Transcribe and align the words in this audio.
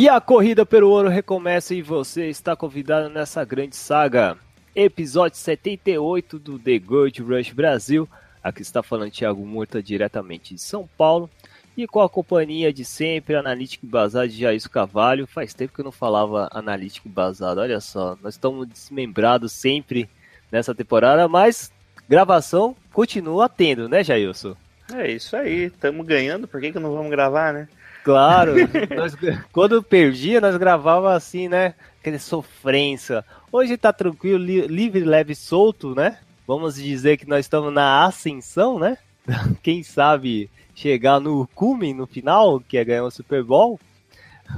E 0.00 0.08
a 0.08 0.18
corrida 0.18 0.64
pelo 0.64 0.88
ouro 0.88 1.10
recomeça 1.10 1.74
e 1.74 1.82
você 1.82 2.30
está 2.30 2.56
convidado 2.56 3.10
nessa 3.10 3.44
grande 3.44 3.76
saga. 3.76 4.34
Episódio 4.74 5.36
78 5.36 6.38
do 6.38 6.58
The 6.58 6.78
Gold 6.78 7.20
Rush 7.20 7.52
Brasil. 7.52 8.08
Aqui 8.42 8.62
está 8.62 8.82
falando 8.82 9.10
Thiago 9.10 9.44
Murta 9.44 9.82
diretamente 9.82 10.54
de 10.54 10.60
São 10.62 10.88
Paulo. 10.96 11.28
E 11.76 11.86
com 11.86 12.00
a 12.00 12.08
companhia 12.08 12.72
de 12.72 12.82
sempre, 12.82 13.34
Analítico 13.36 13.86
Bazar 13.86 14.26
de 14.26 14.40
Jair 14.40 14.70
Cavalho. 14.70 15.26
Faz 15.26 15.52
tempo 15.52 15.74
que 15.74 15.82
eu 15.82 15.84
não 15.84 15.92
falava 15.92 16.48
Analítico 16.50 17.06
Bazar, 17.06 17.58
olha 17.58 17.78
só. 17.78 18.16
Nós 18.22 18.36
estamos 18.36 18.66
desmembrados 18.66 19.52
sempre 19.52 20.08
nessa 20.50 20.74
temporada, 20.74 21.28
mas 21.28 21.70
gravação 22.08 22.74
continua 22.90 23.50
tendo, 23.50 23.86
né, 23.86 24.02
Jailson? 24.02 24.56
É 24.94 25.10
isso 25.10 25.36
aí, 25.36 25.64
estamos 25.64 26.06
ganhando, 26.06 26.48
por 26.48 26.58
que, 26.58 26.72
que 26.72 26.78
não 26.78 26.90
vamos 26.90 27.10
gravar, 27.10 27.52
né? 27.52 27.68
Claro, 28.04 28.54
nós- 28.96 29.16
quando 29.52 29.82
perdia, 29.82 30.40
nós 30.40 30.56
gravava 30.56 31.14
assim, 31.14 31.48
né? 31.48 31.74
Aquele 32.00 32.18
sofrência. 32.18 33.24
Hoje 33.52 33.76
tá 33.76 33.92
tranquilo, 33.92 34.38
li- 34.42 34.66
livre, 34.66 35.00
leve, 35.04 35.34
solto, 35.34 35.94
né? 35.94 36.18
Vamos 36.46 36.76
dizer 36.76 37.16
que 37.16 37.28
nós 37.28 37.40
estamos 37.46 37.72
na 37.72 38.04
ascensão, 38.04 38.78
né? 38.78 38.96
Quem 39.62 39.82
sabe 39.82 40.50
chegar 40.74 41.20
no 41.20 41.46
cume 41.54 41.92
no 41.92 42.06
final, 42.06 42.58
que 42.60 42.78
é 42.78 42.84
ganhar 42.84 43.04
o 43.04 43.10
Super 43.10 43.42
Bowl. 43.44 43.78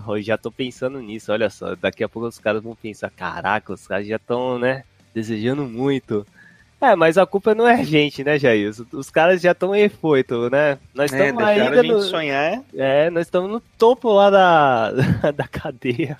Hoje 0.06 0.26
já 0.26 0.38
tô 0.38 0.50
pensando 0.50 1.00
nisso, 1.00 1.32
olha 1.32 1.50
só. 1.50 1.74
Daqui 1.74 2.02
a 2.02 2.08
pouco 2.08 2.28
os 2.28 2.38
caras 2.38 2.62
vão 2.62 2.74
pensar: 2.74 3.10
caraca, 3.10 3.72
os 3.72 3.86
caras 3.86 4.06
já 4.06 4.16
estão, 4.16 4.58
né? 4.58 4.84
Desejando 5.14 5.64
muito. 5.64 6.26
É, 6.82 6.96
mas 6.96 7.16
a 7.16 7.24
culpa 7.24 7.54
não 7.54 7.66
é 7.68 7.74
a 7.74 7.84
gente, 7.84 8.24
né, 8.24 8.36
Jair? 8.40 8.72
Os 8.92 9.08
caras 9.08 9.40
já 9.40 9.52
estão 9.52 9.72
efoito, 9.72 10.50
né? 10.50 10.78
Nós 10.92 11.12
É, 11.12 11.28
estamos 11.28 11.44
deixaram 11.44 11.64
ainda 11.68 11.80
a 11.80 11.82
gente 11.84 11.92
no... 11.92 12.02
sonhar. 12.02 12.62
É, 12.74 13.08
nós 13.08 13.26
estamos 13.26 13.48
no 13.48 13.60
topo 13.78 14.12
lá 14.12 14.28
da, 14.28 14.90
da 15.30 15.46
cadeia. 15.46 16.18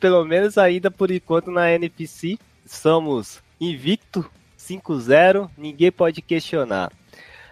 Pelo 0.00 0.24
menos 0.24 0.58
ainda 0.58 0.90
por 0.90 1.08
enquanto 1.12 1.52
na 1.52 1.70
NFC. 1.70 2.36
Somos 2.66 3.40
invicto 3.60 4.28
5-0, 4.58 5.48
ninguém 5.56 5.92
pode 5.92 6.20
questionar. 6.20 6.90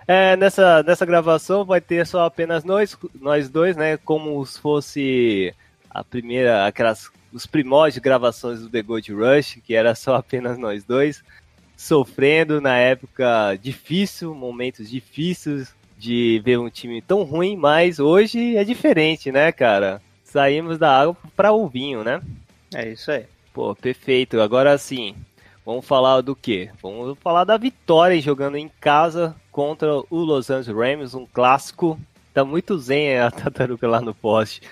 É, 0.08 0.36
nessa, 0.36 0.82
nessa 0.82 1.06
gravação 1.06 1.64
vai 1.64 1.80
ter 1.80 2.04
só 2.04 2.24
apenas 2.24 2.64
nós, 2.64 2.98
nós 3.20 3.48
dois, 3.48 3.76
né? 3.76 3.96
Como 3.98 4.44
se 4.44 4.58
fosse 4.58 5.54
a 5.88 6.02
primeira, 6.02 6.66
aquelas, 6.66 7.10
os 7.32 7.46
primórdios 7.46 7.94
de 7.94 8.00
gravações 8.00 8.60
do 8.60 8.68
The 8.68 8.82
Gold 8.82 9.12
Rush, 9.12 9.60
que 9.64 9.74
era 9.74 9.94
só 9.94 10.16
apenas 10.16 10.58
nós 10.58 10.82
dois, 10.84 11.22
sofrendo 11.76 12.60
na 12.60 12.76
época 12.76 13.58
difícil, 13.60 14.34
momentos 14.34 14.88
difíceis 14.88 15.74
de 15.98 16.40
ver 16.44 16.58
um 16.58 16.68
time 16.68 17.00
tão 17.00 17.22
ruim, 17.22 17.56
mas 17.56 17.98
hoje 17.98 18.56
é 18.56 18.64
diferente, 18.64 19.30
né, 19.30 19.52
cara? 19.52 20.02
Saímos 20.24 20.78
da 20.78 21.00
água 21.00 21.16
para 21.36 21.52
o 21.52 21.68
vinho, 21.68 22.02
né? 22.02 22.20
É 22.74 22.88
isso 22.88 23.10
aí. 23.10 23.26
Pô, 23.52 23.74
perfeito. 23.74 24.40
Agora 24.40 24.76
sim, 24.78 25.14
vamos 25.64 25.84
falar 25.86 26.20
do 26.20 26.34
quê? 26.34 26.70
Vamos 26.82 27.16
falar 27.18 27.44
da 27.44 27.56
vitória 27.56 28.20
jogando 28.20 28.56
em 28.56 28.68
casa 28.80 29.36
contra 29.50 29.88
o 29.94 30.06
Los 30.10 30.50
Angeles 30.50 30.76
Rams, 30.76 31.14
um 31.14 31.26
clássico. 31.26 32.00
Tá 32.32 32.44
muito 32.44 32.78
zen 32.78 33.18
a 33.18 33.30
tartaruga 33.30 33.86
lá 33.86 34.00
no 34.00 34.14
poste. 34.14 34.62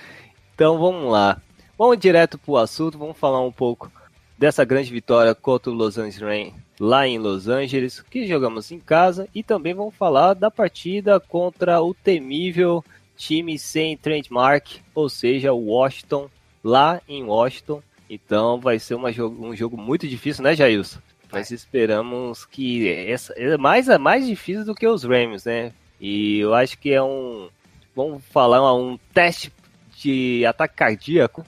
Então 0.55 0.79
vamos 0.79 1.13
lá. 1.13 1.41
Vamos 1.79 1.99
direto 1.99 2.39
pro 2.39 2.57
assunto, 2.57 2.99
vamos 2.99 3.17
falar 3.17 3.41
um 3.41 3.53
pouco 3.53 3.91
dessa 4.39 4.65
grande 4.65 4.91
vitória 4.91 5.35
contra 5.35 5.71
o 5.71 5.75
Los 5.75 5.99
Angeles 5.99 6.21
Rams 6.21 6.70
lá 6.81 7.07
em 7.07 7.19
Los 7.19 7.47
Angeles, 7.47 8.01
que 8.01 8.27
jogamos 8.27 8.73
em 8.73 8.81
casa, 8.81 9.29
e 9.35 9.43
também 9.43 9.75
vamos 9.75 9.95
falar 9.95 10.33
da 10.33 10.51
partida 10.51 11.21
contra 11.21 11.83
o 11.83 11.93
temível 11.93 12.83
time 13.19 13.59
sem 13.59 13.99
trademark, 13.99 14.81
ou 14.95 15.11
seja, 15.11 15.53
o 15.53 15.67
Washington, 15.67 16.31
lá 16.65 17.03
em 17.07 17.23
Washington. 17.23 17.83
Então 18.09 18.59
vai 18.59 18.79
ser 18.79 18.97
jogo, 19.13 19.47
um 19.47 19.55
jogo 19.55 19.77
muito 19.77 20.09
difícil, 20.09 20.43
né, 20.43 20.57
Jailson? 20.57 20.99
Nós 21.31 21.51
esperamos 21.51 22.47
que 22.47 22.89
essa 22.89 23.35
é 23.35 23.57
mais, 23.59 23.89
é 23.89 23.99
mais 23.99 24.27
difícil 24.27 24.65
do 24.65 24.75
que 24.75 24.89
os 24.89 25.05
Rams, 25.05 25.45
né? 25.45 25.73
E 26.01 26.39
eu 26.39 26.55
acho 26.55 26.79
que 26.79 26.93
é 26.93 27.03
um, 27.03 27.49
vamos 27.95 28.25
falar, 28.31 28.75
um 28.75 28.99
teste 29.13 29.53
de 29.97 30.45
ataque 30.47 30.75
cardíaco. 30.75 31.45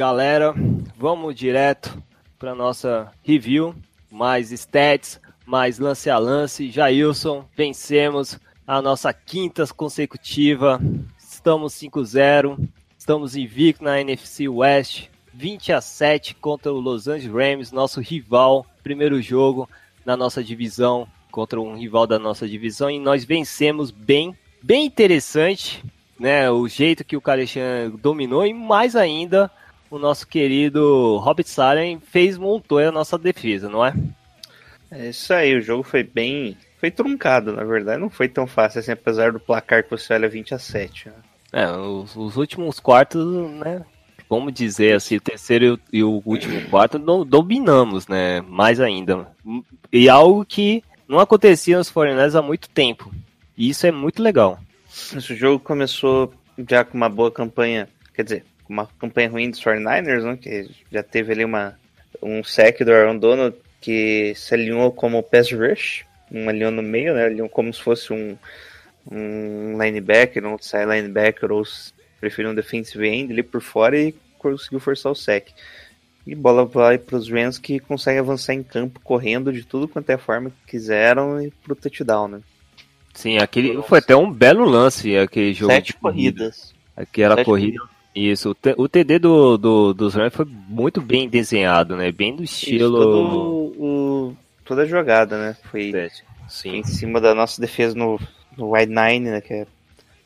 Galera, 0.00 0.54
vamos 0.96 1.34
direto 1.34 2.02
para 2.38 2.54
nossa 2.54 3.12
review, 3.22 3.74
mais 4.10 4.50
stats, 4.50 5.20
mais 5.44 5.78
lance 5.78 6.08
a 6.08 6.16
lance. 6.16 6.70
Jailson, 6.70 7.44
vencemos 7.54 8.40
a 8.66 8.80
nossa 8.80 9.12
quinta 9.12 9.66
consecutiva. 9.66 10.80
Estamos 11.18 11.74
5-0, 11.74 12.66
estamos 12.96 13.36
invicto 13.36 13.84
na 13.84 14.00
NFC 14.00 14.48
West, 14.48 15.08
20 15.34 15.74
a 15.74 15.82
7 15.82 16.34
contra 16.36 16.72
o 16.72 16.80
Los 16.80 17.06
Angeles 17.06 17.34
Rams, 17.34 17.70
nosso 17.70 18.00
rival, 18.00 18.64
primeiro 18.82 19.20
jogo 19.20 19.68
na 20.02 20.16
nossa 20.16 20.42
divisão 20.42 21.06
contra 21.30 21.60
um 21.60 21.76
rival 21.76 22.06
da 22.06 22.18
nossa 22.18 22.48
divisão 22.48 22.90
e 22.90 22.98
nós 22.98 23.22
vencemos 23.22 23.90
bem, 23.90 24.34
bem 24.62 24.86
interessante, 24.86 25.84
né? 26.18 26.50
O 26.50 26.66
jeito 26.66 27.04
que 27.04 27.18
o 27.18 27.20
Kaleshan 27.20 27.90
dominou 28.00 28.46
e 28.46 28.54
mais 28.54 28.96
ainda 28.96 29.50
o 29.90 29.98
nosso 29.98 30.26
querido 30.26 31.16
Robert 31.18 31.46
Salen 31.46 32.00
fez 32.00 32.38
montou 32.38 32.78
a 32.78 32.92
nossa 32.92 33.18
defesa, 33.18 33.68
não 33.68 33.84
é? 33.84 33.92
É 34.90 35.08
isso 35.10 35.32
aí, 35.32 35.54
o 35.54 35.60
jogo 35.60 35.82
foi 35.82 36.02
bem. 36.02 36.56
Foi 36.78 36.90
truncado, 36.90 37.52
na 37.52 37.62
verdade. 37.62 38.00
Não 38.00 38.10
foi 38.10 38.28
tão 38.28 38.46
fácil 38.46 38.80
assim, 38.80 38.92
apesar 38.92 39.32
do 39.32 39.38
placar 39.38 39.84
que 39.84 39.90
você 39.90 40.14
olha 40.14 40.28
20 40.28 40.54
a 40.54 40.58
7. 40.58 41.08
Né? 41.08 41.14
É, 41.52 41.70
os, 41.70 42.16
os 42.16 42.36
últimos 42.36 42.80
quartos, 42.80 43.24
né? 43.52 43.84
Vamos 44.28 44.52
dizer 44.52 44.94
assim, 44.94 45.16
o 45.16 45.20
terceiro 45.20 45.78
e 45.92 46.02
o, 46.02 46.22
último 46.24 46.60
quarto 46.70 46.98
do- 46.98 47.24
dominamos, 47.24 48.06
né? 48.06 48.40
Mais 48.42 48.80
ainda. 48.80 49.26
E 49.92 50.08
algo 50.08 50.44
que 50.44 50.82
não 51.08 51.18
acontecia 51.18 51.76
nos 51.76 51.90
49ers 51.90 52.38
há 52.38 52.42
muito 52.42 52.68
tempo. 52.70 53.12
E 53.56 53.68
isso 53.68 53.86
é 53.86 53.90
muito 53.90 54.22
legal. 54.22 54.58
Esse 54.88 55.34
jogo 55.34 55.58
começou 55.62 56.32
já 56.68 56.84
com 56.84 56.96
uma 56.96 57.08
boa 57.08 57.30
campanha. 57.30 57.88
Quer 58.14 58.22
dizer, 58.22 58.44
uma 58.70 58.86
campanha 58.98 59.28
ruim 59.28 59.50
dos 59.50 59.62
49ers, 59.62 60.22
né? 60.22 60.38
Que 60.40 60.70
já 60.90 61.02
teve 61.02 61.32
ali 61.32 61.44
uma, 61.44 61.78
um 62.22 62.44
sec 62.44 62.80
do 62.82 62.92
Aaron 62.92 63.18
Donald 63.18 63.56
que 63.80 64.32
se 64.36 64.54
alinhou 64.54 64.92
como 64.92 65.22
pass 65.22 65.50
rush. 65.50 66.04
Um 66.30 66.48
alinhou 66.48 66.70
no 66.70 66.82
meio, 66.82 67.14
né? 67.14 67.24
Alinhou 67.24 67.48
como 67.48 67.72
se 67.74 67.82
fosse 67.82 68.12
um, 68.12 68.36
um 69.10 69.82
linebacker, 69.82 70.44
um 70.44 70.50
outside 70.50 70.86
linebacker, 70.86 71.50
ou 71.50 71.64
se 71.64 71.92
preferir 72.20 72.48
um 72.48 72.54
defensive 72.54 73.08
end 73.08 73.32
ali 73.32 73.42
por 73.42 73.60
fora 73.60 73.98
e 73.98 74.14
conseguiu 74.38 74.78
forçar 74.78 75.10
o 75.10 75.16
sec. 75.16 75.48
E 76.26 76.34
bola 76.34 76.64
vai 76.64 76.98
para 76.98 77.16
os 77.16 77.28
Rams 77.28 77.58
que 77.58 77.80
conseguem 77.80 78.20
avançar 78.20 78.54
em 78.54 78.62
campo 78.62 79.00
correndo 79.00 79.52
de 79.52 79.64
tudo 79.64 79.88
quanto 79.88 80.10
é 80.10 80.16
forma 80.16 80.50
que 80.50 80.72
quiseram 80.72 81.42
e 81.42 81.50
pro 81.50 81.74
touchdown, 81.74 82.28
né? 82.28 82.40
Sim, 83.14 83.38
aquele 83.38 83.82
foi 83.82 83.98
até 83.98 84.14
um 84.14 84.30
belo 84.30 84.64
lance, 84.64 85.16
aquele 85.16 85.52
jogo 85.52 85.72
Sete 85.72 85.94
corridas. 85.94 86.72
Aquela 86.96 87.34
Sete 87.36 87.46
corrida. 87.46 87.80
Isso, 88.14 88.56
o, 88.76 88.88
TD 88.88 89.18
do, 89.20 89.56
do, 89.56 89.94
dos 89.94 90.14
Rams 90.14 90.34
foi 90.34 90.44
muito 90.44 91.00
bem 91.00 91.28
desenhado, 91.28 91.96
né? 91.96 92.10
Bem 92.10 92.34
do 92.34 92.42
Isso, 92.42 92.54
estilo. 92.64 92.98
todo 92.98 93.74
o- 93.78 94.36
toda 94.64 94.82
a 94.82 94.86
jogada, 94.86 95.38
né? 95.38 95.56
Foi 95.70 95.92
Sim. 96.48 96.76
em 96.76 96.84
cima 96.84 97.20
da 97.20 97.34
nossa 97.34 97.60
defesa 97.60 97.94
no, 97.96 98.18
no 98.56 98.72
wide 98.74 98.92
nine, 98.92 99.30
né? 99.30 99.40
Que 99.40 99.54
é 99.54 99.66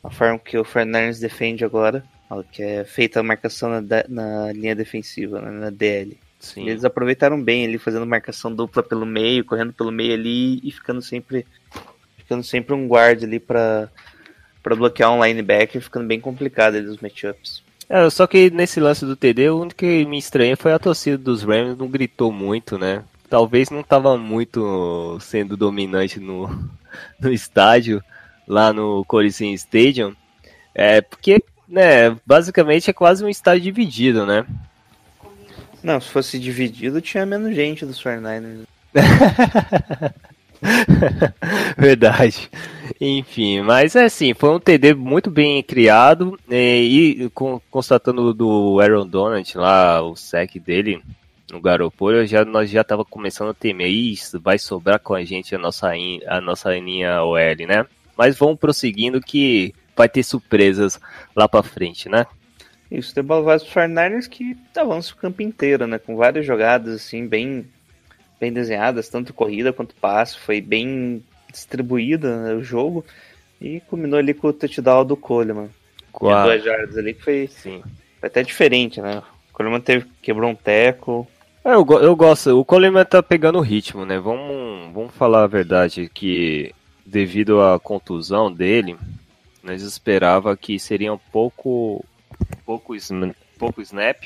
a 0.03 0.09
forma 0.09 0.39
que 0.39 0.57
o 0.57 0.63
49ers 0.65 1.19
defende 1.19 1.63
agora. 1.63 2.03
que 2.51 2.63
é 2.63 2.83
feita 2.83 3.19
a 3.19 3.23
marcação 3.23 3.69
na, 3.69 3.81
na 4.09 4.51
linha 4.51 4.75
defensiva, 4.75 5.39
né, 5.39 5.51
na 5.51 5.69
DL. 5.69 6.17
Sim. 6.39 6.67
Eles 6.67 6.83
aproveitaram 6.83 7.41
bem 7.41 7.65
ali, 7.65 7.77
fazendo 7.77 8.05
marcação 8.05 8.53
dupla 8.53 8.83
pelo 8.83 9.05
meio, 9.05 9.45
correndo 9.45 9.73
pelo 9.73 9.91
meio 9.91 10.13
ali 10.13 10.59
e 10.63 10.71
ficando 10.71 11.01
sempre 11.01 11.45
ficando 12.17 12.43
sempre 12.43 12.73
um 12.73 12.87
guard 12.87 13.23
ali 13.23 13.39
pra 13.39 13.89
bloquear 14.75 15.11
um 15.13 15.23
linebacker, 15.23 15.79
ficando 15.81 16.07
bem 16.07 16.19
complicado 16.19 16.75
ali 16.75 16.87
os 16.87 16.99
matchups. 16.99 17.63
É, 17.89 18.09
só 18.09 18.25
que 18.25 18.49
nesse 18.49 18.79
lance 18.79 19.05
do 19.05 19.15
TD, 19.15 19.49
o 19.49 19.61
único 19.61 19.77
que 19.77 20.05
me 20.05 20.17
estranha 20.17 20.57
foi 20.57 20.73
a 20.73 20.79
torcida 20.79 21.17
dos 21.17 21.43
Rams 21.43 21.77
não 21.77 21.87
gritou 21.87 22.31
muito, 22.31 22.77
né? 22.77 23.03
Talvez 23.29 23.69
não 23.69 23.83
tava 23.83 24.17
muito 24.17 25.17
sendo 25.21 25.55
dominante 25.55 26.19
no, 26.19 26.49
no 27.19 27.31
estádio, 27.31 28.03
lá 28.47 28.73
no 28.73 29.05
Coliseum 29.05 29.53
Stadium. 29.53 30.15
É, 30.73 31.01
porque, 31.01 31.43
né, 31.67 32.15
basicamente 32.25 32.89
é 32.89 32.93
quase 32.93 33.23
um 33.23 33.29
estádio 33.29 33.63
dividido, 33.63 34.25
né? 34.25 34.45
Não, 35.83 36.01
se 36.01 36.09
fosse 36.09 36.39
dividido, 36.39 36.99
tinha 37.01 37.25
menos 37.25 37.55
gente 37.55 37.85
dos 37.85 38.01
49ers. 38.01 38.65
Verdade. 41.77 42.49
Enfim, 42.99 43.61
mas 43.61 43.95
é 43.95 44.05
assim, 44.05 44.33
foi 44.33 44.49
um 44.49 44.59
TD 44.59 44.93
muito 44.93 45.29
bem 45.29 45.61
criado 45.63 46.37
eh, 46.49 46.81
e, 46.81 47.29
con- 47.31 47.61
constatando 47.69 48.33
do 48.33 48.79
Aaron 48.79 49.07
Donald 49.07 49.57
lá, 49.57 50.01
o 50.01 50.15
sec 50.15 50.55
dele 50.59 51.01
no 51.51 51.61
Garoppolo, 51.61 52.17
eu 52.17 52.25
já, 52.27 52.43
nós 52.43 52.69
já 52.69 52.83
tava 52.83 53.05
começando 53.05 53.49
a 53.49 53.53
temer, 53.53 53.87
isso 53.89 54.39
vai 54.39 54.57
sobrar 54.57 54.99
com 54.99 55.13
a 55.13 55.23
gente 55.23 55.53
a 55.55 55.59
nossa, 55.59 55.95
in- 55.95 56.21
a 56.27 56.41
nossa 56.41 56.75
linha 56.77 57.23
OL, 57.23 57.37
né? 57.67 57.85
Mas 58.17 58.37
vamos 58.37 58.59
prosseguindo 58.59 59.19
que 59.21 59.73
vai 59.95 60.09
ter 60.09 60.23
surpresas 60.23 60.99
lá 61.35 61.47
pra 61.47 61.61
frente, 61.63 62.09
né? 62.09 62.25
Isso, 62.89 63.13
The 63.13 63.21
Ball 63.21 63.43
vai 63.43 63.57
dos 63.57 63.67
49ers 63.67 64.27
que 64.29 64.55
avança 64.77 65.13
o 65.13 65.17
campo 65.17 65.41
inteiro, 65.41 65.85
né? 65.87 65.97
Com 65.99 66.15
várias 66.15 66.45
jogadas, 66.45 66.95
assim, 66.95 67.27
bem, 67.27 67.65
bem 68.39 68.51
desenhadas, 68.51 69.09
tanto 69.09 69.33
corrida 69.33 69.73
quanto 69.73 69.95
passe. 69.95 70.37
Foi 70.37 70.61
bem 70.61 71.23
distribuída 71.51 72.37
né, 72.43 72.53
o 72.53 72.63
jogo. 72.63 73.05
E 73.61 73.79
culminou 73.81 74.19
ali 74.19 74.33
com 74.33 74.47
o 74.47 74.53
touchdown 74.53 75.05
do 75.05 75.15
Coleman. 75.15 75.69
Com 76.11 76.29
a- 76.29 76.43
Duas 76.43 76.63
jardas 76.63 76.97
ali 76.97 77.13
que 77.13 77.23
foi, 77.23 77.47
Sim. 77.47 77.81
foi 78.19 78.27
até 78.27 78.43
diferente, 78.43 79.01
né? 79.01 79.21
O 79.49 79.53
Coleman 79.53 79.79
teve, 79.81 80.05
quebrou 80.21 80.49
um 80.49 80.55
teco. 80.55 81.27
É, 81.63 81.73
eu, 81.73 81.85
eu 82.01 82.15
gosto. 82.15 82.59
O 82.59 82.65
Coleman 82.65 83.05
tá 83.05 83.23
pegando 83.23 83.57
o 83.57 83.61
ritmo, 83.61 84.05
né? 84.05 84.19
Vamos, 84.19 84.93
vamos 84.93 85.13
falar 85.15 85.43
a 85.43 85.47
verdade 85.47 86.09
que 86.13 86.73
devido 87.05 87.61
à 87.61 87.79
contusão 87.79 88.51
dele, 88.51 88.97
nós 89.63 89.81
esperava 89.81 90.55
que 90.57 90.77
seria 90.79 91.13
um 91.13 91.17
pouco 91.17 92.03
pouco, 92.65 92.93
pouco 93.57 93.81
snap. 93.81 94.23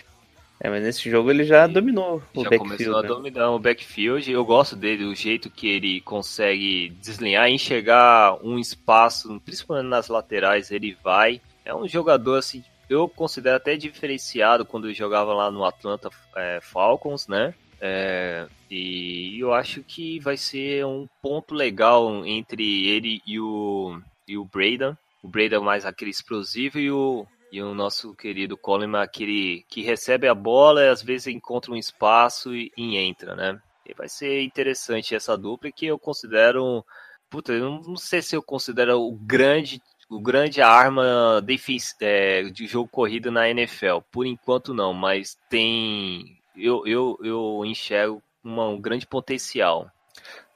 É, 0.61 0.69
mas 0.69 0.83
nesse 0.83 1.09
jogo 1.09 1.31
ele 1.31 1.45
já 1.45 1.65
dominou 1.67 2.21
o 2.33 2.43
Já 2.43 2.49
backfield. 2.49 2.77
começou 2.77 2.97
a 2.97 3.01
né? 3.01 3.07
dominar 3.07 3.51
o 3.51 3.59
backfield. 3.59 4.29
Eu 4.29 4.43
gosto 4.43 4.75
dele, 4.75 5.05
o 5.05 5.15
jeito 5.15 5.49
que 5.49 5.67
ele 5.69 6.01
consegue 6.01 6.89
deslinhar, 7.01 7.49
enxergar 7.49 8.37
um 8.43 8.59
espaço, 8.59 9.39
principalmente 9.45 9.87
nas 9.87 10.09
laterais, 10.09 10.69
ele 10.69 10.97
vai. 11.01 11.39
É 11.63 11.73
um 11.73 11.87
jogador 11.87 12.39
assim, 12.39 12.61
eu 12.89 13.07
considero 13.07 13.55
até 13.55 13.77
diferenciado 13.77 14.65
quando 14.65 14.87
ele 14.87 14.93
jogava 14.93 15.33
lá 15.33 15.49
no 15.49 15.63
Atlanta 15.63 16.09
é, 16.35 16.59
Falcons, 16.61 17.27
né? 17.27 17.53
É, 17.79 18.45
e 18.69 19.39
eu 19.39 19.53
acho 19.53 19.81
que 19.81 20.19
vai 20.19 20.35
ser 20.35 20.85
um 20.85 21.07
ponto 21.21 21.55
legal 21.55 22.25
entre 22.25 22.87
ele 22.87 23.21
e 23.25 23.39
o, 23.39 23.97
e 24.27 24.37
o 24.37 24.43
Braden. 24.43 24.97
O 25.23 25.27
Braden 25.27 25.61
mais 25.61 25.85
aquele 25.85 26.11
explosivo 26.11 26.79
e 26.79 26.91
o, 26.91 27.25
e 27.51 27.61
o 27.61 27.73
nosso 27.73 28.15
querido 28.15 28.57
Coleman, 28.57 29.01
aquele 29.01 29.63
que 29.67 29.81
recebe 29.81 30.27
a 30.27 30.35
bola 30.35 30.83
e 30.83 30.89
às 30.89 31.01
vezes 31.01 31.27
encontra 31.27 31.71
um 31.71 31.75
espaço 31.75 32.55
e, 32.55 32.71
e 32.77 32.97
entra, 32.97 33.35
né? 33.35 33.59
E 33.85 33.93
vai 33.93 34.07
ser 34.07 34.41
interessante 34.43 35.15
essa 35.15 35.37
dupla 35.37 35.71
que 35.71 35.87
eu 35.87 35.97
considero. 35.97 36.85
Puta, 37.29 37.53
eu 37.53 37.81
não, 37.81 37.95
sei 37.95 38.21
se 38.21 38.35
eu 38.35 38.41
considero 38.41 38.99
o 39.01 39.11
grande, 39.11 39.81
o 40.09 40.19
grande 40.21 40.61
arma 40.61 41.41
defens- 41.43 41.95
é, 41.99 42.43
de 42.43 42.67
jogo 42.67 42.89
corrido 42.89 43.31
na 43.31 43.49
NFL. 43.49 43.99
Por 44.11 44.25
enquanto 44.25 44.73
não, 44.73 44.93
mas 44.93 45.37
tem. 45.49 46.39
Eu, 46.55 46.85
eu, 46.85 47.17
eu 47.23 47.65
enxergo 47.65 48.21
uma- 48.43 48.67
um 48.69 48.79
grande 48.79 49.07
potencial. 49.07 49.89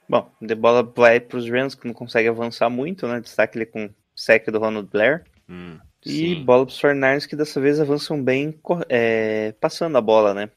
Bom, 0.08 0.30
de 0.40 0.54
bola 0.54 0.82
vai 0.82 1.18
pros 1.18 1.48
Rams 1.48 1.74
que 1.74 1.86
não 1.86 1.94
consegue 1.94 2.28
avançar 2.28 2.68
muito, 2.68 3.06
né? 3.08 3.20
Destaque 3.20 3.56
ele 3.58 3.66
com 3.66 3.86
o 3.86 3.94
sec 4.14 4.46
do 4.50 4.58
Ronald 4.58 4.88
Blair. 4.90 5.24
Hum, 5.48 5.78
E 6.04 6.34
sim. 6.36 6.44
bola 6.44 6.66
pros 6.66 6.80
49ers 6.80 7.26
que 7.26 7.34
dessa 7.36 7.60
vez 7.60 7.80
avançam 7.80 8.22
bem 8.22 8.58
é, 8.88 9.54
passando 9.60 9.96
a 9.96 10.00
bola, 10.00 10.34
né? 10.34 10.50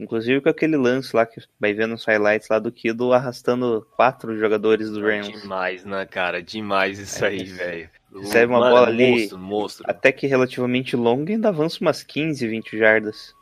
Inclusive 0.00 0.40
com 0.40 0.48
aquele 0.48 0.76
lance 0.76 1.14
lá 1.14 1.24
que 1.24 1.40
vai 1.60 1.72
vendo 1.74 1.94
os 1.94 2.04
highlights 2.04 2.48
lá 2.48 2.58
do 2.58 2.72
Kido 2.72 3.12
arrastando 3.12 3.86
quatro 3.96 4.36
jogadores 4.36 4.90
do 4.90 5.08
É 5.08 5.20
Rams. 5.20 5.40
demais, 5.42 5.84
né, 5.84 6.04
cara? 6.06 6.42
Demais 6.42 6.98
isso 6.98 7.24
É, 7.24 7.28
aí, 7.28 7.44
velho. 7.44 7.90
recebe 8.12 8.52
uma 8.52 8.58
Mano, 8.60 8.74
bola 8.74 8.86
ali- 8.88 9.10
Monstro, 9.12 9.38
monstro. 9.38 9.84
Até 9.88 10.10
que 10.10 10.26
relativamente 10.26 10.96
longo 10.96 11.30
e 11.30 11.34
ainda 11.34 11.48
avança 11.50 11.78
umas 11.80 12.02
15, 12.02 12.46
20 12.48 12.76
jardas. 12.76 13.32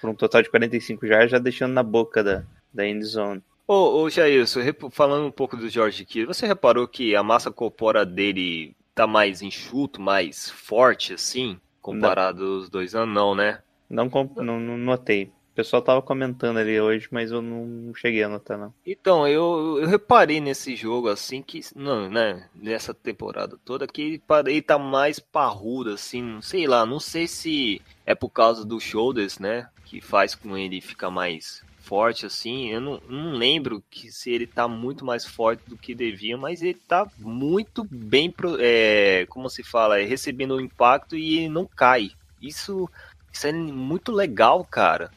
Por 0.00 0.10
um 0.10 0.14
total 0.14 0.42
de 0.42 0.50
45 0.50 1.06
jardas, 1.06 1.30
já 1.30 1.38
deixando 1.38 1.72
na 1.72 1.82
boca 1.82 2.22
da, 2.22 2.42
da 2.72 2.86
end 2.86 3.04
zone. 3.04 3.42
Ô, 3.66 4.00
ô 4.02 4.10
Jailson, 4.10 4.60
rep- 4.62 4.90
falando 4.90 5.26
um 5.26 5.30
pouco 5.30 5.56
do 5.56 5.68
George 5.68 6.04
Kittle, 6.04 6.32
você 6.34 6.46
reparou 6.46 6.88
que 6.88 7.14
a 7.14 7.22
massa 7.22 7.50
corpórea 7.50 8.04
dele 8.06 8.74
tá 8.98 9.06
mais 9.06 9.42
enxuto, 9.42 10.00
mais 10.00 10.50
forte, 10.50 11.14
assim, 11.14 11.60
comparado 11.80 12.44
aos 12.44 12.68
dois 12.68 12.96
anos? 12.96 13.14
Não, 13.14 13.32
né? 13.32 13.62
Não, 13.88 14.10
não, 14.36 14.58
não 14.58 14.76
notei. 14.76 15.32
O 15.52 15.54
pessoal 15.54 15.80
tava 15.80 16.02
comentando 16.02 16.58
ali 16.58 16.80
hoje, 16.80 17.06
mas 17.10 17.30
eu 17.30 17.40
não, 17.40 17.64
não 17.64 17.94
cheguei 17.94 18.24
a 18.24 18.28
notar, 18.28 18.58
não. 18.58 18.74
Então, 18.84 19.26
eu, 19.26 19.78
eu 19.80 19.86
reparei 19.86 20.40
nesse 20.40 20.74
jogo, 20.74 21.08
assim, 21.08 21.42
que, 21.42 21.60
não, 21.76 22.10
né, 22.10 22.48
nessa 22.54 22.92
temporada 22.92 23.56
toda, 23.64 23.86
que 23.86 24.02
ele, 24.02 24.22
ele 24.46 24.62
tá 24.62 24.78
mais 24.78 25.20
parrudo, 25.20 25.90
assim, 25.90 26.40
sei 26.42 26.66
lá, 26.66 26.84
não 26.84 26.98
sei 26.98 27.28
se 27.28 27.80
é 28.04 28.16
por 28.16 28.30
causa 28.30 28.64
dos 28.64 28.82
shoulders, 28.82 29.38
né, 29.38 29.68
que 29.84 30.00
faz 30.00 30.34
com 30.34 30.56
ele 30.56 30.80
ficar 30.80 31.10
mais 31.10 31.62
forte, 31.88 32.26
assim, 32.26 32.68
eu 32.70 32.80
não, 32.80 33.00
não 33.08 33.32
lembro 33.32 33.82
que 33.90 34.12
se 34.12 34.30
ele 34.30 34.46
tá 34.46 34.68
muito 34.68 35.04
mais 35.04 35.24
forte 35.24 35.62
do 35.66 35.76
que 35.76 35.94
devia, 35.94 36.36
mas 36.36 36.60
ele 36.62 36.74
tá 36.74 37.06
muito 37.18 37.82
bem, 37.90 38.30
pro- 38.30 38.58
é, 38.60 39.24
como 39.30 39.48
se 39.48 39.62
fala, 39.62 39.98
é, 39.98 40.04
recebendo 40.04 40.54
o 40.56 40.60
impacto 40.60 41.16
e 41.16 41.48
não 41.48 41.64
cai. 41.64 42.10
Isso, 42.42 42.88
isso 43.32 43.46
é 43.46 43.52
muito 43.52 44.12
legal, 44.12 44.62
cara 44.64 45.10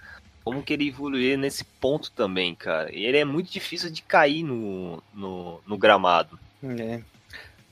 como 0.43 0.63
que 0.63 0.73
ele 0.73 0.87
evoluiu 0.87 1.37
nesse 1.37 1.63
ponto 1.63 2.11
também, 2.13 2.55
cara. 2.55 2.91
E 2.91 3.05
ele 3.05 3.17
é 3.17 3.23
muito 3.23 3.51
difícil 3.51 3.91
de 3.91 4.01
cair 4.01 4.41
no, 4.41 4.99
no, 5.13 5.61
no 5.67 5.77
gramado. 5.77 6.39
É. 6.63 6.99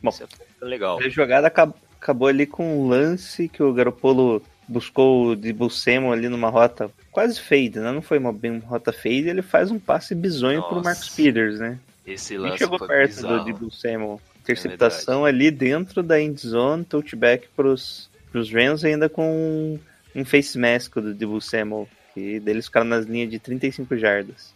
Bom, 0.03 0.09
Isso 0.11 0.23
é 0.61 0.65
legal. 0.65 0.99
A 0.99 1.09
jogada 1.09 1.47
acab- 1.47 1.73
acabou 1.99 2.27
ali 2.27 2.45
com 2.45 2.79
um 2.83 2.87
lance 2.87 3.49
que 3.49 3.63
o 3.63 3.73
Garopolo 3.73 4.39
buscou 4.69 5.35
de 5.35 5.51
Buscemo 5.51 6.13
ali 6.13 6.29
numa 6.29 6.49
rota 6.49 6.91
quase 7.11 7.41
fade, 7.41 7.79
né? 7.79 7.91
Não 7.91 8.01
foi 8.01 8.19
uma, 8.19 8.31
bem 8.31 8.51
uma 8.51 8.67
rota 8.67 8.93
fade, 8.93 9.27
ele 9.27 9.41
faz 9.41 9.71
um 9.71 9.79
passe 9.79 10.13
bizonho 10.13 10.61
pro 10.61 10.75
Nossa. 10.75 10.89
Marcus 10.89 11.09
Peters, 11.09 11.59
né? 11.59 11.79
Esse 12.05 12.33
Nem 12.33 12.43
lance 12.43 12.59
chegou 12.59 12.77
foi 12.77 12.87
perto 12.87 13.15
bizarro. 13.15 13.39
do 13.39 13.45
de 13.45 13.53
Buscemo. 13.53 14.21
Interceptação 14.41 15.25
ali 15.25 15.51
dentro 15.51 16.01
da 16.01 16.21
end 16.21 16.39
zone, 16.39 16.85
touchback 16.85 17.47
pros, 17.55 18.09
pros 18.31 18.51
Rams 18.51 18.85
ainda 18.85 19.09
com 19.09 19.79
um 20.15 20.25
face 20.25 20.57
mask 20.57 20.95
do 20.95 21.13
de 21.13 21.25
Buscemo, 21.25 21.89
que 22.13 22.39
deles 22.39 22.65
ficaram 22.65 22.87
nas 22.87 23.05
linhas 23.05 23.29
de 23.29 23.39
35 23.39 23.97
jardas. 23.97 24.53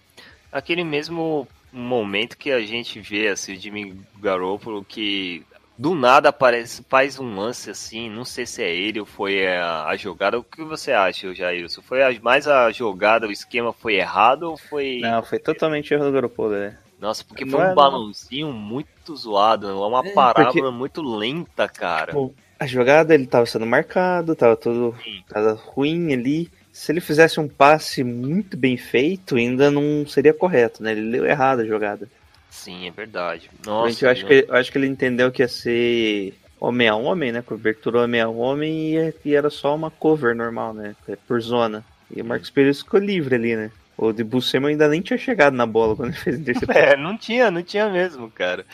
Aquele 0.52 0.84
mesmo 0.84 1.48
momento 1.72 2.38
que 2.38 2.52
a 2.52 2.62
gente 2.62 3.00
vê 3.00 3.28
assim, 3.28 3.54
o 3.54 3.60
Jimmy 3.60 4.00
Garoppolo 4.22 4.86
que 4.86 5.44
do 5.78 5.96
nada 5.96 6.30
aparece, 6.30 6.84
faz 6.88 7.20
um 7.20 7.36
lance 7.36 7.70
assim, 7.70 8.10
não 8.10 8.24
sei 8.26 8.46
se 8.46 8.62
é 8.62 8.74
ele 8.74 9.00
ou 9.00 9.06
foi 9.06 9.48
a, 9.48 9.86
a 9.86 9.96
jogada. 9.98 10.38
O 10.40 10.44
que 10.44 10.64
você 10.64 10.92
acha, 10.92 11.34
Jailson? 11.34 11.82
Foi 11.82 12.04
a- 12.04 12.20
mais 12.22 12.48
a 12.48 12.72
jogada, 12.72 13.28
o 13.28 13.32
esquema 13.32 13.74
foi 13.74 13.96
errado 13.96 14.44
ou 14.44 14.58
foi. 14.58 15.00
Não, 15.02 15.24
foi 15.24 15.40
totalmente 15.40 15.94
erro 15.94 16.06
do 16.06 16.12
Garopolo, 16.12 16.52
né? 16.54 16.78
Nossa, 17.00 17.24
porque 17.26 17.44
Não 17.44 17.52
foi 17.52 17.62
é, 17.62 17.64
um 17.66 17.68
não. 17.70 17.76
balãozinho 17.76 18.54
muito 18.54 19.16
zoado, 19.16 19.68
uma 19.86 20.08
É, 20.08 20.14
parábola 20.14 20.46
porque- 20.54 20.70
muito 20.78 21.02
lenta, 21.02 21.68
cara. 21.68 22.08
Tipo, 22.14 22.34
A 22.60 22.66
jogada 22.66 23.14
ele 23.14 23.28
tava 23.28 23.46
sendo 23.46 23.66
marcado, 23.66 24.36
tava 24.36 24.56
tudo 24.56 24.96
Sim. 25.04 25.22
tava 25.28 25.54
ruim 25.54 26.14
ali. 26.14 26.50
Se 26.72 26.92
ele 26.92 27.02
fizesse 27.02 27.40
um 27.40 27.48
passe 27.48 28.04
muito 28.06 28.56
bem 28.56 28.78
feito, 28.78 29.36
ainda 29.36 29.70
não 29.70 30.08
seria 30.08 30.34
correto, 30.34 30.82
né? 30.82 30.92
Ele 30.94 31.02
leu 31.10 31.26
errado 31.26 31.60
a 31.60 31.66
jogada. 31.66 32.08
Sim, 32.54 32.88
é 32.88 32.92
verdade. 32.92 33.50
Nossa, 33.66 34.06
eu, 34.06 34.12
acho 34.12 34.26
que, 34.28 34.46
eu 34.48 34.56
acho 34.56 34.72
que 34.72 34.78
ele 34.78 34.86
entendeu 34.88 35.32
que 35.32 35.42
ia 35.42 35.48
ser 35.48 36.38
homem 36.60 36.88
a 36.88 36.96
homem, 36.96 37.32
né? 37.32 37.42
Cobertura 37.42 38.02
homem 38.04 38.22
a 38.22 38.30
homem 38.30 38.96
e, 38.96 39.14
e 39.26 39.34
era 39.36 39.50
só 39.50 39.76
uma 39.76 39.90
cover 39.90 40.36
normal, 40.36 40.72
né? 40.72 40.96
é 41.10 41.16
Por 41.16 41.42
zona. 41.42 41.84
E 42.16 42.22
o 42.22 42.26
Marcos 42.26 42.52
Pires 42.52 42.80
ficou 42.82 43.00
livre 43.00 43.34
ali, 43.36 43.56
né? 43.56 43.72
O 43.98 44.14
de 44.14 44.24
Buscema 44.24 44.70
ainda 44.70 44.88
nem 44.88 45.02
tinha 45.02 45.18
chegado 45.18 45.56
na 45.56 45.66
bola 45.66 45.96
quando 45.96 46.10
ele 46.10 46.18
fez 46.18 46.40
interceptação. 46.40 46.82
É, 46.94 46.96
não 46.96 47.18
tinha, 47.18 47.50
não 47.50 47.64
tinha 47.64 47.90
mesmo, 47.90 48.30
cara. 48.30 48.66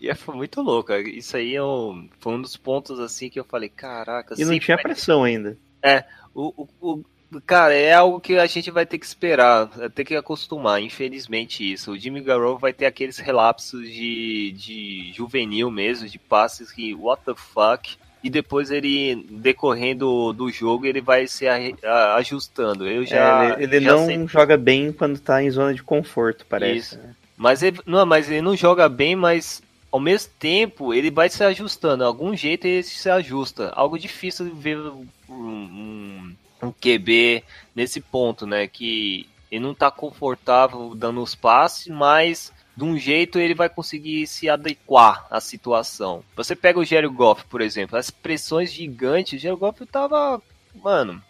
E 0.00 0.08
é, 0.08 0.14
foi 0.14 0.34
muito 0.34 0.62
louco. 0.62 0.92
Isso 0.94 1.36
aí 1.36 1.54
é 1.54 1.62
um- 1.62 2.08
foi 2.18 2.32
um 2.32 2.40
dos 2.40 2.56
pontos 2.56 2.98
assim 2.98 3.28
que 3.28 3.38
eu 3.38 3.44
falei, 3.44 3.68
caraca, 3.68 4.34
e 4.38 4.44
não 4.46 4.58
tinha 4.58 4.78
pressão 4.78 5.24
ainda. 5.24 5.58
O, 6.34 6.62
o, 6.62 6.68
o- 6.80 7.04
cara, 7.46 7.74
é 7.74 7.92
algo 7.92 8.20
que 8.20 8.36
a 8.38 8.46
gente 8.46 8.70
vai 8.70 8.86
ter 8.86 8.98
que 8.98 9.06
esperar, 9.06 9.68
ter 9.94 10.04
que 10.04 10.14
acostumar, 10.16 10.80
infelizmente 10.82 11.70
isso. 11.72 11.92
O 11.92 11.98
Jimmy 11.98 12.20
Garoppolo 12.20 12.58
vai 12.58 12.72
ter 12.72 12.86
aqueles 12.86 13.18
relapsos 13.18 13.82
de, 13.88 14.52
de 14.52 15.12
juvenil 15.14 15.70
mesmo, 15.70 16.08
de 16.08 16.18
passes 16.18 16.70
que 16.70 16.94
what 16.94 17.22
the 17.24 17.34
fuck, 17.34 17.96
e 18.22 18.30
depois 18.30 18.70
ele 18.70 19.26
decorrendo 19.30 20.32
do 20.32 20.50
jogo 20.50 20.86
ele 20.86 21.00
vai 21.00 21.26
se 21.26 21.46
ajustando. 22.16 22.88
Eu 22.88 23.04
já 23.04 23.56
É, 23.58 23.62
ele 23.62 23.76
ele 23.76 23.84
já 23.84 23.92
não 23.92 24.06
sei- 24.06 24.26
joga 24.26 24.56
bem 24.56 24.92
quando 24.92 25.18
tá 25.20 25.42
em 25.42 25.50
zona 25.50 25.74
de 25.74 25.82
conforto, 25.82 26.44
parece. 26.48 26.78
Isso. 26.94 26.98
né? 26.98 27.14
Mas 27.36 27.62
ele, 27.62 27.78
não, 27.84 28.06
mas 28.06 28.30
ele 28.30 28.40
não 28.40 28.56
joga 28.56 28.88
bem, 28.88 29.14
mas 29.14 29.62
ao 29.92 30.00
mesmo 30.00 30.32
tempo 30.38 30.94
ele 30.94 31.10
vai 31.10 31.28
se 31.28 31.44
ajustando. 31.44 32.02
Algum 32.04 32.34
jeito 32.34 32.66
ele 32.66 32.82
se 32.82 33.08
ajusta. 33.10 33.70
Algo 33.76 33.98
difícil 33.98 34.46
de 34.46 34.52
ver 34.52 34.78
um, 34.78 35.06
um, 35.28 36.35
um 36.62 36.72
QB 36.72 37.44
nesse 37.74 38.00
ponto, 38.00 38.46
né? 38.46 38.66
Que 38.66 39.28
ele 39.50 39.64
não 39.64 39.74
tá 39.74 39.90
confortável 39.90 40.94
dando 40.94 41.22
os 41.22 41.34
passes, 41.34 41.86
mas 41.88 42.52
de 42.76 42.84
um 42.84 42.98
jeito 42.98 43.38
ele 43.38 43.54
vai 43.54 43.68
conseguir 43.68 44.26
se 44.26 44.48
adequar 44.50 45.26
à 45.30 45.40
situação. 45.40 46.22
Você 46.36 46.54
pega 46.54 46.78
o 46.78 46.84
Jerry 46.84 47.08
Goff, 47.08 47.44
por 47.46 47.60
exemplo, 47.60 47.96
as 47.96 48.10
pressões 48.10 48.72
gigantes, 48.72 49.38
o 49.38 49.42
Jerry 49.42 49.56
Goff 49.56 49.86
tava, 49.86 50.42
mano, 50.74 51.22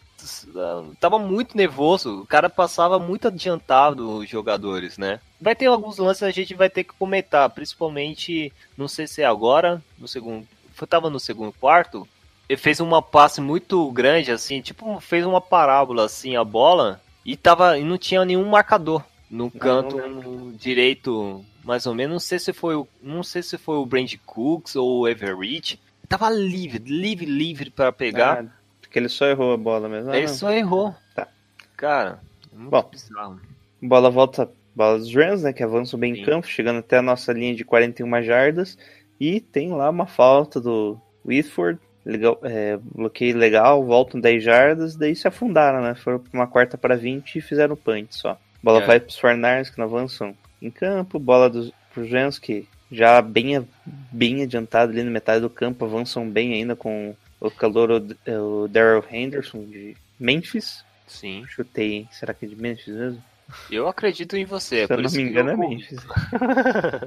tava 0.99 1.19
muito 1.19 1.57
nervoso, 1.57 2.23
o 2.23 2.27
cara 2.27 2.51
passava 2.51 2.99
muito 2.99 3.29
adiantado 3.29 4.17
os 4.17 4.29
jogadores, 4.29 4.99
né? 4.99 5.21
Vai 5.41 5.55
ter 5.55 5.67
alguns 5.67 5.99
lances 5.99 6.25
a 6.25 6.31
gente 6.31 6.55
vai 6.55 6.69
ter 6.69 6.83
que 6.83 6.95
comentar, 6.95 7.49
principalmente, 7.51 8.53
não 8.77 8.89
sei 8.89 9.07
se 9.07 9.23
é 9.23 9.25
agora, 9.25 9.81
no 9.99 10.09
segundo, 10.09 10.49
tava 10.89 11.09
no 11.11 11.21
segundo 11.21 11.53
quarto, 11.53 12.09
ele 12.49 12.57
fez 12.57 12.81
uma 12.81 13.03
passe 13.03 13.41
muito 13.41 13.91
grande 13.91 14.31
assim, 14.31 14.61
tipo, 14.61 15.01
fez 15.01 15.25
uma 15.25 15.41
parábola 15.41 16.05
assim 16.05 16.37
a 16.37 16.45
bola 16.45 17.01
e 17.25 17.37
tava 17.37 17.79
e 17.79 17.85
não 17.85 17.99
tinha 17.99 18.25
nenhum 18.25 18.49
marcador 18.49 19.03
no 19.31 19.51
canto 19.51 19.97
não 19.97 20.53
direito, 20.53 21.45
mais 21.65 21.87
ou 21.87 21.95
menos, 21.95 22.13
não 22.13 22.21
sei 22.21 22.39
se 22.39 22.53
foi 22.53 22.77
o, 22.77 22.87
não 23.03 23.23
sei 23.23 23.43
se 23.43 23.59
foi 23.59 23.77
o 23.77 23.87
Brand 23.87 24.13
Cooks 24.25 24.77
ou 24.77 25.01
o 25.01 25.09
Everett, 25.09 25.81
tava 26.09 26.31
livre, 26.31 26.83
livre, 26.87 27.27
livre 27.27 27.71
para 27.71 27.93
pegar. 27.93 28.45
Ah, 28.45 28.57
porque 28.81 28.99
ele 28.99 29.09
só 29.09 29.27
errou 29.27 29.53
a 29.53 29.57
bola 29.57 29.89
mesmo. 29.89 30.11
Ah, 30.11 30.17
Ele 30.17 30.27
não. 30.27 30.35
só 30.35 30.51
errou. 30.53 30.95
Tá. 31.15 31.29
Cara, 31.77 32.21
muito 32.53 32.71
Bom. 32.71 32.89
bizarro. 32.91 33.41
Bola 33.83 34.11
volta, 34.11 34.51
bola 34.75 34.99
dos 34.99 35.13
Rams, 35.15 35.43
né? 35.43 35.53
Que 35.53 35.63
avançam 35.63 35.99
bem 35.99 36.15
Sim. 36.15 36.23
em 36.23 36.25
campo, 36.25 36.47
chegando 36.47 36.79
até 36.79 36.99
a 36.99 37.03
nossa 37.03 37.33
linha 37.33 37.55
de 37.55 37.65
41 37.65 38.23
jardas. 38.23 38.79
E 39.21 39.41
tem 39.41 39.71
lá 39.71 39.91
uma 39.91 40.07
falta 40.07 40.61
do 40.61 40.99
Whitford. 41.27 41.79
Legal, 42.07 42.39
é, 42.45 42.79
bloqueio 42.95 43.37
legal, 43.37 43.85
voltam 43.85 44.21
10 44.21 44.43
jardas, 44.43 44.95
daí 44.95 45.17
se 45.17 45.27
afundaram, 45.27 45.83
né? 45.83 45.97
Foram 45.97 46.21
pra 46.21 46.31
uma 46.33 46.47
quarta 46.47 46.79
para 46.79 46.97
20 46.97 47.37
e 47.37 47.41
fizeram 47.41 47.75
o 47.75 47.77
punch 47.77 48.15
só. 48.15 48.39
Bola 48.63 48.81
É. 48.83 48.87
vai 48.87 49.01
pros 49.01 49.19
Fornars 49.19 49.71
que 49.71 49.79
não 49.79 49.87
avançam 49.87 50.33
em 50.63 50.71
campo, 50.71 51.19
bola 51.19 51.51
dos 51.51 51.73
pros 51.93 52.09
Rams 52.11 52.39
que 52.39 52.67
já 52.93 53.21
bem, 53.21 53.67
bem 54.13 54.43
adiantado 54.43 54.93
ali 54.93 55.03
na 55.03 55.11
metade 55.11 55.41
do 55.41 55.51
campo, 55.51 55.85
avançam 55.85 56.29
bem 56.31 56.53
ainda 56.55 56.77
com 56.77 57.15
o 57.41 57.51
calor, 57.51 57.91
o, 57.91 58.63
o 58.63 58.69
Daryl 58.69 59.05
Henderson 59.11 59.65
de 59.65 59.97
Memphis. 60.19 60.85
Sim. 61.09 61.45
Chutei, 61.49 61.93
hein? 61.93 62.09
Será 62.13 62.33
que 62.33 62.47
é 62.47 62.49
de 62.49 62.55
Memphis 62.57 62.95
mesmo? 62.95 63.23
Eu 63.71 63.89
acredito 63.89 64.37
em 64.37 64.45
você. 64.45 64.77
Se 64.77 64.83
eu 64.85 64.89
por 64.97 64.99
não 64.99 65.07
isso 65.07 65.17
me 65.17 65.23
engano, 65.25 65.51
é 65.51 65.55
eu- 65.55 65.59
Memphis. 65.59 65.99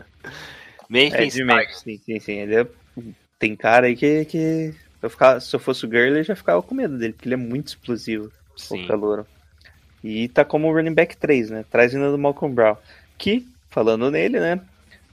Memphis 0.89 1.13
É 1.13 1.25
de. 1.37 1.43
Memphis, 1.45 1.79
sim, 1.79 1.97
sim, 2.05 2.19
sim. 2.19 2.33
Ele 2.33 2.55
é- 2.55 2.67
Tem 3.37 3.55
cara 3.55 3.87
aí 3.87 3.95
que. 3.95 4.25
que... 4.25 4.73
Eu 5.01 5.09
ficava... 5.09 5.39
Se 5.39 5.55
eu 5.55 5.59
fosse 5.59 5.85
o 5.85 5.89
Gurley, 5.89 6.19
eu 6.19 6.23
já 6.23 6.35
ficava 6.35 6.61
com 6.61 6.75
medo 6.75 6.97
dele, 6.97 7.13
porque 7.13 7.27
ele 7.27 7.35
é 7.35 7.37
muito 7.37 7.67
explosivo, 7.67 8.31
Sim. 8.55 8.83
o 8.83 8.87
Calouro. 8.87 9.25
E 10.03 10.27
tá 10.29 10.45
como 10.45 10.71
running 10.71 10.93
back 10.93 11.17
3, 11.17 11.49
né? 11.49 11.65
Traz 11.69 11.93
ainda 11.93 12.11
do 12.11 12.17
Malcolm 12.17 12.53
Brown. 12.53 12.77
Que, 13.17 13.45
falando 13.69 14.09
nele, 14.09 14.39
né? 14.39 14.59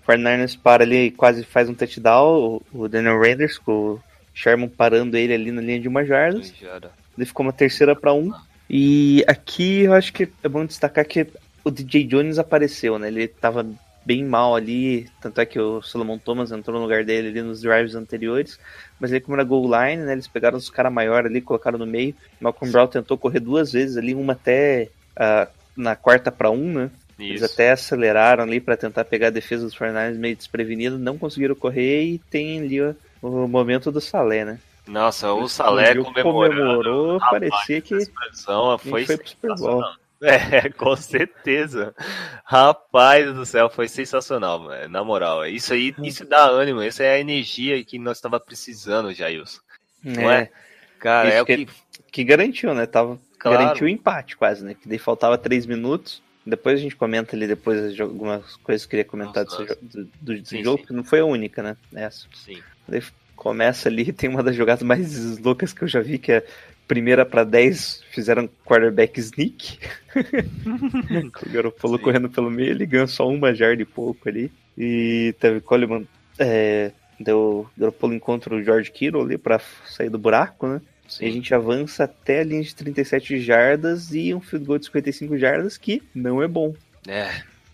O 0.03 0.11
49ers 0.11 0.57
para 0.57 0.85
ali 0.85 1.07
e 1.07 1.11
quase 1.11 1.43
faz 1.43 1.69
um 1.69 1.75
touchdown. 1.75 2.63
O, 2.73 2.89
Daniel 2.89 3.19
Raiders 3.19 3.59
com 3.59 3.73
o 3.73 4.01
Sherman 4.33 4.69
parando 4.69 5.17
ele 5.17 5.35
ali 5.35 5.51
na 5.51 5.61
linha 5.61 5.81
de 5.81 5.89
uma 5.89 6.05
jarda. 6.05 6.41
Ele 7.17 7.27
ficou 7.27 7.45
uma 7.45 7.53
terceira 7.53 7.97
para 7.97 8.13
um. 8.13 8.33
E 8.71 9.25
aqui 9.27 9.83
eu 9.83 9.93
acho 9.93 10.13
que 10.13 10.29
é 10.43 10.49
bom 10.49 10.65
destacar 10.65 11.05
que 11.05 11.27
o 11.65 11.71
DJ 11.71 12.05
Jones 12.05 12.39
apareceu, 12.39 12.99
né? 12.99 13.09
Ele 13.09 13.27
tava 13.27 13.67
bem 14.07 14.25
mal 14.25 14.55
ali, 14.55 15.11
tanto 15.21 15.41
é 15.41 15.45
que 15.45 15.59
o 15.59 15.83
Solomon 15.83 16.17
Thomas 16.17 16.53
entrou 16.53 16.77
no 16.77 16.85
lugar 16.85 17.05
dele 17.05 17.29
ali 17.29 17.43
nos 17.43 17.61
drives 17.61 17.97
anteriores, 17.97 18.57
mas 19.01 19.11
ele 19.11 19.21
como 19.21 19.37
era 19.37 19.43
goal 19.43 19.65
line, 19.65 20.05
né? 20.05 20.13
Eles 20.13 20.29
pegaram 20.29 20.57
os 20.57 20.71
caras 20.71 20.93
maiores 20.93 21.29
ali, 21.29 21.41
colocaram 21.41 21.77
no 21.77 21.87
meio. 21.87 22.15
Malcolm 22.41 22.71
Brown 22.71 22.87
tentou 22.87 23.19
correr 23.19 23.41
duas 23.41 23.73
vezes 23.73 23.97
ali, 23.97 24.15
uma 24.15 24.35
até 24.35 24.91
ah, 25.17 25.49
na 25.77 25.97
quarta 25.97 26.31
para 26.31 26.53
um, 26.53 26.73
né? 26.73 26.91
Eles 27.19 27.43
Isso. 27.43 27.53
até 27.53 27.73
aceleraram 27.73 28.45
ali 28.45 28.61
para 28.61 28.77
tentar 28.77 29.05
pegar 29.05 29.29
a 29.29 29.31
defesa 29.31 29.65
dos 29.65 29.77
49ers 29.77 30.17
meio 30.17 30.37
desprevenido, 30.37 30.99
não 30.99 31.19
conseguiram 31.19 31.57
correr 31.57 32.05
e 32.05 32.19
tem 32.19 32.61
ali 32.61 32.81
ó, 32.81 32.93
o 33.21 33.49
momento 33.49 33.91
do 33.91 34.01
Salé, 34.01 34.45
né? 34.45 34.61
Nossa, 34.87 35.33
o 35.33 35.49
Salé 35.49 35.97
comemorou, 35.97 37.19
Rapaz, 37.19 37.49
parecia 37.51 37.81
que 37.81 38.07
foi, 38.85 39.05
foi 39.05 39.17
pro 39.17 39.29
Super 39.29 39.55
Bowl. 39.57 39.83
É, 40.23 40.69
com 40.71 40.97
certeza. 40.97 41.95
Rapaz 42.45 43.35
do 43.35 43.45
céu, 43.45 43.69
foi 43.69 43.89
sensacional, 43.89 44.61
mano. 44.61 44.89
Na 44.89 45.05
moral, 45.05 45.45
isso 45.47 45.73
aí, 45.73 45.95
isso 46.03 46.25
dá 46.25 46.47
ânimo, 46.49 46.81
essa 46.81 47.03
é 47.03 47.15
a 47.15 47.19
energia 47.21 47.83
que 47.85 47.99
nós 47.99 48.17
estava 48.19 48.41
precisando, 48.41 49.13
Jailson. 49.13 49.61
Não 50.03 50.31
é? 50.31 50.51
Cara, 50.99 51.29
Isso 51.29 51.37
é 51.39 51.43
o 51.43 51.47
que- 51.47 51.67
que. 51.67 51.73
que 52.13 52.25
garantiu, 52.25 52.73
né? 52.75 52.87
Tava, 52.87 53.19
Claro. 53.39 53.59
Garantiu 53.59 53.87
o 53.87 53.91
empate 53.91 54.37
quase, 54.37 54.65
né? 54.65 54.75
Que 54.75 54.89
daí 54.89 54.99
faltava 54.99 55.37
três 55.37 55.67
minutos. 55.67 56.23
Depois 56.45 56.79
a 56.79 56.83
gente 56.83 56.97
comenta 56.97 57.37
ali 57.37 57.47
depois 57.47 57.95
de 57.95 58.01
algumas 58.01 58.57
coisas 58.57 58.87
que 58.87 58.89
eu 58.89 58.91
queria 58.91 59.05
comentar 59.05 59.45
Nossa, 59.45 59.65
desse 59.65 59.79
jo- 59.85 60.09
do, 60.23 60.35
do, 60.41 60.47
Sim, 60.47 60.63
jogo, 60.65 60.79
sim. 60.81 60.87
que 60.87 60.93
não 60.93 61.05
foi 61.05 61.21
a 61.21 61.25
única, 61.25 61.63
né? 61.63 61.77
Essa. 61.95 62.27
Sim. 62.35 62.63
Daí 62.89 63.03
começa 63.35 63.89
ali, 63.89 64.11
tem 64.15 64.31
uma 64.31 64.43
das 64.43 64.57
jogadas 64.57 64.83
mais 64.83 65.39
loucas 65.39 65.73
que 65.73 65.83
eu 65.83 65.89
já 65.89 66.01
vi, 66.01 66.19
que 66.19 66.33
é 66.33 66.47
primeira 66.87 67.25
para 67.27 67.45
10, 67.45 68.03
fizeram 68.11 68.49
quarterback 68.65 69.19
sneak. 69.21 69.79
O 71.47 71.51
Garoppolo 71.53 71.99
Sim. 71.99 72.05
correndo 72.05 72.31
pelo 72.31 72.51
meio, 72.51 72.71
ele 72.71 72.87
ganhou 72.87 73.07
só 73.07 73.29
uma 73.29 73.55
jarda 73.55 73.83
e 73.83 73.85
pouco 73.85 74.29
ali. 74.29 74.51
E 74.77 75.35
teve 75.41 75.61
Coleman, 75.61 76.07
é, 76.39 76.91
deu, 77.21 77.67
o 77.77 77.81
Garoppolo 77.81 78.15
encontra 78.15 78.55
o 78.55 78.63
George 78.63 78.91
Kittle 78.91 79.23
ali 79.23 79.37
para 79.39 79.61
sair 79.87 80.09
do 80.11 80.19
buraco, 80.19 80.67
né? 80.67 80.81
E 81.21 81.27
a 81.27 81.31
gente 81.31 81.55
avança 81.55 82.05
até 82.05 82.41
a 82.41 82.45
linha 82.45 82.63
de 82.63 82.75
37 82.75 83.39
jardas 83.41 84.13
e 84.13 84.35
um 84.35 84.41
field 84.41 84.67
goal 84.67 84.79
de 84.79 84.87
55 84.87 85.39
jardas, 85.39 85.77
que 85.79 86.03
não 86.15 86.43
é 86.43 86.49
bom. 86.49 86.75
É, 87.07 87.31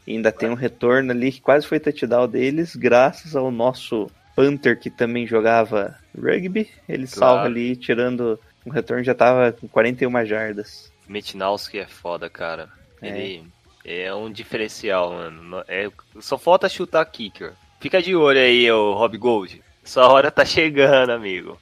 E 0.07 0.12
ainda 0.12 0.31
tem 0.31 0.50
um 0.50 0.54
retorno 0.54 1.12
ali 1.12 1.33
que 1.33 1.40
quase 1.40 1.66
foi 1.66 1.81
touchdown 1.81 2.28
deles, 2.28 2.76
graças 2.76 3.35
ao 3.35 3.50
nosso 3.50 4.11
Panther 4.37 4.78
que 4.78 4.90
também 4.90 5.26
jogava 5.26 5.97
rugby. 6.19 6.69
Ele 6.88 7.07
Claro. 7.07 7.09
salva 7.09 7.45
ali, 7.45 7.75
tirando 7.75 8.38
um 8.66 8.71
retorno 8.71 9.02
já 9.04 9.14
tava 9.14 9.52
com 9.52 9.66
41 9.69 10.25
jardas. 10.25 10.92
Metnowski 11.09 11.78
é 11.78 11.87
foda, 11.87 12.28
cara. 12.31 12.69
É. 13.00 13.09
Ele 13.09 13.45
é 13.85 14.14
um 14.14 14.31
diferencial, 14.31 15.12
mano. 15.12 15.62
É, 15.69 15.90
só 16.21 16.38
falta 16.38 16.69
chutar 16.69 17.04
kicker. 17.07 17.52
Fica 17.81 18.00
de 18.00 18.14
olho 18.14 18.38
aí, 18.38 18.71
ô 18.71 18.92
Rob 18.95 19.16
Gold. 19.19 19.62
Sua 19.85 20.07
hora 20.09 20.31
tá 20.31 20.45
chegando, 20.45 21.11
amigo. 21.11 21.59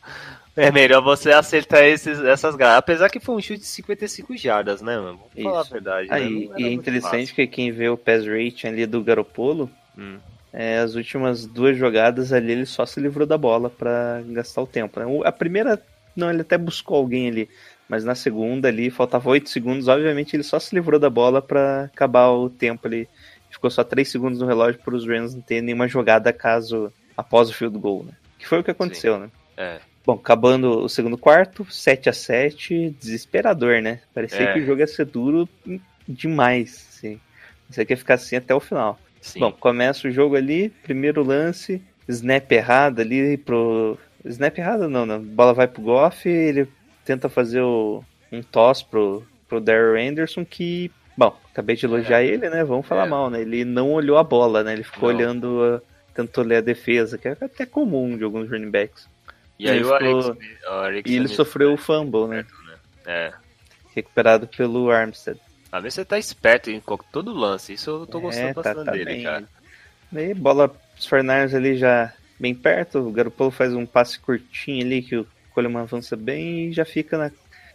É 0.57 0.71
melhor 0.71 1.01
você 1.01 1.33
acertar 1.33 1.85
esses, 1.85 2.21
essas 2.21 2.55
garras. 2.55 2.79
Apesar 2.79 3.09
que 3.09 3.19
foi 3.21 3.35
um 3.35 3.41
chute 3.41 3.61
de 3.61 3.67
55 3.67 4.37
jardas, 4.37 4.83
né, 4.83 4.97
mano? 4.99 5.19
Vamos 5.35 5.43
falar 5.43 5.59
a 5.59 5.63
Isso. 5.63 5.73
verdade. 5.73 6.09
né? 6.09 6.15
Aí, 6.17 6.51
era 6.51 6.61
e 6.61 6.65
é 6.65 6.73
interessante 6.73 7.21
fácil. 7.31 7.35
que 7.37 7.47
quem 7.47 7.73
vê 7.73 7.89
o 7.89 7.97
pass 7.97 8.27
rating 8.27 8.67
ali 8.67 8.85
do 8.85 9.03
Garopolo, 9.03 9.71
Hum. 9.97 10.19
é, 10.53 10.79
as 10.81 10.95
últimas 10.97 11.47
duas 11.47 11.79
jogadas 11.79 12.33
ali 12.33 12.53
ele 12.53 12.67
só 12.67 12.85
se 12.85 13.01
livrou 13.01 13.27
da 13.27 13.39
bola 13.39 13.71
pra 13.71 14.21
gastar 14.27 14.61
o 14.61 14.67
tempo. 14.67 15.01
né? 15.01 15.07
O- 15.07 15.25
A 15.25 15.33
primeira, 15.33 15.81
não, 16.15 16.31
ele 16.31 16.43
até 16.43 16.57
buscou 16.59 16.97
alguém 16.97 17.29
ali, 17.29 17.49
mas 17.89 18.05
na 18.05 18.15
segunda 18.15 18.69
ali 18.69 18.91
faltava 18.91 19.29
8 19.31 19.49
segundos, 19.49 19.89
obviamente 19.89 20.35
ele 20.37 20.43
só 20.43 20.59
se 20.59 20.75
livrou 20.75 20.99
da 20.99 21.11
bola 21.11 21.43
pra 21.43 21.85
acabar 21.85 22.29
o 22.31 22.49
tempo 22.49 22.87
ali. 22.87 23.09
Ficou 23.51 23.71
só 23.71 23.83
3 23.83 24.09
segundos 24.09 24.39
no 24.39 24.47
relógio 24.47 24.81
para 24.81 24.95
os 24.95 25.07
Rams 25.07 25.35
não 25.35 25.43
ter 25.43 25.61
nenhuma 25.61 25.89
jogada 25.89 26.33
caso 26.33 26.93
após 27.17 27.51
o 27.51 27.55
field 27.55 27.79
goal, 27.79 28.05
né? 28.05 28.13
Que 28.39 28.47
foi 28.47 28.61
o 28.61 28.65
que 28.65 28.71
aconteceu, 28.71 29.19
né? 29.19 29.29
É. 29.57 29.81
Bom, 30.07 30.15
acabando 30.15 30.85
o 30.85 30.89
segundo 30.89 31.19
quarto, 31.19 31.67
7 31.71 32.09
a 32.09 32.13
7 32.13 32.97
desesperador, 32.99 33.83
né? 33.83 34.01
Parecia 34.15 34.41
É. 34.41 34.53
que 34.53 34.61
o 34.61 34.65
jogo 34.67 34.81
ia 34.81 34.87
ser 34.87 35.05
duro 35.05 35.49
demais, 36.09 36.87
assim. 36.91 37.21
Aqui 37.79 37.93
ia 37.93 37.97
ficar 37.97 38.15
assim 38.15 38.37
até 38.37 38.55
o 38.55 38.61
final. 38.61 38.99
Sim. 39.21 39.41
Bom, 39.41 39.53
começa 39.53 40.09
o 40.09 40.11
jogo 40.11 40.35
ali, 40.35 40.71
primeiro 40.83 41.23
lance, 41.23 41.83
snap 42.09 42.51
errado 42.51 43.01
ali 43.01 43.37
pro. 43.37 43.99
Snap 44.25 44.57
errado 44.59 44.89
não, 44.89 45.07
né? 45.07 45.19
Bola 45.19 45.55
vai 45.55 45.67
pro 45.67 45.83
Goff, 45.83 46.29
ele 46.29 46.69
tenta 47.05 47.29
fazer 47.29 47.61
o... 47.63 48.05
um 48.31 48.43
toss 48.43 48.83
pro, 48.83 49.25
pro 49.49 49.61
Daryl 49.61 49.97
Anderson 50.09 50.45
que. 50.45 50.91
Bom, 51.17 51.37
acabei 51.53 51.77
de 51.77 51.85
elogiar 51.87 52.23
ele, 52.23 52.49
né? 52.49 52.65
Vamos 52.65 52.87
falar 52.87 53.07
É. 53.07 53.09
mal, 53.09 53.29
né? 53.31 53.41
Ele 53.43 53.65
não 53.65 53.93
olhou 53.93 54.17
a 54.19 54.23
bola, 54.25 54.63
né? 54.63 54.73
Ele 54.73 54.83
ficou 54.85 55.11
Não. 55.11 55.17
olhando, 55.19 55.63
a- 55.63 56.15
tentou 56.15 56.45
ler 56.45 56.57
a 56.57 56.61
defesa, 56.61 57.19
que 57.19 57.29
é 57.29 57.37
até 57.41 57.67
comum 57.67 58.17
de 58.17 58.25
alguns 58.25 58.49
running 58.51 58.71
backs. 58.71 59.07
e 59.59 59.69
aí 59.69 59.77
ele 59.77 59.85
o 59.85 59.95
Alex, 59.95 60.27
o 60.27 61.09
E 61.11 61.17
ele 61.17 61.29
sofreu 61.29 61.73
o 61.75 61.77
foi 61.77 61.97
fumble, 61.97 62.27
né? 62.29 62.41
esperto, 62.41 63.11
É. 63.11 63.33
recuperado 63.95 64.47
pelo 64.47 64.91
Armstead. 64.91 65.39
A 65.73 65.79
ver 65.81 65.93
você 65.93 66.05
tá 66.05 66.19
esperto 66.19 66.71
em 66.71 66.81
todo 67.13 67.33
lance. 67.33 67.73
Isso 67.75 67.91
eu 67.91 68.07
tô 68.07 68.21
gostando 68.21 68.49
É, 68.49 68.55
tá- 68.55 68.63
bastante 68.63 68.85
tá 68.87 68.93
dele, 68.93 69.05
bem. 69.05 69.23
cara. 69.23 69.45
Daí 70.11 70.35
bola 70.35 70.69
pros 70.69 71.07
49ers 71.07 71.55
ali 71.55 71.77
já 71.77 72.13
bem 72.41 72.55
perto, 72.55 72.99
o 72.99 73.13
Garoppolo 73.13 73.51
faz 73.51 73.75
um 73.75 73.85
passe 73.87 74.19
curtinho 74.19 74.85
ali 74.85 75.03
que 75.03 75.17
o 75.17 75.27
Coleman 75.55 75.83
avança 75.83 76.17
bem 76.17 76.69
e 76.69 76.73
já 76.73 76.85
fica 76.85 77.19
na- 77.19 77.31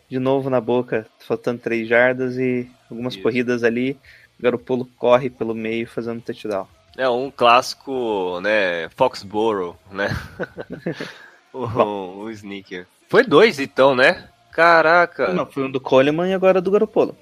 de 0.09 0.19
novo 0.19 0.49
na 0.49 0.59
boca, 0.59 1.05
faltando 1.19 1.59
três 1.61 1.87
jardas 1.87 2.37
e 2.37 2.67
algumas 2.89 3.13
Isso. 3.13 3.23
corridas 3.23 3.63
ali. 3.63 3.97
O 4.39 4.43
Garoppolo 4.43 4.85
corre 4.97 5.29
pelo 5.29 5.53
meio 5.55 5.87
fazendo 5.87 6.21
touchdown. 6.21 6.67
É 6.97 7.07
um 7.09 7.29
clássico, 7.31 8.39
né? 8.41 8.89
Foxborough, 8.89 9.75
né? 9.91 10.09
o, 11.53 12.23
o 12.23 12.31
Sneaker. 12.31 12.87
Foi 13.09 13.23
dois 13.23 13.59
então, 13.59 13.95
né? 13.95 14.27
Caraca, 14.51 15.33
Não, 15.33 15.45
foi 15.45 15.63
um 15.65 15.71
do 15.71 15.81
Coleman 15.81 16.29
e 16.29 16.33
agora 16.33 16.61
do 16.61 16.71
Garoppolo. 16.71 17.15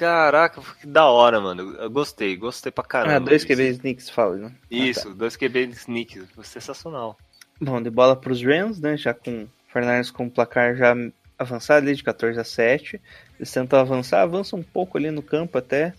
Caraca, 0.00 0.62
que 0.80 0.86
da 0.86 1.04
hora, 1.04 1.38
mano. 1.38 1.76
Eu 1.76 1.90
gostei, 1.90 2.34
gostei 2.34 2.72
pra 2.72 2.82
caramba. 2.82 3.16
Ah, 3.16 3.18
dois. 3.18 3.44
QB 3.44 3.68
sneaks 3.68 4.08
fala, 4.08 4.36
né? 4.36 4.52
Isso, 4.70 5.14
dois 5.14 5.36
QB 5.36 5.68
sneaks. 5.72 6.24
Sensacional. 6.42 7.18
Bom, 7.60 7.82
de 7.82 7.90
bola 7.90 8.16
pros 8.16 8.42
Rams, 8.42 8.80
né? 8.80 8.96
Já 8.96 9.12
com 9.12 9.42
o 9.42 9.48
Fernandes 9.68 10.10
com 10.10 10.26
o 10.26 10.30
placar 10.30 10.74
já 10.74 10.96
avançado 11.38 11.86
ali 11.86 11.94
de 11.94 12.02
14 12.02 12.40
a 12.40 12.44
7. 12.44 12.98
Eles 13.38 13.52
tentam 13.52 13.78
avançar, 13.78 14.22
avançam 14.22 14.60
um 14.60 14.62
pouco 14.62 14.96
ali 14.96 15.10
no 15.10 15.22
campo 15.22 15.58
até. 15.58 15.92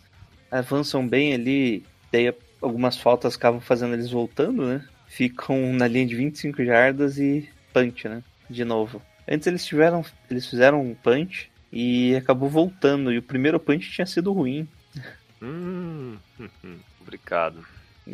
Avançam 0.50 1.08
bem 1.08 1.36
ali. 1.36 1.86
Daí 2.12 2.34
algumas 2.60 2.98
faltas 2.98 3.36
acabam 3.36 3.62
fazendo 3.62 3.93
eles 3.93 4.10
voltando, 4.10 4.65
né? 4.65 4.84
Ficam 5.08 5.74
na 5.74 5.88
linha 5.88 6.08
de 6.08 6.15
25 6.15 6.65
jardas 6.65 7.20
e 7.20 7.48
punch, 7.72 8.10
né? 8.10 8.24
De 8.50 8.65
novo. 8.65 9.00
Antes 9.29 9.46
eles 9.46 9.63
tiveram. 9.63 10.03
Eles 10.27 10.48
fizeram 10.48 10.81
um 10.81 10.96
punch 10.96 11.50
e 11.72 12.16
acabou 12.16 12.50
voltando. 12.50 13.12
E 13.12 13.18
o 13.18 13.24
primeiro 13.24 13.60
punch 13.60 13.92
tinha 13.92 14.06
sido 14.06 14.32
ruim. 14.34 14.68
Hum, 15.42 16.18
hum, 16.40 16.50
hum, 16.63 16.80
obrigado. 17.01 17.66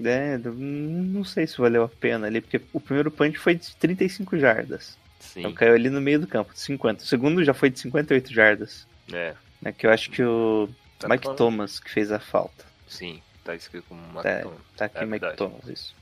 É, 0.03 0.37
não 0.37 1.23
sei 1.23 1.47
se 1.47 1.57
valeu 1.57 1.83
a 1.83 1.89
pena 1.89 2.27
ali, 2.27 2.41
porque 2.41 2.61
o 2.73 2.79
primeiro 2.79 3.09
punch 3.09 3.37
foi 3.37 3.55
de 3.55 3.75
35 3.77 4.37
jardas. 4.37 4.97
Sim, 5.19 5.39
Então 5.41 5.53
caiu 5.53 5.73
ali 5.73 5.89
no 5.89 5.99
meio 6.01 6.19
do 6.19 6.27
campo, 6.27 6.53
de 6.53 6.59
50. 6.59 7.03
O 7.03 7.05
segundo 7.07 7.43
já 7.43 7.53
foi 7.53 7.69
de 7.69 7.79
58 7.79 8.33
jardas. 8.33 8.85
é. 9.11 9.33
Né, 9.59 9.71
que 9.71 9.87
eu 9.87 9.91
acho 9.91 10.11
que 10.11 10.21
o 10.21 10.69
Tá 10.99 11.07
Mike 11.09 11.23
falando? 11.23 11.37
Thomas 11.37 11.79
que 11.79 11.89
fez 11.89 12.11
a 12.11 12.19
falta. 12.19 12.63
Sim, 12.87 13.19
tá 13.43 13.55
escrito 13.55 13.85
como 13.89 13.99
uma 14.03 14.21
Tá, 14.21 14.43
tá 14.75 14.85
aqui 14.85 14.97
É 14.99 15.01
Mike 15.05 15.11
verdade. 15.21 15.37
Thomas, 15.37 15.67
isso. 15.67 15.95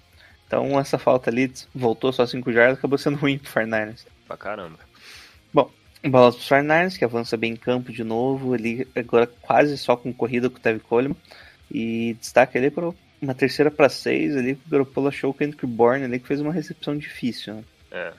Então 0.45 0.77
essa 0.77 0.97
falta 0.97 1.29
ali 1.29 1.50
voltou 1.74 2.12
só 2.12 2.25
5 2.25 2.51
jardas, 2.51 2.77
acabou 2.77 2.97
sendo 2.97 3.15
ruim 3.17 3.38
pro 3.38 3.50
Fernandes. 3.50 4.05
pra 4.27 4.35
caramba. 4.35 4.77
Bola 6.09 6.31
pros 6.31 6.47
Fernandes, 6.47 6.97
que 6.97 7.05
avança 7.05 7.35
bem 7.35 7.53
em 7.53 7.55
campo 7.55 7.91
de 7.91 8.03
novo, 8.03 8.53
ali 8.53 8.88
agora 8.95 9.27
quase 9.41 9.77
só 9.77 9.95
com 9.95 10.13
corrida 10.13 10.50
com 10.50 10.57
o 10.57 10.59
Tevin 10.59 10.79
Coleman. 10.79 11.15
E 11.71 12.15
destaca 12.19 12.57
ali 12.59 12.69
para 12.69 12.91
uma 13.21 13.33
terceira 13.33 13.71
para 13.71 13.89
seis 13.89 14.35
ali, 14.35 14.55
que 14.55 14.67
o 14.67 14.69
Garoppolo 14.71 15.07
achou 15.07 15.31
o 15.31 15.33
Kendrick 15.33 15.65
Bourne 15.65 16.05
ali, 16.05 16.19
que 16.19 16.27
fez 16.27 16.39
uma 16.39 16.53
recepção 16.53 16.95
difícil, 16.97 17.55
né? 17.55 17.63
É. 17.91 18.12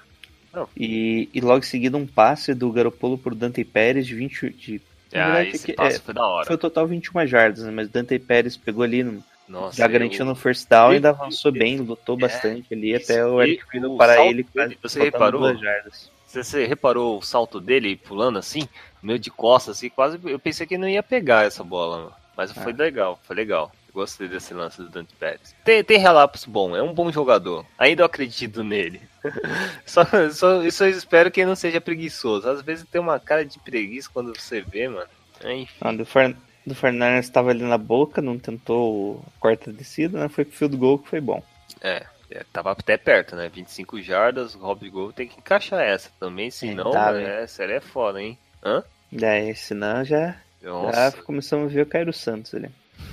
E, 0.76 1.28
e 1.34 1.40
logo 1.40 1.58
em 1.58 1.62
seguida 1.68 1.96
um 1.98 2.06
passe 2.06 2.54
do 2.54 2.72
Garoppolo 2.72 3.18
pro 3.18 3.34
Dante 3.34 3.62
Pérez 3.62 4.06
de 4.06 4.14
20. 4.14 4.50
De, 4.50 4.80
Ah, 5.14 5.26
verdade, 5.26 5.50
esse 5.50 5.66
que- 5.66 5.80
é, 5.80 5.90
foi 5.98 6.14
da 6.14 6.26
hora. 6.26 6.46
foi 6.46 6.56
o 6.56 6.58
total 6.58 6.86
21 6.86 7.26
jardas, 7.26 7.62
né? 7.64 7.70
Mas 7.70 7.88
Dante 7.90 8.18
Pérez 8.18 8.56
pegou 8.56 8.82
ali, 8.82 9.04
no, 9.04 9.22
Nossa, 9.46 9.76
já 9.76 9.84
eu- 9.84 9.90
garantindo 9.90 10.30
o 10.30 10.34
first 10.34 10.66
down 10.68 10.92
e 10.92 10.96
ainda 10.96 11.08
eu- 11.08 11.12
avançou 11.14 11.52
bem, 11.52 11.76
lutou 11.76 12.16
É, 12.16 12.20
bastante 12.22 12.72
ali 12.72 12.94
até 12.96 13.24
o 13.24 13.40
E 13.42 13.50
Eric 13.50 13.64
Friedel 13.66 13.96
parar 13.96 14.14
salto 14.16 14.30
ele 14.30 14.44
quase 14.44 14.78
você 14.82 15.02
reparou? 15.04 15.56
jardas. 15.56 16.10
Você, 16.26 16.42
você 16.42 16.66
reparou 16.66 17.18
o 17.18 17.22
salto 17.22 17.60
dele 17.60 17.96
pulando 17.96 18.38
assim, 18.38 18.68
meio 19.02 19.18
de 19.18 19.30
costas, 19.30 19.76
assim, 19.78 19.88
quase. 19.88 20.18
Eu 20.24 20.38
pensei 20.38 20.66
que 20.66 20.76
não 20.76 20.88
ia 20.88 21.02
pegar 21.02 21.46
essa 21.46 21.62
bola, 21.62 21.96
mano. 21.98 22.12
mas 22.36 22.52
foi 22.52 22.72
Ah. 22.72 22.76
legal, 22.76 23.18
foi 23.22 23.34
legal. 23.36 23.72
Gostei 23.94 24.28
desse 24.28 24.52
lance 24.52 24.76
do 24.82 24.90
Dante 24.90 25.14
Pérez. 25.14 25.54
Tem, 25.64 25.82
tem 25.82 25.98
relapos 25.98 26.44
bom, 26.44 26.76
é 26.76 26.82
um 26.82 26.92
bom 26.92 27.10
jogador. 27.10 27.64
Ainda 27.78 28.02
eu 28.02 28.06
acredito 28.06 28.62
nele. 28.62 29.00
só, 29.86 30.04
só, 30.30 30.68
só 30.70 30.86
espero 30.86 31.30
que 31.30 31.40
ele 31.40 31.48
não 31.48 31.56
seja 31.56 31.80
preguiçoso. 31.80 32.46
Às 32.46 32.60
vezes 32.60 32.84
tem 32.90 33.00
uma 33.00 33.18
cara 33.18 33.42
de 33.46 33.58
preguiça 33.58 34.10
quando 34.12 34.34
você 34.38 34.60
vê, 34.60 34.86
mano. 34.86 35.08
Enfim. 35.44 35.74
Ah, 35.80 35.92
do, 35.92 36.04
Fer, 36.04 36.36
do 36.66 36.74
Fernandes 36.74 37.24
estava 37.26 37.48
ali 37.50 37.62
na 37.62 37.78
boca, 37.78 38.20
não 38.20 38.38
tentou 38.38 39.24
a 39.26 39.40
quarta 39.40 39.72
descida, 39.72 40.18
né? 40.18 40.28
Foi 40.28 40.44
pro 40.44 40.54
field 40.56 40.76
goal 40.76 40.98
que 40.98 41.08
foi 41.08 41.20
bom. 41.22 41.42
É, 41.80 42.04
é, 42.30 42.44
tava 42.52 42.72
até 42.72 42.96
perto, 42.96 43.36
né? 43.36 43.48
25 43.52 44.00
jardas, 44.00 44.54
o 44.54 44.58
Rob 44.58 44.88
Gol 44.90 45.12
tem 45.12 45.28
que 45.28 45.38
encaixar 45.38 45.80
essa 45.80 46.10
também, 46.18 46.50
senão 46.50 46.90
tá, 46.90 47.12
é, 47.20 47.42
essa 47.44 47.62
é 47.64 47.80
foda, 47.80 48.20
hein? 48.20 48.38
Hã? 48.64 48.82
Daí, 49.12 49.54
senão 49.54 50.04
já, 50.04 50.36
já 50.62 51.12
começamos 51.24 51.70
a 51.70 51.74
ver 51.74 51.82
o 51.82 51.86
Cairo 51.86 52.12
Santos 52.12 52.54
ali. 52.54 52.68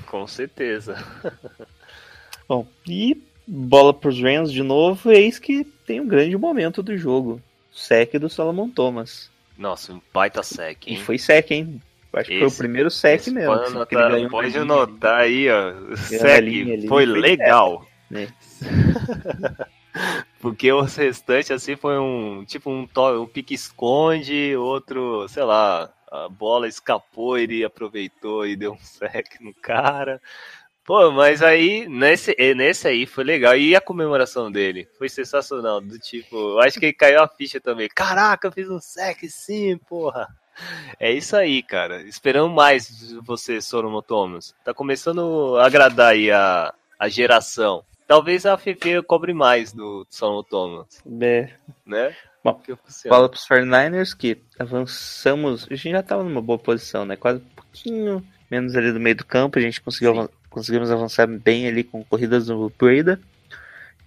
com 0.08 0.26
certeza. 0.28 0.95
Bom, 2.47 2.67
e 2.88 3.21
bola 3.47 3.93
pros 3.93 4.19
Rams 4.21 4.52
de 4.52 4.63
novo, 4.63 5.12
eis 5.12 5.39
que 5.39 5.63
tem 5.86 5.99
um 6.02 6.08
grande 6.08 6.36
momento 6.38 6.82
do 6.84 6.97
jogo. 6.97 7.41
Sec 7.71 8.13
do 8.19 8.30
Solomon 8.30 8.69
Thomas. 8.69 9.32
Nossa, 9.58 9.93
um 9.93 10.02
baita 10.13 10.43
sec, 10.43 10.88
E 10.88 10.91
hein? 10.93 10.99
foi 10.99 11.17
sec, 11.17 11.52
hein? 11.52 11.82
Acho 12.13 12.30
que 12.30 12.38
foi 12.38 12.45
o 12.45 12.47
Esse- 12.47 12.58
primeiro 12.58 12.91
sec 12.91 13.21
Esse 13.21 13.32
mesmo. 13.32 13.52
anotar- 13.54 14.10
ganhou 14.12 14.30
pode 14.30 14.56
anotar 14.58 15.21
aí, 15.21 15.47
ó. 15.49 15.95
Sec 15.95 16.43
foi 16.88 16.88
foi 16.88 17.06
legal. 17.06 17.88
Né? 18.09 18.27
Porque 20.39 20.71
os 20.71 20.95
restantes, 20.95 21.51
assim, 21.51 21.75
foi 21.75 21.97
um. 21.99 22.43
Tipo 22.45 22.69
um, 22.71 22.87
um 23.21 23.25
pique-esconde, 23.27 24.55
outro, 24.55 25.27
sei 25.29 25.43
lá, 25.43 25.89
a 26.11 26.27
bola 26.29 26.67
escapou, 26.67 27.37
ele 27.37 27.63
aproveitou 27.63 28.45
e 28.45 28.55
deu 28.55 28.73
um 28.73 28.79
sec 28.79 29.39
no 29.39 29.53
cara. 29.53 30.21
Pô, 30.85 31.11
mas 31.11 31.41
aí, 31.41 31.87
nesse, 31.87 32.35
nesse 32.55 32.87
aí 32.87 33.05
foi 33.05 33.23
legal. 33.23 33.55
E 33.55 33.73
a 33.75 33.79
comemoração 33.79 34.51
dele? 34.51 34.87
Foi 34.97 35.07
sensacional. 35.07 35.79
Do 35.79 35.97
tipo, 35.97 36.35
eu 36.35 36.59
acho 36.59 36.77
que 36.77 36.87
ele 36.87 36.93
caiu 36.93 37.21
a 37.21 37.27
ficha 37.27 37.59
também. 37.61 37.87
Caraca, 37.87 38.47
eu 38.47 38.51
fiz 38.51 38.69
um 38.69 38.79
sec 38.79 39.23
sim, 39.29 39.77
porra. 39.77 40.27
É 40.99 41.11
isso 41.11 41.35
aí, 41.35 41.63
cara. 41.63 42.01
Esperamos 42.03 42.53
mais 42.53 42.87
de 42.87 43.19
você, 43.21 43.61
Solomon 43.61 44.01
Thomas. 44.01 44.53
Tá 44.63 44.73
começando 44.73 45.55
a 45.57 45.65
agradar 45.65 46.11
aí 46.11 46.29
a, 46.29 46.73
a 46.99 47.07
geração. 47.07 47.83
Talvez 48.07 48.45
a 48.45 48.57
Fefe 48.57 49.01
cobre 49.03 49.33
mais 49.33 49.71
do 49.71 50.05
Solomon 50.09 50.43
Thomas, 50.43 51.01
É, 51.21 51.49
né? 51.85 52.15
Bom, 52.43 52.59
funciona. 52.85 53.15
bola 53.15 53.29
pros 53.29 53.47
49ers, 53.47 54.15
que 54.15 54.37
avançamos. 54.59 55.65
A 55.71 55.75
gente 55.75 55.91
já 55.91 56.03
tava 56.03 56.23
numa 56.23 56.41
boa 56.41 56.59
posição, 56.59 57.05
né? 57.05 57.15
Quase 57.15 57.39
um 57.39 57.55
pouquinho 57.55 58.23
menos 58.51 58.75
ali 58.75 58.91
do 58.91 58.99
meio 58.99 59.15
do 59.15 59.25
campo. 59.25 59.57
A 59.57 59.61
gente 59.61 59.81
conseguiu 59.81 60.29
conseguimos 60.49 60.91
avançar 60.91 61.25
bem 61.25 61.67
ali 61.67 61.83
com 61.83 62.03
corridas 62.03 62.47
no 62.49 62.69
Breda. 62.69 63.19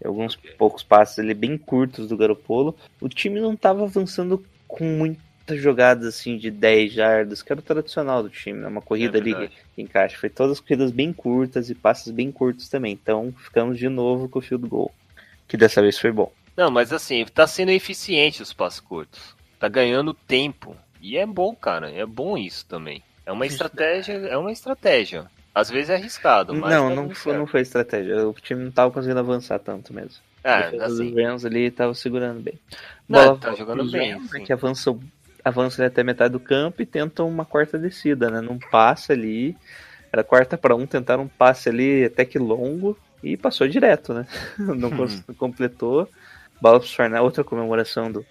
Alguns 0.04 0.36
poucos 0.36 0.82
passes 0.82 1.18
ali 1.18 1.32
bem 1.32 1.56
curtos 1.56 2.06
do 2.08 2.16
Garopolo. 2.16 2.76
O 3.00 3.08
time 3.08 3.40
não 3.40 3.56
tava 3.56 3.84
avançando 3.84 4.44
com 4.68 4.84
muitas 4.84 5.25
jogadas 5.54 6.06
assim 6.06 6.36
de 6.36 6.50
10 6.50 6.92
jardas, 6.92 7.42
que 7.42 7.52
era 7.52 7.60
o 7.60 7.62
tradicional 7.62 8.22
do 8.22 8.28
time, 8.30 8.60
né? 8.60 8.68
Uma 8.68 8.82
corrida 8.82 9.18
É 9.18 9.20
ali 9.20 9.50
que 9.74 9.82
encaixa. 9.82 10.16
Foi 10.18 10.28
todas 10.28 10.60
corridas 10.60 10.90
bem 10.90 11.12
curtas 11.12 11.70
e 11.70 11.74
passes 11.74 12.12
bem 12.12 12.32
curtos 12.32 12.68
também. 12.68 12.92
Então 12.92 13.32
ficamos 13.38 13.78
de 13.78 13.88
novo 13.88 14.28
com 14.28 14.38
o 14.38 14.42
field 14.42 14.66
goal. 14.68 14.92
Que 15.46 15.56
dessa 15.56 15.80
vez 15.80 15.98
foi 15.98 16.10
bom. 16.10 16.32
Não, 16.56 16.70
mas 16.70 16.92
assim, 16.92 17.24
tá 17.26 17.46
sendo 17.46 17.70
eficiente 17.70 18.42
os 18.42 18.52
passos 18.52 18.80
curtos. 18.80 19.36
Tá 19.60 19.68
ganhando 19.68 20.12
tempo. 20.12 20.76
E 21.00 21.16
é 21.16 21.26
bom, 21.26 21.54
cara. 21.54 21.90
É 21.90 22.04
bom 22.04 22.36
isso 22.36 22.66
também. 22.66 23.02
É 23.24 23.32
uma 23.32 23.46
estratégia, 23.46 24.12
é 24.12 24.36
uma 24.36 24.52
estratégia. 24.52 25.26
Às 25.54 25.70
vezes 25.70 25.90
é 25.90 25.94
arriscado, 25.94 26.54
mas 26.54 26.70
Não, 26.70 26.88
tá 26.90 26.94
não 26.94 27.04
foi, 27.08 27.14
certo. 27.14 27.38
não 27.38 27.46
foi 27.46 27.60
estratégia. 27.62 28.28
O 28.28 28.34
time 28.34 28.64
não 28.64 28.70
tava 28.70 28.90
conseguindo 28.90 29.20
avançar 29.20 29.58
tanto 29.58 29.92
mesmo. 29.92 30.22
É, 30.44 30.66
assim. 30.84 31.10
dos 31.10 31.14
Rams 31.14 31.44
ali 31.44 31.70
tava 31.70 31.92
segurando 31.94 32.40
bem. 32.40 32.58
Não, 33.08 33.24
Bola 33.24 33.38
tá 33.38 33.54
jogando 33.54 33.90
bem, 33.90 34.12
Rams, 34.12 34.30
né, 34.32 34.38
sim. 34.38 34.44
que 34.44 34.52
avançam, 34.52 35.00
avançam 35.46 35.86
até 35.86 36.02
metade 36.02 36.32
do 36.32 36.40
campo 36.40 36.82
e 36.82 36.86
tentam 36.86 37.28
uma 37.28 37.44
quarta 37.44 37.78
descida, 37.78 38.28
né? 38.28 38.40
Não 38.40 38.58
passa 38.58 39.12
ali. 39.12 39.56
Era 40.12 40.24
quarta 40.24 40.58
para 40.58 40.74
um, 40.74 40.84
tentaram 40.86 41.22
um 41.22 41.28
passe 41.28 41.68
ali 41.68 42.04
até 42.04 42.24
que 42.24 42.36
longo 42.36 42.98
e 43.22 43.36
passou 43.36 43.68
direto, 43.68 44.12
né? 44.12 44.26
Não 44.58 44.90
não 44.90 45.34
completou. 45.38 46.08
Bola 46.60 46.80
pros 46.80 46.92
Fernandes, 46.92 47.24
outra 47.24 47.44
comemoração 47.44 48.10
do, 48.10 48.26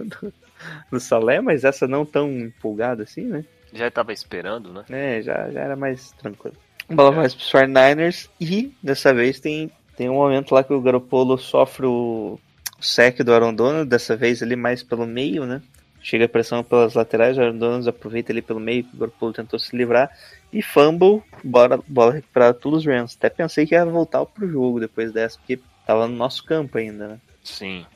do, 0.00 0.32
do 0.92 1.00
Salé, 1.00 1.40
mas 1.40 1.64
essa 1.64 1.86
não 1.86 2.04
tão 2.04 2.28
empolgada 2.30 3.04
assim, 3.04 3.22
né? 3.22 3.44
Já 3.72 3.90
tava 3.90 4.12
esperando, 4.12 4.72
né? 4.72 4.84
É, 4.90 5.22
já, 5.22 5.48
já 5.48 5.60
era 5.60 5.76
mais 5.76 6.10
tranquilo. 6.12 6.56
Bola 6.90 7.12
É. 7.12 7.14
vai 7.14 7.30
pros 7.30 7.50
49ers 7.50 8.28
e 8.40 8.74
dessa 8.82 9.14
vez 9.14 9.38
tem, 9.40 9.70
tem 9.96 10.10
um 10.10 10.14
momento 10.14 10.52
lá 10.52 10.62
que 10.64 10.72
o 10.72 10.82
Garopolo 10.82 11.38
sofre 11.38 11.86
o 11.86 12.38
sec 12.80 13.22
do 13.22 13.32
Aaron 13.32 13.54
Donald, 13.54 13.88
dessa 13.88 14.16
vez 14.16 14.42
ali 14.42 14.56
mais 14.56 14.82
pelo 14.82 15.06
meio, 15.06 15.46
né? 15.46 15.62
Chega 16.02 16.24
a 16.24 16.28
pressão 16.28 16.64
pelas 16.64 16.94
laterais, 16.94 17.38
o 17.38 17.40
Aaron 17.40 17.58
Donald 17.58 17.88
aproveita 17.88 18.32
ali 18.32 18.42
pelo 18.42 18.58
meio, 18.58 18.84
o 18.92 18.96
Garopolo 18.96 19.32
tentou 19.32 19.58
se 19.58 19.76
livrar. 19.76 20.10
E 20.52 20.60
fumble, 20.60 21.22
bola, 21.44 21.80
bola 21.86 22.14
recuperada 22.14 22.54
pelos 22.54 22.84
Rams. 22.84 23.16
Até 23.16 23.30
pensei 23.30 23.66
que 23.66 23.74
ia 23.74 23.84
voltar 23.84 24.26
pro 24.26 24.50
jogo 24.50 24.80
depois 24.80 25.12
dessa, 25.12 25.38
porque 25.38 25.60
tava 25.86 26.08
no 26.08 26.16
nosso 26.16 26.44
campo 26.44 26.76
ainda, 26.76 27.08
né? 27.08 27.18
Sim. 27.42 27.86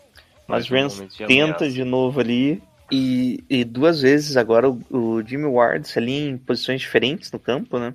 Mas 0.46 0.70
o 0.70 0.74
Rams 0.74 1.02
de 1.08 1.26
tenta 1.26 1.68
de 1.68 1.82
novo 1.84 2.20
ali, 2.20 2.62
E, 2.90 3.42
e 3.50 3.64
duas 3.64 4.00
vezes 4.00 4.36
agora 4.36 4.70
o, 4.70 4.80
o 4.90 5.22
Jimmy 5.22 5.46
Ward 5.46 5.90
ali 5.96 6.28
em 6.28 6.38
posições 6.38 6.80
diferentes 6.80 7.32
no 7.32 7.38
campo, 7.38 7.80
né? 7.80 7.92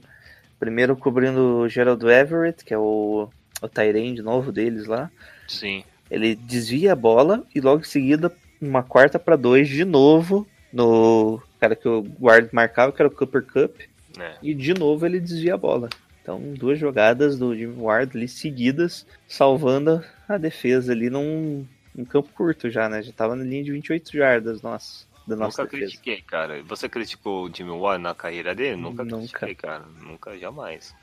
Primeiro 0.59 0.97
cobrindo 0.97 1.59
o 1.59 1.69
Gerald 1.69 2.03
Everett, 2.05 2.65
que 2.65 2.73
é 2.73 2.77
o, 2.77 3.29
o 3.61 3.67
Tyrande 3.69 4.21
novo 4.21 4.51
deles 4.51 4.85
lá. 4.87 5.09
Sim. 5.47 5.83
Ele 6.09 6.35
desvia 6.35 6.91
a 6.91 6.95
bola 6.95 7.43
e 7.55 7.61
logo 7.61 7.81
em 7.81 7.85
seguida, 7.85 8.29
uma 8.61 8.83
quarta 8.83 9.17
para 9.17 9.35
dois 9.35 9.67
de 9.67 9.83
novo 9.83 10.47
no 10.71 11.41
cara 11.59 11.75
que 11.75 11.87
o 11.87 12.05
Ward 12.19 12.49
marcava, 12.53 12.91
que 12.91 13.01
era 13.01 13.09
o 13.09 13.15
Cooper 13.15 13.43
Cup. 13.43 13.81
É. 14.19 14.35
E 14.41 14.53
de 14.53 14.73
novo 14.73 15.05
ele 15.05 15.19
desvia 15.19 15.55
a 15.55 15.57
bola. 15.57 15.89
Então, 16.21 16.39
duas 16.53 16.77
jogadas 16.77 17.37
do 17.37 17.55
Jimmy 17.55 17.81
Ward 17.81 18.15
ali 18.15 18.27
seguidas, 18.27 19.05
salvando 19.27 20.03
a 20.29 20.37
defesa 20.37 20.91
ali 20.91 21.09
num, 21.09 21.65
num 21.95 22.05
campo 22.05 22.29
curto 22.33 22.69
já, 22.69 22.87
né? 22.87 23.01
Já 23.01 23.11
tava 23.11 23.35
na 23.35 23.43
linha 23.43 23.63
de 23.63 23.71
28 23.71 24.15
jardas, 24.15 24.61
nossa, 24.61 25.05
da 25.27 25.35
nossa 25.35 25.63
Nunca 25.63 25.71
defesa. 25.75 25.91
critiquei, 25.91 26.21
cara. 26.21 26.61
Você 26.63 26.87
criticou 26.87 27.45
o 27.45 27.53
Jimmy 27.53 27.71
Ward 27.71 28.03
na 28.03 28.13
carreira 28.13 28.53
dele? 28.53 28.75
Nunca, 28.75 29.03
Nunca. 29.03 29.17
critiquei, 29.17 29.55
cara. 29.55 29.83
Nunca, 30.01 30.37
jamais. 30.37 30.93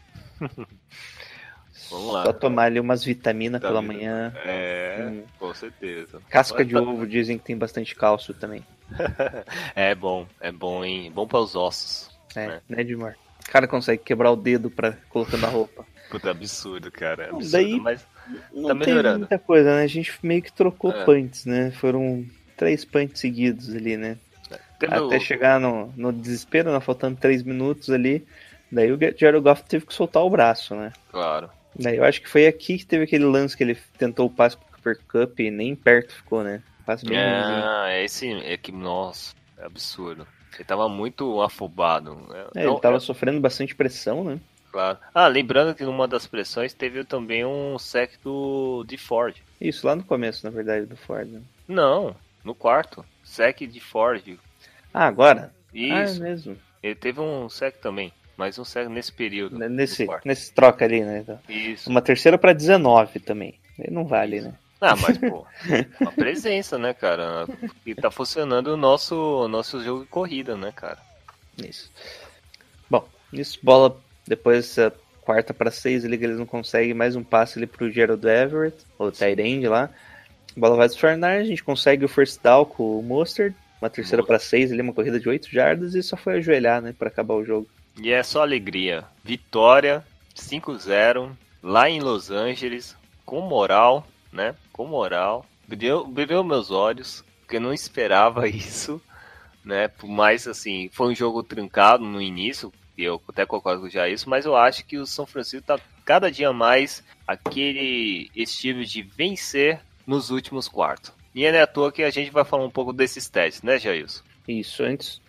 Vamos 1.90 2.12
lá. 2.12 2.24
Só 2.24 2.32
tomar 2.32 2.64
ali 2.64 2.78
umas 2.80 3.02
vitaminas 3.04 3.60
pela 3.60 3.80
manhã. 3.80 4.32
É, 4.44 5.06
Hum. 5.08 5.22
com 5.38 5.54
certeza. 5.54 6.20
Casca 6.28 6.64
de 6.64 6.74
Mas- 6.74 6.86
ovo 6.86 7.06
dizem 7.06 7.38
que 7.38 7.44
tem 7.44 7.56
bastante 7.56 7.94
cálcio 7.94 8.34
também. 8.34 8.64
É 9.74 9.94
bom, 9.94 10.26
é 10.40 10.50
bom, 10.52 10.84
hein? 10.84 11.10
Bom 11.14 11.26
para 11.26 11.38
os 11.40 11.54
ossos. 11.54 12.10
É, 12.36 12.44
É. 12.44 12.60
né, 12.68 12.80
Edmar? 12.80 13.16
O 13.46 13.50
cara 13.50 13.66
consegue 13.66 14.02
quebrar 14.02 14.30
o 14.30 14.36
dedo 14.36 14.70
pra 14.70 14.92
colocando 15.08 15.44
a 15.44 15.48
roupa. 15.48 15.84
Puta, 16.10 16.30
absurdo, 16.30 16.90
cara. 16.90 17.24
é 17.24 17.26
Não, 17.30 17.36
Absurdo, 17.36 17.52
daí- 17.52 17.80
mas 17.80 18.06
Não 18.52 18.68
Tá 18.68 18.74
melhorando. 18.74 19.20
muita 19.20 19.38
coisa, 19.38 19.74
né? 19.76 19.82
A 19.82 19.86
gente 19.86 20.12
meio 20.22 20.42
que 20.42 20.52
trocou 20.52 20.90
É. 20.90 21.02
punts, 21.04 21.46
né? 21.46 21.70
Foram 21.70 22.26
três 22.58 22.84
punts 22.84 23.20
seguidos 23.20 23.74
ali, 23.74 23.96
né? 23.96 24.18
teve 24.78 24.94
Até 24.94 25.16
o- 25.16 25.20
chegar 25.20 25.58
no, 25.58 25.92
no 25.96 26.12
desespero, 26.12 26.70
né? 26.72 26.78
faltando 26.78 27.16
três 27.18 27.42
minutos 27.42 27.90
ali. 27.90 28.24
Daí 28.70 28.92
o 28.92 28.98
Jared 29.18 29.40
Goff 29.42 29.64
teve 29.64 29.86
que 29.86 29.92
soltar 29.94 30.22
o 30.22 30.30
braço, 30.30 30.74
né? 30.76 30.92
Claro. 31.10 31.48
Eu 31.78 32.04
acho 32.04 32.20
que 32.20 32.28
foi 32.28 32.46
aqui 32.46 32.78
que 32.78 32.86
teve 32.86 33.04
aquele 33.04 33.24
lance 33.24 33.56
que 33.56 33.62
ele 33.62 33.76
tentou 33.96 34.26
o 34.26 34.30
passe 34.30 34.56
pro 34.56 34.66
Cooper 34.72 34.98
Cup 35.06 35.40
e 35.40 35.50
nem 35.50 35.74
perto 35.76 36.14
ficou, 36.14 36.42
né? 36.42 36.62
Passe 36.84 37.04
bem. 37.04 37.18
É, 37.18 38.00
é 38.00 38.04
esse. 38.04 38.32
É 38.32 38.56
que, 38.56 38.72
nossa, 38.72 39.34
é 39.58 39.64
absurdo. 39.64 40.26
Ele 40.54 40.64
tava 40.64 40.88
muito 40.88 41.40
afobado. 41.40 42.18
É, 42.54 42.64
Não, 42.64 42.72
ele 42.72 42.80
tava 42.80 42.98
sofrendo 42.98 43.40
bastante 43.40 43.74
pressão, 43.74 44.24
né? 44.24 44.40
Claro. 44.72 44.98
Ah, 45.14 45.28
lembrando 45.28 45.74
que 45.74 45.84
numa 45.84 46.06
das 46.06 46.26
pressões 46.26 46.74
teve 46.74 47.04
também 47.04 47.44
um 47.44 47.78
sec 47.78 48.12
do 48.22 48.84
de 48.86 48.98
Ford. 48.98 49.36
Isso, 49.60 49.86
lá 49.86 49.96
no 49.96 50.04
começo, 50.04 50.44
na 50.44 50.50
verdade, 50.50 50.86
do 50.86 50.96
Ford. 50.96 51.26
né? 51.28 51.40
Não, 51.66 52.14
no 52.44 52.54
quarto. 52.54 53.04
Sec 53.24 53.60
de 53.60 53.80
Ford. 53.80 54.38
Ah, 54.92 55.06
agora? 55.06 55.52
Ah, 55.72 55.78
é 55.78 56.04
Isso. 56.04 56.22
mesmo. 56.22 56.56
Ele 56.82 56.94
teve 56.94 57.20
um 57.20 57.48
sec 57.48 57.76
também. 57.78 58.12
Mais 58.38 58.56
um 58.56 58.64
sec 58.64 58.88
nesse 58.88 59.12
período. 59.12 59.58
Nesse, 59.58 60.06
nesse 60.24 60.52
troca 60.52 60.84
ali, 60.84 61.02
né? 61.02 61.24
Isso. 61.48 61.90
Uma 61.90 62.00
terceira 62.00 62.38
pra 62.38 62.52
19 62.52 63.18
também. 63.18 63.58
Ele 63.76 63.92
não 63.92 64.06
vale, 64.06 64.40
né? 64.40 64.54
Ah, 64.80 64.94
mas, 64.94 65.18
pô, 65.18 65.44
uma 66.00 66.12
presença, 66.12 66.78
né, 66.78 66.94
cara? 66.94 67.48
E 67.84 67.96
tá 67.96 68.12
funcionando 68.12 68.68
o 68.68 68.76
nosso, 68.76 69.48
nosso 69.48 69.82
jogo 69.82 70.04
de 70.04 70.08
corrida, 70.08 70.56
né, 70.56 70.70
cara? 70.70 70.98
Isso. 71.60 71.90
Bom, 72.88 73.04
isso, 73.32 73.58
bola 73.60 74.00
depois 74.24 74.58
essa 74.58 74.94
quarta 75.22 75.52
para 75.52 75.72
seis 75.72 76.04
ali 76.04 76.16
que 76.16 76.24
eles 76.24 76.38
não 76.38 76.46
conseguem 76.46 76.94
mais 76.94 77.16
um 77.16 77.24
passe 77.24 77.58
ali 77.58 77.66
pro 77.66 77.90
Gerald 77.90 78.24
Everett, 78.24 78.76
ou 78.96 79.10
Tyrande 79.10 79.66
lá. 79.66 79.90
A 80.56 80.60
bola 80.60 80.76
vai 80.76 80.86
destornar, 80.86 81.38
a 81.38 81.44
gente 81.44 81.64
consegue 81.64 82.04
o 82.04 82.08
first 82.08 82.40
down 82.40 82.64
com 82.64 83.00
o 83.00 83.02
Mustard, 83.02 83.54
uma 83.82 83.90
terceira 83.90 84.24
para 84.24 84.38
seis 84.38 84.70
ali, 84.70 84.80
uma 84.80 84.92
corrida 84.92 85.18
de 85.18 85.28
8 85.28 85.50
jardas 85.50 85.96
e 85.96 86.02
só 86.04 86.16
foi 86.16 86.36
ajoelhar, 86.36 86.80
né, 86.80 86.94
para 86.96 87.08
acabar 87.08 87.34
o 87.34 87.44
jogo. 87.44 87.68
E 88.00 88.12
é 88.12 88.22
só 88.22 88.42
alegria. 88.42 89.04
Vitória 89.24 90.06
5-0 90.36 91.36
lá 91.62 91.90
em 91.90 92.00
Los 92.00 92.30
Angeles, 92.30 92.96
com 93.26 93.40
moral, 93.40 94.06
né? 94.32 94.54
Com 94.72 94.86
moral. 94.86 95.44
Brilhou, 95.66 96.06
brilhou 96.06 96.44
meus 96.44 96.70
olhos, 96.70 97.24
porque 97.40 97.56
eu 97.56 97.60
não 97.60 97.74
esperava 97.74 98.46
isso, 98.48 99.02
né? 99.64 99.88
Por 99.88 100.08
mais 100.08 100.46
assim, 100.46 100.88
foi 100.92 101.08
um 101.08 101.14
jogo 101.14 101.42
trancado 101.42 102.04
no 102.04 102.22
início, 102.22 102.72
e 102.96 103.02
eu 103.04 103.20
até 103.28 103.44
concordo 103.44 103.88
já 103.90 104.08
isso, 104.08 104.30
mas 104.30 104.46
eu 104.46 104.56
acho 104.56 104.84
que 104.86 104.96
o 104.96 105.06
São 105.06 105.26
Francisco 105.26 105.66
tá 105.66 105.78
cada 106.04 106.30
dia 106.30 106.52
mais 106.52 107.02
aquele 107.26 108.30
estilo 108.34 108.84
de 108.84 109.02
vencer 109.02 109.80
nos 110.06 110.30
últimos 110.30 110.68
quartos. 110.68 111.12
E 111.34 111.44
é 111.44 111.60
à 111.60 111.66
toa 111.66 111.92
que 111.92 112.02
a 112.02 112.10
gente 112.10 112.30
vai 112.30 112.44
falar 112.44 112.64
um 112.64 112.70
pouco 112.70 112.92
desses 112.92 113.28
testes, 113.28 113.62
né, 113.62 113.78
Jailson? 113.78 114.22
Isso, 114.48 114.82
antes, 114.82 115.20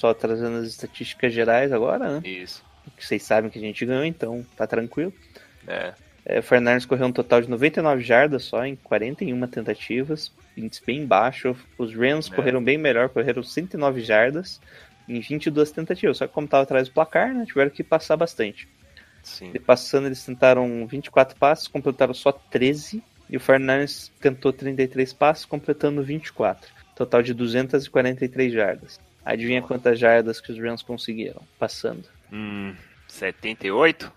só 0.00 0.14
trazendo 0.14 0.56
as 0.56 0.66
estatísticas 0.68 1.32
gerais 1.32 1.70
agora, 1.72 2.20
né? 2.20 2.28
Isso. 2.28 2.64
Que 2.96 3.04
vocês 3.06 3.22
sabem 3.22 3.50
que 3.50 3.58
a 3.58 3.62
gente 3.62 3.84
ganhou, 3.84 4.04
então 4.04 4.44
tá 4.56 4.66
tranquilo. 4.66 5.12
É. 5.68 5.92
É, 6.24 6.38
o 6.38 6.42
Fernandes 6.42 6.86
correu 6.86 7.06
um 7.06 7.12
total 7.12 7.40
de 7.42 7.50
99 7.50 8.02
jardas 8.02 8.44
só 8.44 8.64
em 8.64 8.76
41 8.76 9.46
tentativas, 9.46 10.32
índice 10.56 10.82
bem 10.84 11.06
baixo. 11.06 11.54
Os 11.78 11.94
Rams 11.94 12.30
É. 12.30 12.34
correram 12.34 12.62
bem 12.62 12.78
melhor, 12.78 13.10
correram 13.10 13.42
109 13.42 14.00
jardas 14.00 14.60
em 15.08 15.20
22 15.20 15.70
tentativas. 15.70 16.16
Só 16.16 16.26
que 16.26 16.32
como 16.32 16.46
estava 16.46 16.62
atrás 16.62 16.88
do 16.88 16.94
placar, 16.94 17.34
né, 17.34 17.44
tiveram 17.46 17.70
que 17.70 17.82
passar 17.84 18.16
bastante. 18.16 18.66
Sim. 19.22 19.50
E 19.54 19.58
passando, 19.58 20.06
eles 20.06 20.24
tentaram 20.24 20.86
24 20.86 21.36
passes, 21.36 21.68
completaram 21.68 22.14
só 22.14 22.32
13. 22.32 23.02
E 23.28 23.36
o 23.36 23.40
Fernandes 23.40 24.10
tentou 24.20 24.52
33 24.52 25.12
passes, 25.12 25.44
completando 25.44 26.02
24. 26.02 26.68
Total 26.96 27.22
de 27.22 27.32
243 27.34 28.52
jardas. 28.52 28.98
Adivinha 29.24 29.62
quantas 29.62 29.98
jardas 29.98 30.40
que 30.40 30.50
os 30.52 30.58
Rams 30.58 30.82
conseguiram 30.82 31.42
passando? 31.58 32.08
Hum, 32.32 32.74
78? 33.08 34.10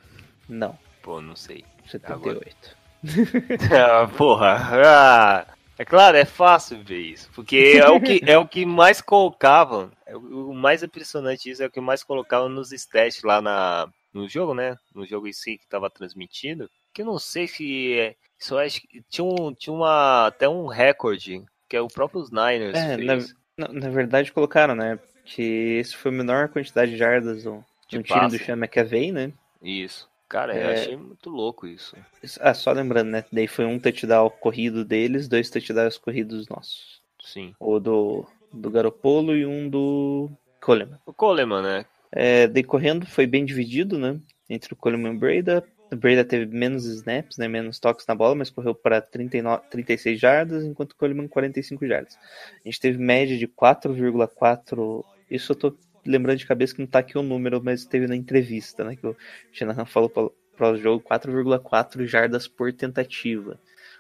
Não, 0.48 0.78
Pô, 1.04 1.20
não 1.20 1.36
sei. 1.36 1.66
78. 1.90 2.78
ah, 3.78 4.08
porra. 4.18 4.58
Ah, 4.72 5.54
é 5.78 5.84
claro, 5.84 6.16
é 6.16 6.24
fácil 6.24 6.82
ver 6.82 7.02
isso. 7.02 7.30
Porque 7.36 7.74
é 7.76 7.90
o 7.90 8.00
que, 8.00 8.22
é 8.26 8.38
o 8.38 8.48
que 8.48 8.66
mais 8.66 9.02
colocavam. 9.02 9.92
é 10.06 10.16
O 10.16 10.52
o 10.52 10.54
mais 10.54 10.82
impressionante 10.82 11.50
isso 11.50 11.62
é 11.62 11.66
o 11.66 11.72
que 11.72 11.82
mais 11.82 12.04
colocavam 12.04 12.48
nos 12.48 12.72
stats 12.72 13.22
lá 13.22 13.42
na, 13.42 13.90
no 14.14 14.30
jogo, 14.30 14.54
né? 14.54 14.78
No 14.96 15.06
jogo 15.06 15.28
em 15.28 15.34
si 15.34 15.58
que 15.58 15.68
tava 15.68 15.90
transmitido. 15.90 16.70
Que 16.94 17.02
eu 17.02 17.06
não 17.06 17.20
sei 17.20 17.48
se. 17.48 18.00
é- 18.00 18.16
eu 18.50 18.58
acho 18.60 18.82
que 18.82 19.02
tinha, 19.10 19.26
um, 19.26 19.54
tinha 19.54 19.74
uma, 19.74 20.28
até 20.28 20.48
um 20.48 20.68
recorde 20.68 21.44
que 21.68 21.76
é 21.76 21.82
o 21.82 21.88
próprio 21.88 22.24
Niners 22.32 22.78
É, 22.78 22.96
fez. 22.96 23.06
Na, 23.06 23.36
na 23.58 23.90
verdade, 23.90 24.32
colocaram, 24.32 24.76
né? 24.76 25.00
Que 25.26 25.78
esse 25.80 25.96
foi 25.96 26.12
a 26.12 26.16
menor 26.16 26.50
quantidade 26.50 26.92
de 26.92 26.98
jardas 26.98 27.44
do, 27.44 27.64
De 27.88 27.98
do 27.98 28.04
time 28.04 28.20
do 28.22 28.32
passe. 28.32 28.40
Sean 28.40 28.56
McAvey, 28.58 29.12
né? 29.12 29.32
Isso. 29.62 30.10
Cara, 30.28 30.56
eu 30.56 30.70
É. 30.70 30.74
achei 30.74 30.98
muito 30.98 31.30
louco 31.30 31.68
isso. 31.68 31.96
Ah, 32.42 32.54
só 32.54 32.72
lembrando, 32.72 33.10
né? 33.12 33.24
Daí 33.32 33.48
foi 33.48 33.66
um 33.66 33.80
touchdown 33.80 34.30
corrido 34.30 34.84
deles, 34.84 35.28
dois 35.28 35.50
touchdowns 35.50 35.98
corridos 35.98 36.48
nossos. 36.48 37.02
Sim. 37.22 37.54
O 37.60 37.80
do, 37.80 38.26
do 38.52 38.70
Garopolo 38.72 39.36
e 39.36 39.46
um 39.46 39.70
do 39.70 40.30
Coleman. 40.60 41.00
O 41.06 41.14
Coleman, 41.14 41.62
né? 41.62 41.86
É, 42.12 42.48
daí 42.48 42.64
correndo 42.64 43.06
foi 43.06 43.26
bem 43.28 43.46
dividido, 43.46 43.98
né? 43.98 44.20
Entre 44.50 44.74
o 44.74 44.76
Coleman 44.76 45.14
e 45.14 45.16
o 45.16 45.20
Breda. 45.20 45.64
O 45.94 45.96
Breda 45.96 46.26
teve 46.26 46.46
menos 46.48 46.86
snaps, 46.86 47.38
né? 47.38 47.48
Menos 47.48 47.80
toques 47.80 48.06
na 48.08 48.16
bola, 48.16 48.34
mas 48.34 48.50
correu 48.50 48.74
para 48.74 49.00
39, 49.00 49.64
36 49.70 50.20
jardas, 50.20 50.64
enquanto 50.64 50.94
o 50.94 50.96
Coleman 50.96 51.28
45 51.28 51.86
jardas. 51.86 52.18
A 52.64 52.68
gente 52.68 52.80
teve 52.80 52.98
média 52.98 53.38
de 53.38 53.48
4,4. 53.48 55.06
Isso 55.30 55.52
eu 55.52 55.56
tô 55.56 55.78
lembrando 56.04 56.40
de 56.40 56.48
cabeça 56.48 56.74
que 56.74 56.82
não 56.82 56.88
tá 56.88 57.00
aqui 57.00 57.18
o 57.18 57.24
número, 57.24 57.62
mas 57.64 57.86
teve 57.86 58.08
na 58.08 58.16
entrevista, 58.16 58.84
né? 58.84 58.96
Que 58.96 59.06
o 59.06 59.16
Shanahan 59.52 59.86
falou 59.86 60.10
para 60.10 60.72
o 60.72 60.78
jogo 60.78 61.04
4,4 61.08 62.08
jardas 62.08 62.48
por 62.48 62.74
tentativa. 62.74 63.60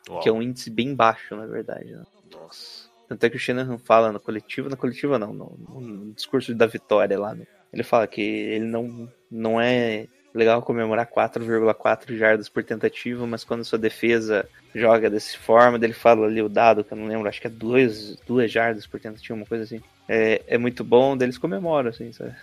Uau. 0.10 0.20
Que 0.20 0.30
é 0.30 0.32
um 0.32 0.42
índice 0.42 0.72
bem 0.72 0.96
baixo, 0.96 1.36
na 1.36 1.46
verdade. 1.46 1.92
Né? 1.92 2.04
Nossa. 2.32 2.90
Tanto 3.08 3.24
é 3.24 3.30
que 3.30 3.36
o 3.36 3.40
Shanahan 3.40 3.78
fala 3.78 4.12
na 4.12 4.20
coletiva, 4.20 4.68
na 4.68 4.76
coletiva 4.76 5.20
não, 5.20 5.32
no, 5.34 5.58
no 5.70 6.14
discurso 6.14 6.56
da 6.56 6.66
vitória 6.66 7.20
lá. 7.20 7.36
né? 7.36 7.46
Ele 7.72 7.84
fala 7.84 8.08
que 8.08 8.22
ele 8.22 8.66
não, 8.66 9.12
não 9.30 9.62
é 9.62 10.08
legal 10.34 10.62
comemorar 10.62 11.06
4,4 11.06 12.17
jardas 12.17 12.50
por 12.50 12.63
tentativa, 12.63 13.26
mas 13.28 13.43
quando 13.43 13.63
sua 13.63 13.78
defesa 13.80 14.48
joga 14.74 15.10
dessa 15.10 15.38
forma, 15.38 15.78
ele 15.78 15.93
fala 15.93 16.26
ali 16.28 16.41
o 16.41 16.50
dado, 16.50 16.84
que 16.84 16.91
eu 16.93 16.98
não 16.98 17.08
lembro, 17.08 17.28
acho 17.30 17.39
que 17.39 17.48
é 17.48 17.50
2 17.50 18.17
duas 18.28 18.52
jardas 18.52 18.88
por 18.88 19.00
tentativa, 19.00 19.34
uma 19.36 19.46
coisa 19.46 19.63
assim. 19.63 19.82
É, 20.10 20.41
é 20.48 20.58
muito 20.58 20.84
bom, 20.84 21.15
daí 21.15 21.28
eles 21.28 21.38
comemoram, 21.38 21.89
assim, 21.89 22.12
sabe? 22.12 22.34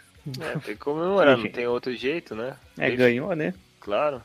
É, 0.41 0.53
tem 0.59 0.75
que 0.75 0.77
comemorar, 0.77 1.37
não 1.37 1.49
tem 1.49 1.67
outro 1.67 1.95
jeito, 1.97 2.35
né? 2.35 2.55
É, 2.79 2.85
Teve- 2.87 2.97
ganhou, 2.97 3.35
né? 3.35 3.55
Claro. 3.81 4.23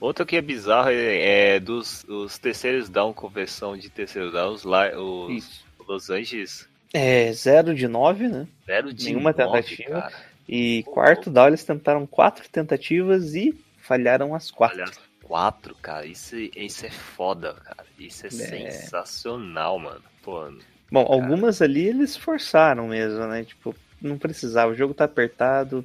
Outro 0.00 0.24
que 0.24 0.36
é 0.36 0.40
bizarro 0.42 0.90
é, 0.90 1.54
é 1.56 1.60
dos 1.60 2.04
os 2.04 2.38
terceiros 2.38 2.88
down, 2.88 3.12
conversão 3.12 3.76
de 3.76 3.88
terceiros 3.90 4.32
down, 4.32 4.52
os, 4.52 4.62
lá- 4.64 4.90
os 4.96 5.32
Isso. 5.32 5.64
Los 5.88 6.10
Angeles, 6.10 6.68
É 6.92 7.32
0 7.32 7.74
de 7.74 7.88
9, 7.88 8.28
né? 8.28 8.46
zero 8.66 8.92
de 8.92 9.06
Nenhuma 9.06 9.32
nove, 9.32 9.62
tentativa. 9.62 10.00
cara. 10.02 10.12
E 10.48 10.82
quarto 10.84 11.30
down 11.30 11.48
eles 11.48 11.64
tentaram 11.64 12.06
quatro 12.06 12.48
tentativas 12.48 13.34
e 13.34 13.54
falharam 13.76 14.34
as 14.34 14.50
quatro. 14.50 14.80
Aliás, 14.80 14.98
quatro, 15.22 15.74
cara, 15.76 16.06
isso, 16.06 16.36
isso 16.36 16.86
é 16.86 16.90
foda, 16.90 17.54
cara. 17.54 17.86
Isso 17.98 18.26
é, 18.26 18.28
É. 18.28 18.70
sensacional, 18.70 19.78
mano. 19.78 20.02
Pô, 20.22 20.50
Bom, 20.90 21.06
algumas 21.06 21.60
ali 21.60 21.86
eles 21.86 22.16
forçaram 22.16 22.88
mesmo, 22.88 23.26
né? 23.26 23.44
Tipo, 23.44 23.74
não 24.00 24.16
precisava. 24.16 24.72
O 24.72 24.74
jogo 24.74 24.94
tá 24.94 25.04
apertado. 25.04 25.84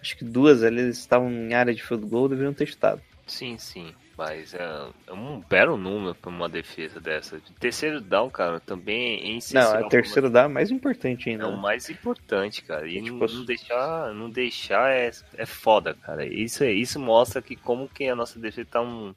Acho 0.00 0.16
que 0.16 0.24
duas 0.24 0.62
ali 0.62 0.80
eles 0.80 0.98
estavam 0.98 1.30
em 1.30 1.54
área 1.54 1.74
de 1.74 1.82
field 1.82 2.06
goal, 2.06 2.28
deveriam 2.28 2.52
ter 2.52 2.64
estado. 2.64 3.00
Sim, 3.26 3.56
sim. 3.58 3.94
Mas 4.16 4.54
é, 4.54 4.88
é 5.06 5.12
um 5.12 5.40
belo 5.40 5.76
número 5.76 6.14
pra 6.14 6.30
uma 6.30 6.48
defesa 6.48 6.98
dessa. 6.98 7.38
Terceiro 7.60 8.00
down, 8.00 8.30
cara, 8.30 8.58
também 8.60 9.36
é 9.36 9.54
Não, 9.54 9.74
a 9.74 9.88
terceiro 9.88 10.30
dá 10.30 10.48
mais 10.48 10.70
importante 10.70 11.28
É 11.28 11.32
ainda. 11.32 11.48
o 11.48 11.52
né? 11.52 11.56
mais 11.58 11.90
importante, 11.90 12.62
cara. 12.62 12.88
E 12.88 13.02
Tipo, 13.02 13.26
não, 13.26 13.34
não 13.34 13.44
deixar, 13.44 14.14
não 14.14 14.30
deixar 14.30 14.90
é, 14.90 15.10
é 15.36 15.44
foda, 15.44 15.94
cara. 15.94 16.24
Isso, 16.24 16.64
é, 16.64 16.72
isso 16.72 16.98
mostra 16.98 17.42
que 17.42 17.56
como 17.56 17.88
que 17.88 18.08
a 18.08 18.16
nossa 18.16 18.38
defesa 18.38 18.66
tá, 18.70 18.80
um, 18.80 19.14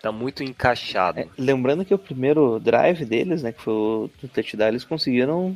tá 0.00 0.10
muito 0.10 0.42
encaixado. 0.42 1.20
É, 1.20 1.28
lembrando 1.36 1.84
que 1.84 1.92
o 1.92 1.98
primeiro 1.98 2.58
drive 2.58 3.04
deles, 3.04 3.42
né, 3.42 3.52
que 3.52 3.60
foi 3.60 3.74
o 3.74 4.10
do 4.22 4.28
touchdown, 4.28 4.68
eles 4.68 4.84
conseguiram, 4.84 5.54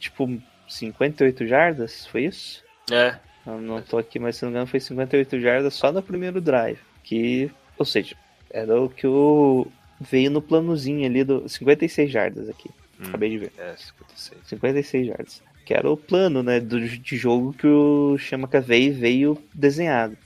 tipo, 0.00 0.40
58 0.66 1.46
jardas, 1.46 2.06
foi 2.06 2.24
isso? 2.24 2.64
É, 2.90 3.16
Eu 3.46 3.60
não 3.60 3.82
tô 3.82 3.98
aqui, 3.98 4.18
mas 4.18 4.36
se 4.36 4.44
não 4.44 4.50
me 4.50 4.54
engano 4.54 4.66
foi 4.66 4.80
58 4.80 5.38
jardas 5.40 5.74
só 5.74 5.92
no 5.92 6.02
primeiro 6.02 6.40
drive. 6.40 6.78
Que, 7.02 7.50
ou 7.78 7.84
seja, 7.84 8.16
era 8.50 8.80
o 8.80 8.88
que 8.88 9.06
o 9.06 9.66
veio 10.00 10.30
no 10.30 10.42
planozinho 10.42 11.04
ali 11.06 11.24
do 11.24 11.48
56 11.48 12.10
jardas 12.10 12.48
aqui. 12.48 12.70
Hum. 13.00 13.04
Acabei 13.08 13.30
de 13.30 13.38
ver. 13.38 13.52
é 13.58 13.74
56. 13.76 14.40
56 14.46 15.06
jardas. 15.06 15.42
Que 15.64 15.74
era 15.74 15.90
o 15.90 15.96
plano, 15.96 16.42
né, 16.42 16.60
do, 16.60 16.78
de 16.80 17.16
jogo 17.16 17.52
que 17.52 17.66
o 17.66 18.16
Chama 18.18 18.46
Cavei 18.46 18.90
veio 18.90 19.38
desenhado. 19.52 20.16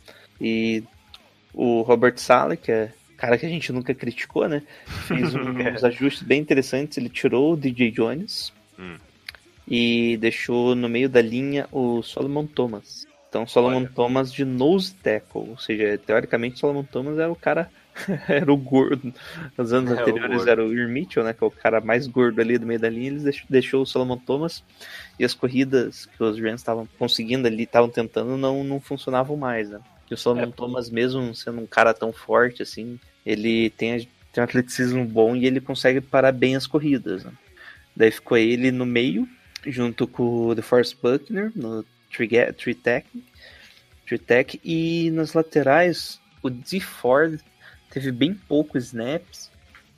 E 0.40 0.82
o 1.54 1.82
Robert 1.82 2.18
Sala, 2.18 2.56
que 2.56 2.70
é 2.72 2.90
cara 3.16 3.38
que 3.38 3.46
a 3.46 3.48
gente 3.48 3.72
nunca 3.72 3.94
criticou, 3.94 4.48
né, 4.48 4.62
fez 5.06 5.34
uns 5.34 5.82
ajustes 5.84 6.22
bem 6.22 6.40
interessantes. 6.40 6.98
Ele 6.98 7.08
tirou 7.08 7.52
o 7.52 7.56
DJ 7.56 7.90
Jones 7.90 8.52
Hum. 8.78 8.96
e 9.66 10.16
deixou 10.18 10.74
no 10.76 10.88
meio 10.88 11.08
da 11.08 11.20
linha 11.20 11.66
o 11.72 12.00
Solomon 12.02 12.46
Thomas. 12.46 13.07
Então, 13.28 13.46
Solomon 13.46 13.78
Olha. 13.80 13.90
Thomas 13.94 14.32
de 14.32 14.44
nose 14.44 14.94
tackle, 14.94 15.50
ou 15.50 15.58
seja, 15.58 15.98
teoricamente 15.98 16.58
Solomon 16.58 16.82
Thomas 16.84 17.18
era 17.18 17.30
o 17.30 17.36
cara, 17.36 17.70
era 18.28 18.50
o 18.50 18.56
gordo. 18.56 19.12
Nos 19.56 19.72
anos 19.72 19.90
É, 19.90 19.94
o 19.94 20.00
anteriores 20.00 20.36
gordo. 20.38 20.48
era 20.50 20.64
o 20.64 20.72
Ir 20.72 20.88
Mitchell, 20.88 21.22
né, 21.24 21.34
que 21.34 21.44
é 21.44 21.46
o 21.46 21.50
cara 21.50 21.80
mais 21.80 22.06
gordo 22.06 22.40
ali 22.40 22.56
do 22.56 22.66
meio 22.66 22.80
da 22.80 22.88
linha, 22.88 23.08
eles 23.08 23.22
deix- 23.22 23.44
deixou 23.48 23.82
o 23.82 23.86
Solomon 23.86 24.16
Thomas 24.16 24.64
e 25.18 25.24
as 25.24 25.34
corridas 25.34 26.06
que 26.06 26.22
os 26.22 26.38
Rams 26.40 26.60
estavam 26.60 26.88
conseguindo 26.98 27.46
ali, 27.46 27.64
estavam 27.64 27.90
tentando, 27.90 28.36
não, 28.38 28.64
não 28.64 28.80
funcionavam 28.80 29.36
mais, 29.36 29.68
né. 29.68 29.78
E 30.10 30.14
o 30.14 30.16
Solomon 30.16 30.44
É. 30.44 30.52
Thomas, 30.52 30.88
mesmo 30.88 31.34
sendo 31.34 31.60
um 31.60 31.66
cara 31.66 31.92
tão 31.92 32.12
forte 32.14 32.62
assim, 32.62 32.98
ele 33.26 33.68
tem, 33.70 34.08
tem 34.32 34.40
um 34.40 34.44
atleticismo 34.44 35.04
bom 35.04 35.36
e 35.36 35.44
ele 35.44 35.60
consegue 35.60 36.00
parar 36.00 36.32
bem 36.32 36.56
as 36.56 36.66
corridas, 36.66 37.24
né. 37.24 37.32
Daí 37.94 38.10
ficou 38.10 38.38
ele 38.38 38.70
no 38.70 38.86
meio, 38.86 39.28
junto 39.66 40.06
com 40.06 40.46
o 40.46 40.54
DeForest 40.54 40.96
Buckner, 41.02 41.52
no 41.54 41.84
Tech, 44.26 44.60
e 44.64 45.10
nas 45.10 45.34
laterais, 45.34 46.20
o 46.42 46.48
D. 46.48 46.80
Ford 46.80 47.40
teve 47.90 48.10
bem 48.10 48.34
poucos 48.34 48.86
snaps, 48.86 49.50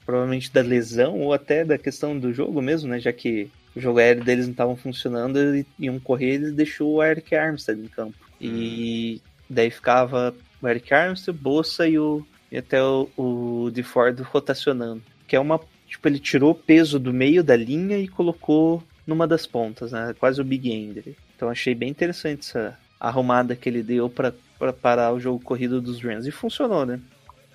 provavelmente 0.04 0.52
da 0.52 0.62
lesão 0.62 1.20
ou 1.20 1.32
até 1.32 1.64
da 1.64 1.78
questão 1.78 2.18
do 2.18 2.32
jogo 2.32 2.60
mesmo, 2.60 2.88
né? 2.88 2.98
Já 2.98 3.12
que 3.12 3.50
o 3.74 3.80
jogo 3.80 4.00
aéreo 4.00 4.24
deles 4.24 4.46
não 4.46 4.52
estavam 4.52 4.76
funcionando 4.76 5.38
e 5.56 5.64
iam 5.78 6.00
correr, 6.00 6.34
ele 6.34 6.52
deixou 6.52 6.94
o 6.94 7.02
Eric 7.02 7.34
Armstead 7.34 7.80
em 7.80 7.88
campo. 7.88 8.16
E 8.40 9.20
daí 9.48 9.70
ficava 9.70 10.34
o 10.60 10.68
Eric 10.68 10.92
Armstead, 10.92 11.38
Bolsa 11.38 11.86
e, 11.86 11.98
o, 11.98 12.26
e 12.50 12.58
até 12.58 12.82
o, 12.82 13.08
o 13.16 13.70
D. 13.70 13.82
Ford 13.82 14.18
rotacionando. 14.20 15.02
Que 15.28 15.36
é 15.36 15.40
uma. 15.40 15.60
Tipo, 15.86 16.08
ele 16.08 16.18
tirou 16.18 16.52
o 16.52 16.54
peso 16.54 16.98
do 16.98 17.12
meio 17.12 17.42
da 17.42 17.56
linha 17.56 17.98
e 17.98 18.08
colocou 18.08 18.82
numa 19.06 19.26
das 19.26 19.46
pontas, 19.46 19.92
né? 19.92 20.14
Quase 20.18 20.40
o 20.40 20.44
big 20.44 20.70
end. 20.70 21.16
Então 21.40 21.48
achei 21.48 21.74
bem 21.74 21.88
interessante 21.88 22.40
essa 22.40 22.78
arrumada 23.00 23.56
que 23.56 23.66
ele 23.66 23.82
deu 23.82 24.10
para 24.10 24.34
parar 24.74 25.10
o 25.14 25.18
jogo 25.18 25.42
corrido 25.42 25.80
dos 25.80 26.02
Rams. 26.02 26.26
E 26.26 26.30
funcionou, 26.30 26.84
né? 26.84 27.00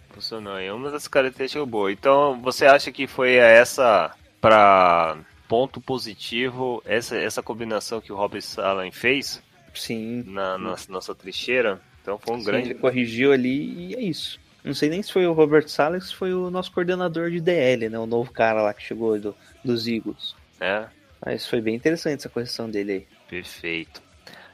Funcionou. 0.10 0.58
É 0.58 0.74
uma 0.74 0.90
das 0.90 1.08
características 1.08 1.68
boas. 1.70 1.94
Então, 1.94 2.42
você 2.42 2.66
acha 2.66 2.92
que 2.92 3.06
foi 3.06 3.36
essa 3.36 4.12
para 4.42 5.20
ponto 5.48 5.80
positivo 5.80 6.82
essa, 6.84 7.16
essa 7.16 7.44
combinação 7.44 8.02
que 8.02 8.12
o 8.12 8.16
Robert 8.16 8.42
Salen 8.42 8.92
fez 8.92 9.40
Sim. 9.76 10.24
na, 10.26 10.58
na 10.58 10.76
nossa 10.90 11.14
trincheira? 11.14 11.80
Então 12.02 12.18
foi 12.18 12.34
um 12.34 12.40
Sim, 12.40 12.46
grande. 12.46 12.70
Ele 12.72 12.80
corrigiu 12.80 13.32
ali 13.34 13.90
e 13.92 13.96
é 13.96 14.02
isso. 14.02 14.40
Não 14.64 14.74
sei 14.74 14.90
nem 14.90 15.04
se 15.04 15.14
foi 15.14 15.28
o 15.28 15.34
Robert 15.34 15.68
Salles, 15.68 16.08
se 16.08 16.16
foi 16.16 16.34
o 16.34 16.50
nosso 16.50 16.72
coordenador 16.72 17.30
de 17.30 17.40
DL, 17.40 17.88
né? 17.88 18.00
O 18.00 18.08
novo 18.08 18.32
cara 18.32 18.64
lá 18.64 18.74
que 18.74 18.82
chegou 18.82 19.20
do, 19.20 19.36
dos 19.64 19.88
Eagles. 19.88 20.36
É, 20.60 20.88
Mas 21.24 21.46
foi 21.46 21.62
bem 21.62 21.76
interessante 21.76 22.22
essa 22.22 22.30
correção 22.30 22.68
dele 22.68 22.92
aí. 22.92 23.15
Perfeito. 23.36 24.02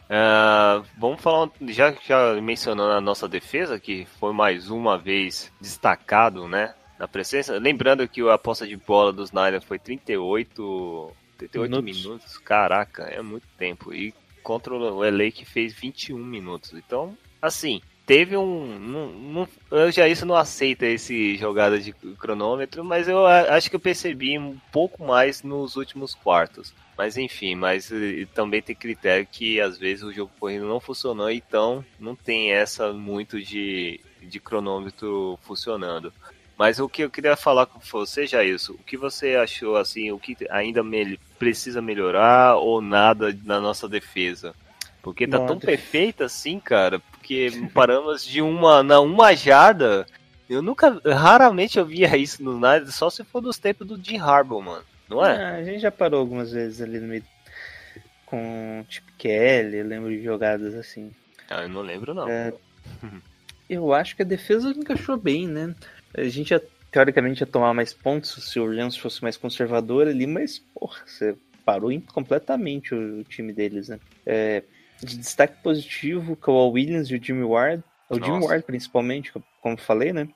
Ah, 0.10 0.84
vamos 0.98 1.22
falar, 1.22 1.50
já, 1.70 1.94
já 2.06 2.34
mencionando 2.42 2.92
a 2.92 3.02
nossa 3.02 3.28
defesa, 3.28 3.80
que 3.80 4.06
foi 4.20 4.34
mais 4.34 4.70
uma 4.70 4.98
vez 4.98 5.52
destacado, 5.62 6.48
né? 6.48 6.74
Na 7.00 7.08
presença. 7.08 7.58
Lembrando 7.58 8.08
que 8.08 8.22
a 8.22 8.34
aposta 8.34 8.68
de 8.68 8.76
bola 8.76 9.14
dos 9.14 9.32
Niners 9.32 9.64
foi 9.64 9.80
38, 9.80 11.12
38 11.38 11.70
Minutos. 11.84 12.06
minutos. 12.06 12.38
Caraca, 12.40 13.04
é 13.04 13.22
muito 13.22 13.48
tempo. 13.58 13.94
E 13.94 14.14
contra 14.44 14.74
o 14.74 15.04
LA 15.04 15.32
que 15.32 15.46
fez 15.46 15.74
21 15.74 16.18
minutos. 16.18 16.74
Então, 16.74 17.18
assim, 17.42 17.82
teve 18.06 18.36
um. 18.38 18.80
Não, 18.80 19.08
não- 19.10 19.48
eu 19.72 19.92
já 19.92 20.08
isso 20.08 20.26
não 20.26 20.36
aceita 20.36 20.86
esse 20.86 21.38
jogada 21.38 21.80
de 21.80 21.94
cronômetro, 22.18 22.84
mas 22.84 23.08
eu 23.08 23.26
acho 23.26 23.70
que 23.70 23.76
eu 23.76 23.80
percebi 23.80 24.38
um 24.38 24.58
pouco 24.72 25.04
mais 25.04 25.44
nos 25.44 25.76
últimos 25.76 26.14
quartos. 26.14 26.74
Mas 26.98 27.18
enfim, 27.18 27.56
mas 27.56 27.90
também 28.34 28.62
tem 28.62 28.76
critério 28.76 29.26
que 29.30 29.60
às 29.60 29.78
vezes 29.78 30.04
o 30.04 30.14
jogo 30.14 30.32
corrido 30.40 30.68
não 30.68 30.80
funcionou, 30.80 31.32
então 31.32 31.84
não 32.00 32.16
tem 32.16 32.52
essa 32.52 32.94
muito 32.94 33.42
de, 33.42 34.00
de 34.22 34.40
cronômetro 34.40 35.40
funcionando. 35.42 36.14
Mas 36.58 36.80
o 36.80 36.88
que 36.88 37.04
eu 37.04 37.10
queria 37.10 37.36
falar 37.36 37.66
com 37.66 37.80
você, 37.80 38.28
já 38.28 38.44
isso, 38.44 38.74
o 38.74 38.84
que 38.84 38.96
você 38.96 39.36
achou 39.36 39.78
assim, 39.78 40.12
o 40.12 40.20
que 40.20 40.38
ainda 40.52 40.84
mel- 40.84 41.18
precisa 41.40 41.82
melhorar 41.82 42.58
ou 42.58 42.82
nada 42.82 43.36
na 43.44 43.60
nossa 43.60 43.90
defesa? 43.90 44.54
Porque 45.02 45.26
tá 45.28 45.40
tão 45.40 45.56
perfeita 45.60 46.26
assim, 46.26 46.60
cara, 46.60 47.02
porque 47.32 47.70
paramos 47.74 48.26
de 48.26 48.42
uma 48.42 48.84
na 48.84 49.00
uma 49.00 49.34
jarda. 49.34 50.06
Eu 50.50 50.62
nunca, 50.62 51.00
raramente 51.06 51.80
eu 51.80 51.86
via 51.86 52.18
isso 52.18 52.44
no 52.44 52.60
nada, 52.60 52.92
só 52.92 53.10
se 53.10 53.24
for 53.24 53.40
dos 53.40 53.58
tempos 53.58 53.88
do 53.88 53.98
Jim 53.98 54.18
Harbaugh, 54.18 54.62
mano. 54.62 54.84
Não 55.10 55.26
é? 55.26 55.42
Ah, 55.42 55.56
a 55.56 55.64
gente 55.64 55.80
já 55.80 55.92
parou 55.92 56.20
algumas 56.20 56.52
vezes 56.52 56.82
ali 56.82 57.00
no 57.00 57.08
meio 57.08 57.24
com 58.26 58.84
tipo 58.90 59.10
Kelly, 59.18 59.78
eu 59.78 59.86
lembro 59.86 60.10
de 60.10 60.22
jogadas 60.22 60.76
assim. 60.76 61.12
Ah, 61.50 61.64
eu 61.64 61.70
não 61.70 61.82
lembro 61.82 62.14
não. 62.14 62.28
É, 62.28 62.54
eu 63.70 63.94
acho 63.94 64.16
que 64.16 64.24
a 64.24 64.26
defesa 64.26 64.70
encaixou 64.70 65.16
bem, 65.16 65.48
né? 65.48 65.74
A 66.14 66.24
gente 66.24 66.52
ia, 66.52 66.62
teoricamente 66.92 67.42
ia 67.42 67.48
tomar 67.48 67.74
mais 67.74 67.94
pontos 67.94 68.52
se 68.52 68.60
o 68.60 68.70
Rams 68.70 68.98
fosse 68.98 69.22
mais 69.22 69.38
conservador 69.38 70.08
ali, 70.08 70.28
mas 70.28 70.60
porra, 70.60 71.00
você 71.06 71.36
parou 71.64 71.92
completamente 72.14 72.94
o, 72.94 73.20
o 73.20 73.24
time 73.24 73.54
deles, 73.54 73.88
né? 73.88 74.00
É, 74.26 74.64
de 75.04 75.18
destaque 75.18 75.62
positivo, 75.64 76.36
que 76.36 76.50
é 76.50 76.54
o 76.54 76.70
Williams 76.70 77.10
e 77.10 77.16
o 77.16 77.24
Jimmy 77.24 77.44
Ward. 77.44 77.84
O 78.10 78.16
Jimmy. 78.16 78.46
Ward, 78.46 78.64
principalmente, 78.66 79.32
como 79.32 79.76
eu 79.76 79.78
falei, 79.78 80.12
né? 80.14 80.28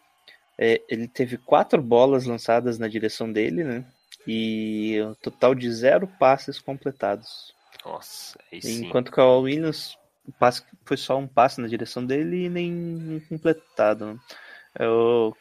É, 0.58 0.82
ele 0.90 1.08
teve 1.08 1.38
quatro 1.38 1.82
bolas 1.82 2.26
lançadas 2.26 2.80
na 2.80 2.88
direção 2.88 3.32
dele, 3.32 3.64
né? 3.64 3.84
E 4.26 4.98
um 5.04 5.14
total 5.16 5.54
de 5.54 5.72
zero 5.72 6.08
passes 6.20 6.60
completados. 6.60 7.54
Nossa, 7.86 8.40
aí 8.52 8.62
sim. 8.62 8.86
Enquanto 8.88 9.12
que 9.12 9.20
o 9.20 9.42
Williams 9.42 9.98
o 10.28 10.32
passe 10.32 10.64
foi 10.86 10.98
só 10.98 11.18
um 11.20 11.28
passe 11.28 11.62
na 11.62 11.68
direção 11.68 12.04
dele 12.04 12.46
e 12.46 12.50
nem 12.50 13.22
completado. 13.30 14.06
né? 14.14 14.20
É, 14.80 14.88
O, 14.88 15.34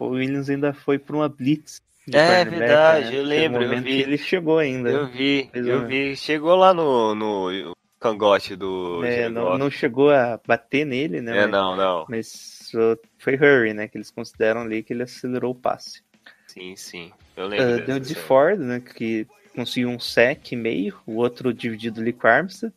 o 0.00 0.06
Williams 0.08 0.50
ainda 0.50 0.74
foi 0.74 0.98
para 0.98 1.16
uma 1.16 1.28
blitz. 1.28 1.80
É 2.12 2.44
verdade, 2.44 3.06
eu 3.16 3.22
Teve 3.22 3.22
lembro, 3.24 3.62
eu 3.64 3.82
vi. 3.82 4.00
ele 4.02 4.18
chegou 4.18 4.58
ainda. 4.58 4.90
Eu 4.90 5.06
vi, 5.08 5.50
eu 5.54 5.78
uma- 5.78 5.86
vi. 5.86 6.16
Chegou 6.16 6.54
lá 6.54 6.72
no, 6.74 7.14
no 7.14 7.74
cangote 8.10 8.56
do 8.56 9.04
É, 9.04 9.28
não, 9.28 9.58
não 9.58 9.70
chegou 9.70 10.10
a 10.10 10.40
bater 10.46 10.84
nele, 10.84 11.20
né? 11.20 11.36
É, 11.36 11.42
mas, 11.42 11.50
não, 11.50 11.76
não. 11.76 12.06
mas, 12.08 12.72
foi 13.18 13.34
hurry, 13.34 13.74
né? 13.74 13.88
Que 13.88 13.98
eles 13.98 14.10
consideram 14.10 14.62
ali 14.62 14.82
que 14.82 14.92
ele 14.92 15.02
acelerou 15.02 15.52
o 15.52 15.54
passe. 15.54 16.02
Sim, 16.46 16.74
sim. 16.76 17.12
Eu 17.36 17.46
lembro. 17.46 17.82
Uh, 17.82 17.86
deu 17.86 17.98
de. 18.00 18.14
Ford, 18.14 18.58
né? 18.58 18.80
Que 18.80 19.26
conseguiu 19.54 19.88
um 19.88 19.98
sec 19.98 20.52
e 20.52 20.56
meio, 20.56 20.94
o 21.06 21.16
outro 21.16 21.52
dividido 21.52 22.00
ali 22.00 22.12
com 22.12 22.26
Armstead. 22.26 22.72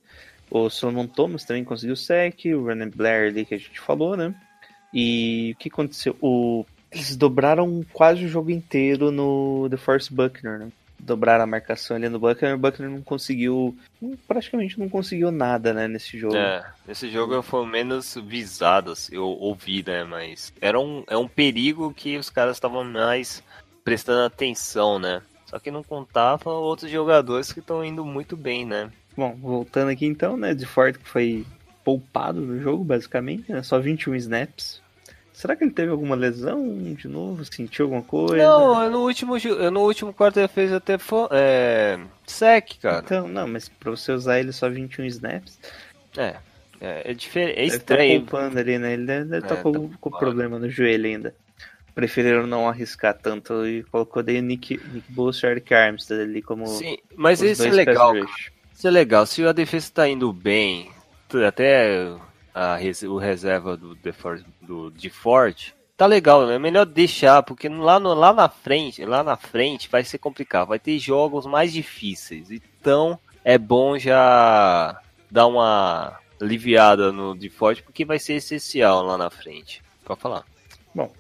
O 0.49 0.69
Solomon 0.69 1.05
Thomas 1.05 1.43
também 1.43 1.63
conseguiu 1.63 1.95
sec, 1.95 2.45
o 2.45 2.65
Renan 2.65 2.89
Blair 2.89 3.29
ali 3.29 3.45
que 3.45 3.53
a 3.53 3.57
gente 3.57 3.79
falou, 3.79 4.17
né? 4.17 4.33
E 4.93 5.53
o 5.55 5.59
que 5.59 5.69
aconteceu? 5.69 6.15
O... 6.21 6.65
Eles 6.91 7.15
dobraram 7.15 7.85
quase 7.93 8.25
o 8.25 8.29
jogo 8.29 8.49
inteiro 8.49 9.11
no 9.11 9.67
The 9.69 9.77
Force 9.77 10.11
Buckner, 10.11 10.57
né? 10.57 10.69
Dobraram 10.99 11.43
a 11.43 11.47
marcação 11.47 11.95
ali 11.95 12.09
no 12.09 12.19
Buckner, 12.19 12.55
o 12.55 12.57
Buckner 12.57 12.89
não 12.89 13.01
conseguiu, 13.01 13.75
praticamente 14.27 14.79
não 14.79 14.89
conseguiu 14.89 15.31
nada, 15.31 15.73
né, 15.73 15.87
nesse 15.87 16.17
jogo. 16.17 16.35
É, 16.35 16.63
esse 16.87 17.09
jogo 17.09 17.41
foi 17.41 17.65
menos 17.65 18.15
visado, 18.15 18.91
assim, 18.91 19.15
eu 19.15 19.25
ouvi, 19.25 19.83
né? 19.85 20.03
Mas 20.03 20.53
era 20.61 20.79
um, 20.79 21.03
é 21.07 21.17
um 21.17 21.27
perigo 21.27 21.93
que 21.93 22.17
os 22.17 22.29
caras 22.29 22.57
estavam 22.57 22.83
mais 22.83 23.41
prestando 23.83 24.25
atenção, 24.25 24.99
né? 24.99 25.21
Só 25.45 25.57
que 25.57 25.71
não 25.71 25.83
contava 25.83 26.51
outros 26.51 26.91
jogadores 26.91 27.51
que 27.51 27.59
estão 27.59 27.83
indo 27.83 28.05
muito 28.05 28.37
bem, 28.37 28.65
né? 28.65 28.91
Bom, 29.17 29.35
voltando 29.35 29.89
aqui 29.89 30.05
então, 30.05 30.37
né? 30.37 30.53
De 30.53 30.65
Ford 30.65 30.95
que 30.97 31.09
foi 31.09 31.45
poupado 31.83 32.39
no 32.39 32.61
jogo, 32.61 32.83
basicamente, 32.83 33.51
né? 33.51 33.63
Só 33.63 33.79
21 33.79 34.15
snaps. 34.15 34.81
Será 35.39 35.55
que 35.55 35.63
ele 35.63 35.71
teve 35.71 35.89
alguma 35.89 36.17
lesão 36.17 36.93
de 36.95 37.07
novo? 37.07 37.45
Sentiu 37.45 37.85
alguma 37.85 38.01
coisa? 38.01 38.43
Não, 38.43 38.89
no 38.89 38.99
último, 39.05 39.37
no 39.71 39.79
último 39.83 40.13
quarto 40.13 40.37
ele 40.37 40.49
fez 40.49 40.73
até 40.73 40.97
é, 41.31 41.97
sec, 42.27 42.77
cara. 42.81 43.01
Então, 43.05 43.25
não, 43.25 43.47
mas 43.47 43.69
pra 43.69 43.89
você 43.89 44.11
usar 44.11 44.37
ele 44.37 44.51
só 44.51 44.69
21 44.69 45.05
snaps. 45.05 45.57
É, 46.17 46.35
é, 46.81 47.11
é 47.11 47.13
diferente. 47.13 47.57
É 47.57 47.63
estranho. 47.63 48.19
Tá 48.19 48.31
poupando 48.31 48.59
ali, 48.59 48.77
né? 48.77 48.91
Ele 48.91 49.05
deve 49.05 49.37
estar 49.37 49.55
é, 49.55 49.61
com, 49.61 49.87
tá 49.87 49.97
com 50.01 50.09
problema 50.09 50.59
no 50.59 50.69
joelho 50.69 51.05
ainda. 51.05 51.33
Preferiram 51.95 52.45
não 52.45 52.67
arriscar 52.67 53.17
tanto 53.17 53.65
e 53.65 53.83
colocou 53.83 54.21
daí 54.21 54.39
o 54.39 54.41
Nick, 54.41 54.77
Nick 54.91 55.09
Bosa 55.09 55.47
e 55.47 55.51
Eric 55.51 55.73
Armstead 55.73 56.21
ali 56.21 56.41
como. 56.41 56.67
Sim, 56.67 56.97
mas 57.15 57.41
isso 57.41 57.63
é 57.63 57.71
legal. 57.71 58.13
Isso 58.73 58.85
é 58.85 58.91
legal. 58.91 59.25
Se 59.25 59.41
a 59.45 59.53
defesa 59.53 59.89
tá 59.93 60.05
indo 60.05 60.33
bem, 60.33 60.91
até 61.47 62.09
a, 62.53 62.77
o 63.07 63.17
reserva 63.17 63.77
do, 63.77 63.97
do 64.61 64.91
de 64.91 65.09
Ford, 65.09 65.73
tá 65.95 66.05
legal, 66.05 66.45
né? 66.47 66.55
É 66.55 66.59
melhor 66.59 66.85
deixar, 66.85 67.43
porque 67.43 67.67
lá, 67.67 67.99
no, 67.99 68.13
lá 68.13 68.33
na 68.33 68.47
frente, 68.47 69.03
lá 69.03 69.21
na 69.23 69.35
frente 69.35 69.89
vai 69.89 70.03
ser 70.03 70.17
complicado, 70.17 70.69
vai 70.69 70.79
ter 70.79 70.97
jogos 70.97 71.45
mais 71.45 71.73
difíceis. 71.73 72.49
Então 72.49 73.19
é 73.43 73.57
bom 73.57 73.97
já 73.97 74.99
dar 75.29 75.47
uma 75.47 76.17
aliviada 76.41 77.11
no 77.11 77.37
de 77.37 77.49
Ford, 77.49 77.81
porque 77.81 78.05
vai 78.05 78.17
ser 78.17 78.35
essencial 78.35 79.03
lá 79.03 79.17
na 79.17 79.29
frente. 79.29 79.81
Pode 80.05 80.21
falar. 80.21 80.45
Bom, 80.95 81.11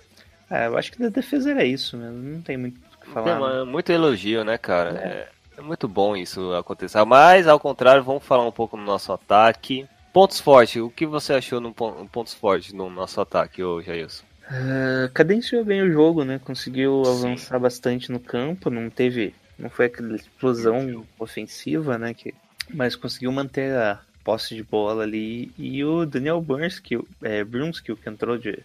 é, 0.49 0.67
eu 0.67 0.77
acho 0.77 0.91
que 0.91 0.99
da 0.99 1.09
defesa 1.09 1.51
era 1.51 1.63
isso 1.65 1.97
mesmo, 1.97 2.17
não 2.17 2.41
tem 2.41 2.57
muito 2.57 2.77
o 2.77 3.05
que 3.05 3.11
falar. 3.11 3.39
Né? 3.39 3.63
Muito 3.65 3.91
elogio, 3.91 4.43
né, 4.43 4.57
cara? 4.57 4.97
É. 4.97 5.03
É, 5.03 5.29
é 5.57 5.61
muito 5.61 5.87
bom 5.87 6.15
isso 6.15 6.53
acontecer. 6.53 7.03
Mas, 7.03 7.47
ao 7.47 7.59
contrário, 7.59 8.03
vamos 8.03 8.23
falar 8.23 8.45
um 8.45 8.51
pouco 8.51 8.77
no 8.77 8.83
nosso 8.83 9.11
ataque. 9.11 9.85
Pontos 10.11 10.39
fortes, 10.39 10.81
o 10.81 10.89
que 10.89 11.05
você 11.05 11.33
achou 11.33 11.61
no 11.61 11.73
pontos 11.73 12.33
fortes 12.33 12.73
no 12.73 12.89
nosso 12.89 13.21
ataque, 13.21 13.63
ô 13.63 13.81
Jailson? 13.81 14.23
Uh, 14.49 15.11
cadenciou 15.13 15.63
bem 15.63 15.83
o 15.83 15.91
jogo, 15.91 16.23
né? 16.23 16.39
Conseguiu 16.43 17.03
Sim. 17.05 17.11
avançar 17.11 17.59
bastante 17.59 18.11
no 18.11 18.19
campo, 18.19 18.69
não 18.71 18.89
teve. 18.89 19.35
Não 19.57 19.69
foi 19.69 19.85
aquela 19.85 20.15
explosão 20.15 21.05
ofensiva, 21.19 21.97
né? 21.97 22.13
Que, 22.13 22.33
mas 22.73 22.95
conseguiu 22.95 23.31
manter 23.31 23.75
a 23.75 23.99
posse 24.23 24.55
de 24.55 24.63
bola 24.63 25.03
ali. 25.03 25.51
E 25.57 25.83
o 25.83 26.05
Daniel 26.05 26.41
Burns, 26.41 26.79
que, 26.79 26.97
é, 27.21 27.43
Brunskill, 27.43 27.97
que 27.97 28.09
entrou 28.09 28.37
de, 28.37 28.63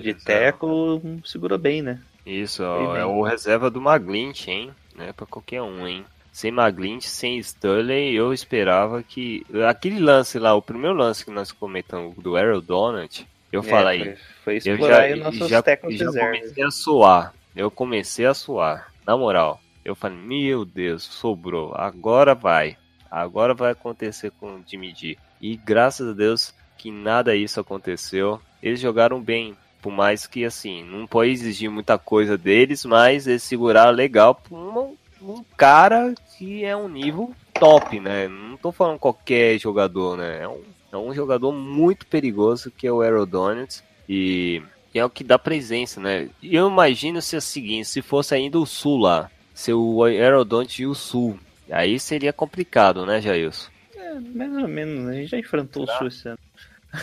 de 0.00 0.14
teco, 0.14 1.00
segurou 1.24 1.58
bem, 1.58 1.80
né? 1.80 2.00
Isso, 2.26 2.62
é 2.62 3.04
o 3.04 3.22
reserva 3.22 3.70
do 3.70 3.80
Maglint, 3.80 4.48
hein? 4.48 4.70
Não 4.94 5.04
é 5.04 5.12
pra 5.12 5.26
qualquer 5.26 5.62
um, 5.62 5.86
hein? 5.86 6.04
Sem 6.32 6.50
Maglint, 6.50 7.02
sem 7.02 7.38
Sterling, 7.38 8.10
eu 8.12 8.32
esperava 8.32 9.02
que. 9.02 9.46
Aquele 9.68 10.00
lance 10.00 10.38
lá, 10.38 10.54
o 10.54 10.62
primeiro 10.62 10.96
lance 10.96 11.24
que 11.24 11.30
nós 11.30 11.52
comentamos 11.52 12.16
do 12.16 12.36
Arrow 12.36 12.62
Donut, 12.62 13.26
eu 13.52 13.60
é, 13.60 13.62
falei. 13.62 14.16
Foi, 14.42 14.58
foi 14.58 14.72
eu 14.72 14.78
já, 14.78 15.30
já, 15.30 15.62
já 15.62 15.76
comecei 15.76 16.64
a 16.64 16.70
suar. 16.70 17.34
Eu 17.54 17.70
comecei 17.70 18.24
a 18.24 18.32
suar. 18.32 18.90
Na 19.06 19.16
moral. 19.16 19.60
Eu 19.84 19.94
falei, 19.94 20.16
meu 20.16 20.64
Deus, 20.64 21.02
sobrou. 21.02 21.74
Agora 21.74 22.34
vai. 22.34 22.78
Agora 23.10 23.52
vai 23.52 23.72
acontecer 23.72 24.32
com 24.40 24.54
o 24.54 24.64
Jimmy 24.66 24.94
G. 24.94 25.18
E 25.40 25.56
graças 25.56 26.08
a 26.08 26.12
Deus 26.12 26.54
que 26.78 26.90
nada 26.90 27.36
isso 27.36 27.60
aconteceu. 27.60 28.40
Eles 28.62 28.80
jogaram 28.80 29.20
bem. 29.20 29.54
Por 29.82 29.92
mais 29.92 30.26
que 30.26 30.44
assim, 30.44 30.84
não 30.84 31.08
pode 31.08 31.32
exigir 31.32 31.68
muita 31.68 31.98
coisa 31.98 32.38
deles, 32.38 32.84
mas 32.84 33.26
eles 33.26 33.42
seguraram 33.42 33.90
legal 33.90 34.36
por 34.36 34.56
uma 34.56 34.92
um 35.30 35.44
cara 35.56 36.14
que 36.36 36.64
é 36.64 36.76
um 36.76 36.88
nível 36.88 37.32
top, 37.54 38.00
né? 38.00 38.28
Não 38.28 38.56
tô 38.56 38.72
falando 38.72 38.98
qualquer 38.98 39.58
jogador, 39.58 40.16
né? 40.16 40.42
É 40.42 40.48
um, 40.48 40.60
é 40.92 40.96
um 40.96 41.14
jogador 41.14 41.52
muito 41.52 42.06
perigoso 42.06 42.70
que 42.70 42.86
é 42.86 42.92
o 42.92 43.00
Aerodonets 43.00 43.82
e, 44.08 44.62
e 44.94 44.98
é 44.98 45.04
o 45.04 45.10
que 45.10 45.24
dá 45.24 45.38
presença, 45.38 46.00
né? 46.00 46.28
E 46.42 46.54
eu 46.54 46.68
imagino 46.68 47.22
se 47.22 47.34
é 47.36 47.38
o 47.38 47.42
seguinte, 47.42 47.88
se 47.88 48.02
fosse 48.02 48.34
ainda 48.34 48.58
o 48.58 48.66
Sul 48.66 48.98
lá, 48.98 49.30
se 49.54 49.72
o 49.72 50.02
Aerodontes 50.02 50.78
e 50.78 50.86
o 50.86 50.94
Sul, 50.94 51.38
aí 51.70 51.98
seria 51.98 52.32
complicado, 52.32 53.06
né, 53.06 53.20
Jailson? 53.20 53.70
É, 53.96 54.14
mais 54.14 54.52
ou 54.54 54.68
menos, 54.68 55.04
né? 55.04 55.12
A 55.12 55.14
gente 55.20 55.30
já 55.30 55.38
enfrentou 55.38 55.84
o 55.84 55.86
Sul 55.86 56.08
esse 56.08 56.28
ano. 56.28 56.38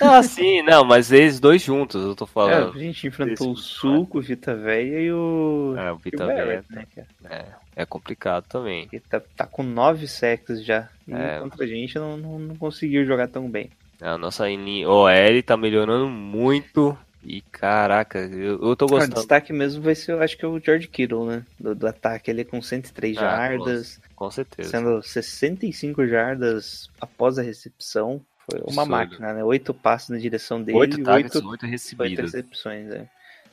Ah, 0.02 0.22
sim, 0.22 0.62
não, 0.64 0.84
mas 0.84 1.12
eles 1.12 1.40
dois 1.40 1.62
juntos, 1.62 2.04
eu 2.04 2.16
tô 2.16 2.28
falando. 2.28 2.76
É, 2.76 2.80
a 2.80 2.84
gente 2.84 3.08
enfrentou 3.08 3.54
Esse, 3.54 3.62
o 3.62 3.64
Suco, 3.64 4.20
o 4.20 4.22
Vita 4.22 4.56
Velha 4.56 5.02
e 5.02 5.12
o. 5.12 5.74
É, 5.78 5.92
o 5.92 5.98
Vita 5.98 6.28
Velha. 6.28 6.64
Né, 6.70 6.86
é, 7.26 7.46
é 7.80 7.86
complicado 7.86 8.46
também. 8.50 8.90
Ele 8.92 9.02
tá, 9.10 9.22
tá 9.38 9.46
com 9.46 9.64
nove 9.64 10.06
sacks 10.06 10.62
já. 10.66 10.90
E 11.08 11.14
é. 11.14 11.40
contra 11.40 11.64
a 11.64 11.68
gente 11.68 11.96
não, 11.96 12.18
não, 12.18 12.38
não 12.38 12.56
conseguiu 12.58 13.06
jogar 13.06 13.30
tão 13.30 13.50
bem. 13.50 13.70
A 14.02 14.18
nossa 14.18 14.44
OL 14.44 15.44
tá 15.46 15.56
melhorando 15.56 16.10
muito. 16.10 16.98
E 17.24 17.40
caraca, 17.40 18.20
eu, 18.20 18.62
eu 18.62 18.76
tô 18.76 18.86
gostando. 18.86 19.14
O 19.14 19.20
destaque 19.20 19.54
mesmo 19.54 19.82
vai 19.82 19.96
ser, 19.96 20.12
eu 20.12 20.22
acho 20.22 20.38
que 20.38 20.44
é 20.44 20.48
o 20.48 20.60
George 20.60 20.90
Kittle, 20.90 21.26
né? 21.26 21.46
Do, 21.58 21.74
do 21.74 21.88
ataque 21.88 22.30
ali 22.30 22.44
com 22.44 22.62
103 22.62 23.18
ah, 23.18 23.22
jardas. 23.22 24.02
Com 24.14 24.30
certeza. 24.30 24.72
Sendo 24.72 25.02
65 25.02 26.06
jardas 26.06 26.90
após 27.00 27.40
a 27.40 27.42
recepção. 27.42 28.22
Foi 28.50 28.62
uma 28.66 28.86
máquina, 28.86 29.34
né? 29.34 29.44
Oito 29.44 29.74
passos 29.74 30.10
na 30.10 30.18
direção 30.18 30.62
dele. 30.62 30.78
Oito 30.78 31.02
targets, 31.02 31.36
oito, 31.36 31.48
oito 31.48 31.66
recebidas. 31.66 32.26
Oito 32.26 32.36
recepções, 32.36 32.92
é. 32.92 33.08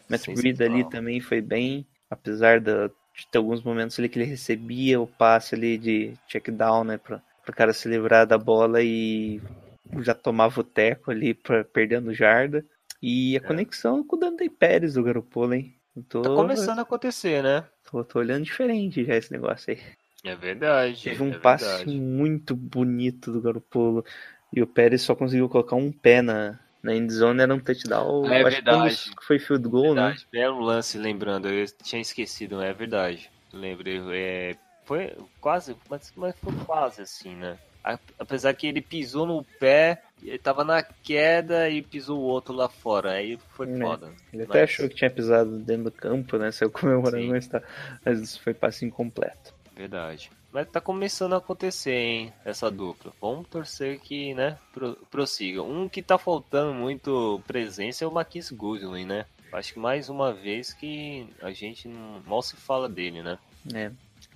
Matt 0.09 0.27
Breed 0.27 0.61
ali 0.63 0.89
também 0.89 1.21
foi 1.21 1.41
bem, 1.41 1.87
apesar 2.11 2.61
de 3.17 3.27
ter 3.27 3.39
alguns 3.39 3.63
momentos 3.63 3.99
ali 3.99 4.09
que 4.09 4.19
ele 4.19 4.27
recebia 4.27 5.01
o 5.01 5.07
passe 5.07 5.55
ali 5.55 5.79
de 5.79 6.13
check 6.29 6.51
down, 6.51 6.85
né? 6.85 6.99
Pra, 6.99 7.23
o 7.49 7.53
cara 7.53 7.73
se 7.73 7.89
livrar 7.89 8.27
da 8.27 8.37
bola 8.37 8.83
e 8.83 9.41
já 10.01 10.15
tomava 10.15 10.61
o 10.61 10.65
teco 10.65 11.11
ali 11.11 11.33
pra, 11.33 11.65
perdendo 11.65 12.13
jarda. 12.13 12.65
E 13.03 13.35
a 13.37 13.39
é. 13.39 13.41
conexão 13.41 14.05
com 14.05 14.17
o 14.17 14.19
Dante 14.19 14.49
Pérez 14.51 14.95
do 14.95 15.03
Garopolo, 15.03 15.55
hein? 15.55 15.75
Tô... 16.09 16.23
Tá 16.23 16.31
começando 16.31 16.79
a 16.79 16.83
acontecer, 16.83 17.43
né? 17.43 17.65
Tô, 17.91 18.05
tô 18.05 18.19
olhando 18.19 18.45
diferente 18.45 19.05
já 19.05 19.15
esse 19.15 19.33
negócio 19.33 19.73
aí. 19.73 19.81
É 20.25 20.35
verdade. 20.35 21.05
Teve 21.05 21.23
um 21.23 21.31
é 21.31 21.39
passe 21.39 21.87
muito 21.87 22.55
bonito 22.55 23.33
do 23.33 23.41
Garopolo. 23.41 24.05
E 24.53 24.61
o 24.61 24.67
Pérez 24.67 25.03
só 25.03 25.15
conseguiu 25.15 25.49
colocar 25.49 25.77
um 25.77 25.93
pé 25.93 26.21
na, 26.21 26.59
na 26.87 26.95
endzone, 26.95 27.43
era 27.43 27.53
um 27.53 27.59
touchdown. 27.59 28.33
É 28.33 28.45
verdade. 28.45 29.11
Que 29.19 29.25
foi 29.25 29.41
field 29.41 29.69
goal, 29.69 29.93
né? 29.93 30.03
verdade. 30.03 30.19
né? 30.21 30.41
Belo 30.41 30.61
lance, 30.61 30.97
lembrando. 30.97 31.49
Eu 31.49 31.67
tinha 31.83 32.01
esquecido, 32.01 32.63
é 32.63 32.73
verdade. 32.73 33.29
Lembrei. 33.53 34.01
É, 34.13 34.57
foi 34.85 35.17
quase, 35.41 35.77
mas, 35.91 36.13
mas 36.17 36.37
foi 36.39 36.53
quase 36.65 37.03
assim, 37.03 37.35
né? 37.35 37.59
Apesar 38.19 38.53
que 38.55 38.67
ele 38.67 38.81
pisou 38.81 39.27
no 39.27 39.45
pé, 39.61 40.03
ele 40.23 40.39
tava 40.39 40.65
na 40.65 40.83
queda 40.83 41.69
e 41.69 41.83
pisou 41.83 42.21
o 42.21 42.25
outro 42.25 42.55
lá 42.55 42.69
fora. 42.69 43.13
Aí 43.13 43.39
foi 43.55 43.69
é, 43.73 43.79
foda. 43.79 44.07
Ele 44.33 44.43
mas... 44.43 44.51
até 44.51 44.63
achou 44.63 44.89
que 44.89 44.95
tinha 44.95 45.11
pisado 45.11 45.59
dentro 45.59 45.85
do 45.85 45.93
campo, 45.93 46.37
né? 46.37 46.53
Saiu 46.53 46.71
comemorando, 46.71 47.29
mas, 47.29 47.49
tá... 47.49 47.63
mas 48.05 48.37
foi 48.37 48.55
passe 48.55 48.85
incompleto. 48.85 49.55
Verdade. 49.75 50.31
Mas 50.57 50.71
tá 50.71 50.81
começando 50.81 51.35
a 51.35 51.37
acontecer, 51.37 51.93
hein, 51.93 52.33
essa 52.43 52.71
dupla. 52.71 53.13
Vamos 53.21 53.47
torcer 53.47 54.01
que, 54.01 54.33
né, 54.33 54.57
pro, 54.73 54.97
prossiga. 55.11 55.63
Um 55.63 55.87
que 55.87 56.01
tá 56.01 56.17
faltando 56.17 56.73
muito 56.73 57.43
presença 57.47 58.03
é 58.03 58.09
o 58.09 58.11
Marquis 58.11 58.51
Goodwin, 58.51 59.05
né? 59.05 59.27
Acho 59.53 59.75
que 59.75 59.79
mais 59.79 60.09
uma 60.09 60.33
vez 60.33 60.73
que 60.73 61.29
a 61.43 61.53
gente 61.53 61.87
não, 61.87 62.23
mal 62.27 62.41
se 62.41 62.57
fala 62.57 62.89
dele, 62.89 63.23
né? 63.23 63.39
É. 63.75 63.91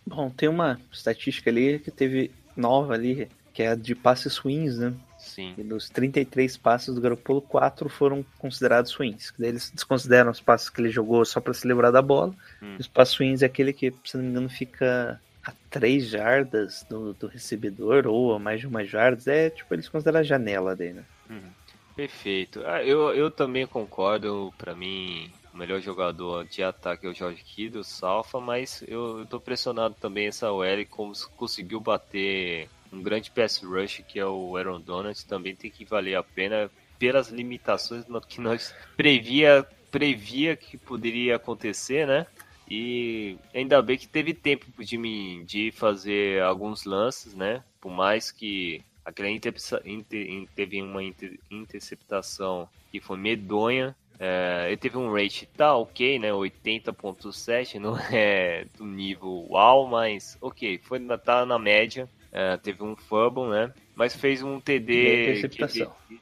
Bom, 0.07 0.29
tem 0.29 0.47
uma 0.47 0.79
estatística 0.93 1.49
ali 1.49 1.79
que 1.79 1.91
teve 1.91 2.31
nova 2.55 2.93
ali, 2.93 3.27
que 3.55 3.63
é 3.63 3.69
a 3.69 3.75
de 3.75 3.95
passes 3.95 4.37
ruins, 4.37 4.77
né? 4.77 4.93
Sim. 5.17 5.55
E 5.57 5.63
dos 5.63 5.89
33 5.89 6.55
passes 6.59 6.95
do 6.95 7.01
Garoppolo, 7.01 7.41
4 7.41 7.89
foram 7.89 8.23
considerados 8.37 8.93
ruins. 8.93 9.33
Eles 9.41 9.71
desconsideram 9.71 10.31
os 10.31 10.41
passes 10.41 10.69
que 10.69 10.83
ele 10.83 10.91
jogou 10.91 11.25
só 11.25 11.41
para 11.41 11.55
se 11.55 11.67
livrar 11.67 11.91
da 11.91 12.03
bola. 12.03 12.35
Hum. 12.63 12.77
Os 12.79 12.87
passes 12.87 13.17
ruins 13.17 13.41
é 13.41 13.47
aquele 13.47 13.73
que, 13.73 13.91
se 14.05 14.19
não 14.19 14.25
me 14.25 14.31
engano, 14.31 14.51
fica 14.51 15.18
a 15.45 15.53
três 15.70 16.07
jardas 16.07 16.84
do, 16.88 17.14
do 17.14 17.26
recebedor 17.26 18.07
ou 18.07 18.34
a 18.34 18.38
mais 18.38 18.61
de 18.61 18.66
uma 18.66 18.84
jardas, 18.84 19.26
é 19.26 19.51
tipo, 19.51 19.72
eles 19.74 19.88
consideram 19.88 20.20
a 20.20 20.22
janela 20.22 20.76
dele, 20.76 20.95
né? 20.95 21.05
Uhum. 21.28 21.51
Perfeito. 21.97 22.62
Ah, 22.64 22.82
eu, 22.82 23.14
eu 23.14 23.30
também 23.30 23.66
concordo, 23.66 24.53
para 24.57 24.74
mim, 24.74 25.30
o 25.53 25.57
melhor 25.57 25.80
jogador 25.80 26.47
de 26.47 26.62
ataque 26.62 27.07
é 27.07 27.11
o 27.11 27.14
George 27.14 27.43
Kittle, 27.43 27.84
Salfa, 27.84 28.41
mas 28.41 28.82
eu, 28.86 29.20
eu 29.20 29.26
tô 29.26 29.41
pressionado 29.41 29.95
também 30.01 30.26
essa 30.28 30.51
OL 30.51 30.86
como 30.88 31.12
conseguiu 31.36 31.80
bater 31.80 32.68
um 32.93 33.03
grande 33.03 33.30
pass 33.30 33.62
rush 33.62 34.03
que 34.09 34.18
é 34.18 34.26
o 34.26 34.57
Aaron 34.57 34.80
Donald, 34.80 35.26
também 35.26 35.55
tem 35.55 35.70
que 35.70 35.84
valer 35.84 36.16
a 36.16 36.22
pena 36.22 36.70
pelas 36.99 37.28
limitações 37.28 38.05
que 38.28 38.41
nós 38.41 38.74
previa 38.97 39.66
previa 39.91 40.55
que 40.55 40.78
poderia 40.78 41.36
acontecer, 41.36 42.07
né? 42.07 42.26
E 42.71 43.37
ainda 43.53 43.83
bem 43.83 43.99
que 43.99 44.07
teve 44.07 44.33
tempo 44.33 44.85
de 44.85 44.97
me 44.97 45.45
de 45.45 45.73
fazer 45.73 46.41
alguns 46.43 46.85
lances, 46.85 47.35
né? 47.35 47.64
Por 47.81 47.91
mais 47.91 48.31
que 48.31 48.83
aquela 49.05 49.29
inter, 49.29 49.55
inter, 49.85 50.49
teve 50.55 50.81
uma 50.81 51.03
inter, 51.03 51.39
interceptação 51.51 52.68
que 52.93 53.01
foi 53.01 53.18
medonha, 53.18 53.97
É, 54.23 54.66
ele 54.66 54.77
teve 54.77 54.99
um 54.99 55.11
rate 55.11 55.47
tá 55.47 55.75
ok, 55.75 56.18
né? 56.18 56.31
80.7, 56.31 57.79
não 57.79 57.97
é 58.12 58.66
do 58.77 58.85
nível 58.85 59.47
uau, 59.49 59.87
mas 59.89 60.37
ok, 60.43 60.79
foi 60.83 61.01
tá 61.25 61.47
na 61.47 61.59
média. 61.59 62.07
É, 62.31 62.57
teve 62.59 62.83
um 62.85 62.95
fumble, 62.95 63.49
né? 63.49 63.73
Mas 63.97 64.14
fez 64.14 64.43
um 64.43 64.61
TD 64.61 64.95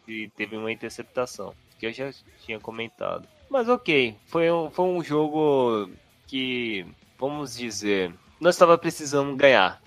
E 0.06 0.28
teve 0.28 0.56
uma 0.56 0.70
interceptação, 0.70 1.52
que 1.78 1.86
eu 1.86 1.92
já 1.92 2.10
tinha 2.46 2.60
comentado. 2.60 3.28
Mas 3.50 3.68
ok, 3.68 4.14
foi 4.26 4.50
um, 4.50 4.70
foi 4.70 4.84
um 4.84 5.02
jogo 5.02 5.90
que, 6.28 6.86
vamos 7.18 7.56
dizer, 7.56 8.14
nós 8.40 8.54
estava 8.54 8.78
precisando 8.78 9.34
ganhar, 9.34 9.82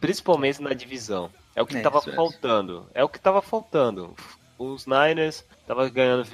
principalmente 0.00 0.62
na 0.62 0.72
divisão. 0.72 1.30
É 1.54 1.62
o 1.62 1.66
que 1.66 1.74
É, 1.74 1.78
estava 1.78 1.98
isso 1.98 2.10
é. 2.10 2.14
faltando. 2.14 2.86
É 2.94 3.02
o 3.02 3.08
que 3.08 3.16
estava 3.18 3.40
faltando. 3.42 4.14
Os 4.58 4.86
Niners 4.86 5.44
estavam 5.60 5.88
ganhando 5.90 6.26